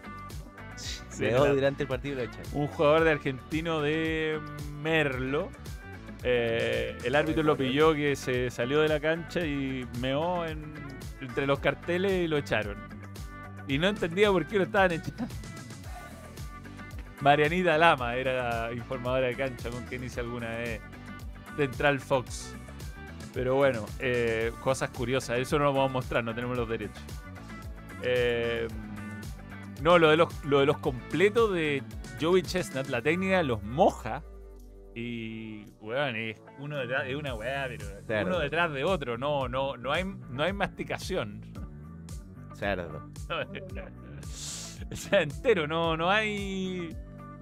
Sí, 0.77 1.23
Quedó 1.23 1.45
la- 1.47 1.53
durante 1.53 1.83
el 1.83 1.87
partido 1.89 2.15
lo 2.15 2.23
echaron. 2.23 2.45
un 2.53 2.67
jugador 2.67 3.05
de 3.05 3.11
argentino 3.11 3.81
de 3.81 4.41
Merlo. 4.81 5.49
Eh, 6.27 6.97
el 7.03 7.13
árbitro 7.15 7.43
lo 7.43 7.55
pilló 7.55 7.93
que 7.93 8.15
se 8.15 8.49
salió 8.49 8.81
de 8.81 8.87
la 8.87 8.99
cancha 8.99 9.41
y 9.45 9.85
meó 9.99 10.43
en- 10.45 10.73
entre 11.21 11.45
los 11.45 11.59
carteles 11.59 12.11
y 12.13 12.27
lo 12.27 12.37
echaron. 12.37 12.75
Y 13.67 13.77
no 13.77 13.87
entendía 13.87 14.31
por 14.31 14.45
qué 14.47 14.57
lo 14.57 14.63
estaban 14.63 14.91
echando. 14.91 15.27
Marianita 17.21 17.77
Lama 17.77 18.15
era 18.15 18.71
informadora 18.73 19.27
de 19.27 19.35
cancha 19.35 19.69
con 19.69 19.83
quien 19.85 20.03
hice 20.03 20.19
alguna 20.19 20.49
vez 20.49 20.81
Central 21.57 21.99
Fox. 21.99 22.53
Pero 23.33 23.55
bueno, 23.55 23.85
eh, 23.99 24.51
cosas 24.61 24.89
curiosas. 24.89 25.39
Eso 25.39 25.57
no 25.59 25.65
lo 25.65 25.73
vamos 25.73 25.89
a 25.89 25.93
mostrar, 25.93 26.23
no 26.23 26.33
tenemos 26.33 26.57
los 26.57 26.67
derechos. 26.67 27.03
Eh, 28.03 28.67
no, 29.81 29.97
lo 29.99 30.09
de 30.09 30.17
los, 30.17 30.43
lo 30.45 30.59
de 30.59 30.65
los 30.65 30.77
completos 30.79 31.53
de 31.53 31.83
Joey 32.21 32.41
Chestnut, 32.43 32.87
la 32.87 33.01
técnica 33.01 33.43
los 33.43 33.61
moja. 33.63 34.23
Y, 34.95 35.65
weón, 35.81 36.15
es 36.15 36.41
uno 36.57 36.77
detrás 36.77 37.05
de 37.05 37.17
una 37.17 37.35
weá, 37.35 37.65
pero 37.67 37.85
Cerdo. 38.07 38.27
uno 38.27 38.39
detrás 38.39 38.71
de 38.71 38.85
otro. 38.85 39.17
No, 39.17 39.49
no, 39.49 39.75
no 39.75 39.91
hay, 39.91 40.05
no 40.05 40.41
hay 40.41 40.53
masticación. 40.53 41.41
Cerdo. 42.55 43.09
o 44.91 44.95
sea, 44.95 45.21
entero, 45.21 45.67
no, 45.67 45.97
no 45.97 46.09
hay. 46.09 46.95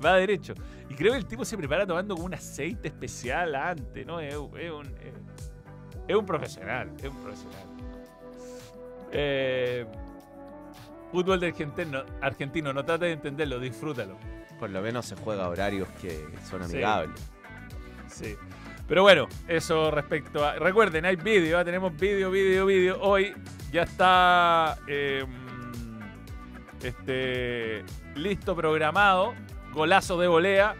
Va 0.03 0.15
derecho. 0.15 0.55
Y 0.89 0.95
creo 0.95 1.11
que 1.11 1.19
el 1.19 1.27
tipo 1.27 1.45
se 1.45 1.55
prepara 1.55 1.85
tomando 1.85 2.15
como 2.15 2.25
un 2.25 2.33
aceite 2.33 2.87
especial 2.87 3.53
antes, 3.53 4.05
¿no? 4.05 4.19
Es, 4.19 4.33
es 4.33 4.39
un, 4.71 4.87
es, 4.87 5.13
es 6.07 6.15
un 6.15 6.25
profesional, 6.25 6.91
es 6.97 7.05
un 7.05 7.17
profesional. 7.21 7.67
Eh, 9.11 9.85
fútbol 11.11 11.39
de 11.39 11.47
argentino, 11.47 12.03
argentino, 12.19 12.73
no 12.73 12.83
trate 12.83 13.05
de 13.05 13.11
entenderlo, 13.11 13.59
disfrútalo. 13.59 14.17
Por 14.59 14.71
lo 14.71 14.81
menos 14.81 15.05
se 15.05 15.15
juega 15.15 15.45
a 15.45 15.49
horarios 15.49 15.87
que 16.01 16.25
son 16.49 16.63
amigables. 16.63 17.19
Sí. 17.19 17.32
Pero 18.87 19.01
bueno, 19.01 19.27
eso 19.47 19.91
respecto 19.91 20.45
a. 20.45 20.55
Recuerden, 20.55 21.05
hay 21.05 21.15
vídeo, 21.15 21.57
¿ah? 21.57 21.65
tenemos 21.65 21.95
vídeo, 21.97 22.29
vídeo, 22.29 22.65
vídeo. 22.65 22.97
Hoy 23.01 23.33
ya 23.71 23.83
está 23.83 24.77
eh, 24.87 25.25
este, 26.81 27.83
listo, 28.15 28.55
programado. 28.55 29.33
Golazo 29.71 30.19
de 30.19 30.27
volea. 30.27 30.75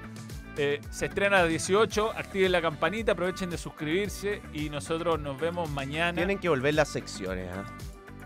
Eh, 0.58 0.80
se 0.92 1.08
estrena 1.08 1.38
a 1.38 1.42
las 1.42 1.50
18. 1.50 2.12
Activen 2.16 2.52
la 2.52 2.62
campanita, 2.62 3.14
aprovechen 3.14 3.50
de 3.50 3.58
suscribirse. 3.58 4.42
Y 4.54 4.70
nosotros 4.70 5.20
nos 5.20 5.40
vemos 5.40 5.70
mañana. 5.70 6.14
Tienen 6.14 6.40
que 6.40 6.50
volver 6.50 6.76
las 6.76 6.90
secciones, 6.90 7.50
¿ah? 7.52 7.64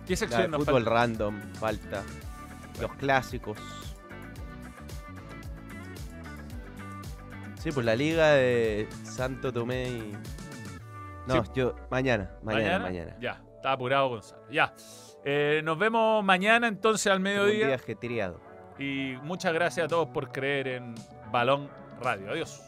¿Qué 0.05 0.13
La 0.13 0.17
sección 0.17 0.41
de 0.43 0.47
nos 0.49 0.65
fútbol 0.65 0.83
falta? 0.83 0.89
random, 0.89 1.41
falta. 1.53 2.03
Los 2.81 2.93
clásicos. 2.95 3.57
Sí, 7.67 7.73
pues 7.73 7.85
la 7.85 7.97
liga 7.97 8.29
de 8.31 8.87
Santo 9.03 9.51
Tomé 9.51 9.89
y. 9.89 10.17
No, 11.25 11.43
Sí. 11.43 11.51
yo. 11.55 11.75
Mañana, 11.91 12.31
mañana, 12.41 12.79
mañana. 12.79 13.17
Ya, 13.19 13.41
está 13.57 13.73
apurado 13.73 14.07
Gonzalo. 14.07 14.41
Ya. 14.49 14.73
Eh, 15.25 15.59
nos 15.65 15.77
vemos 15.77 16.23
mañana 16.23 16.69
entonces 16.69 17.11
al 17.11 17.17
Un 17.17 17.23
mediodía. 17.23 17.65
día 17.67 17.75
ajetreado. 17.75 18.39
Y 18.79 19.17
muchas 19.21 19.51
gracias 19.51 19.83
a 19.83 19.89
todos 19.89 20.07
por 20.07 20.31
creer 20.31 20.69
en 20.69 20.95
Balón 21.29 21.69
Radio. 22.01 22.31
Adiós. 22.31 22.61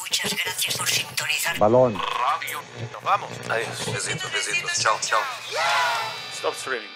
Muchas 0.00 0.36
gracias 0.44 0.76
por 0.76 0.86
sintonizar. 0.86 1.58
Balón. 1.58 1.94
Radio. 1.94 2.58
Nos 2.92 3.02
vamos. 3.02 3.30
Adiós. 3.48 3.90
Besitos, 3.90 4.30
besitos. 4.34 4.78
Chao, 4.82 4.98
chao. 5.00 5.20
Stop 6.34 6.52
streaming. 6.52 6.95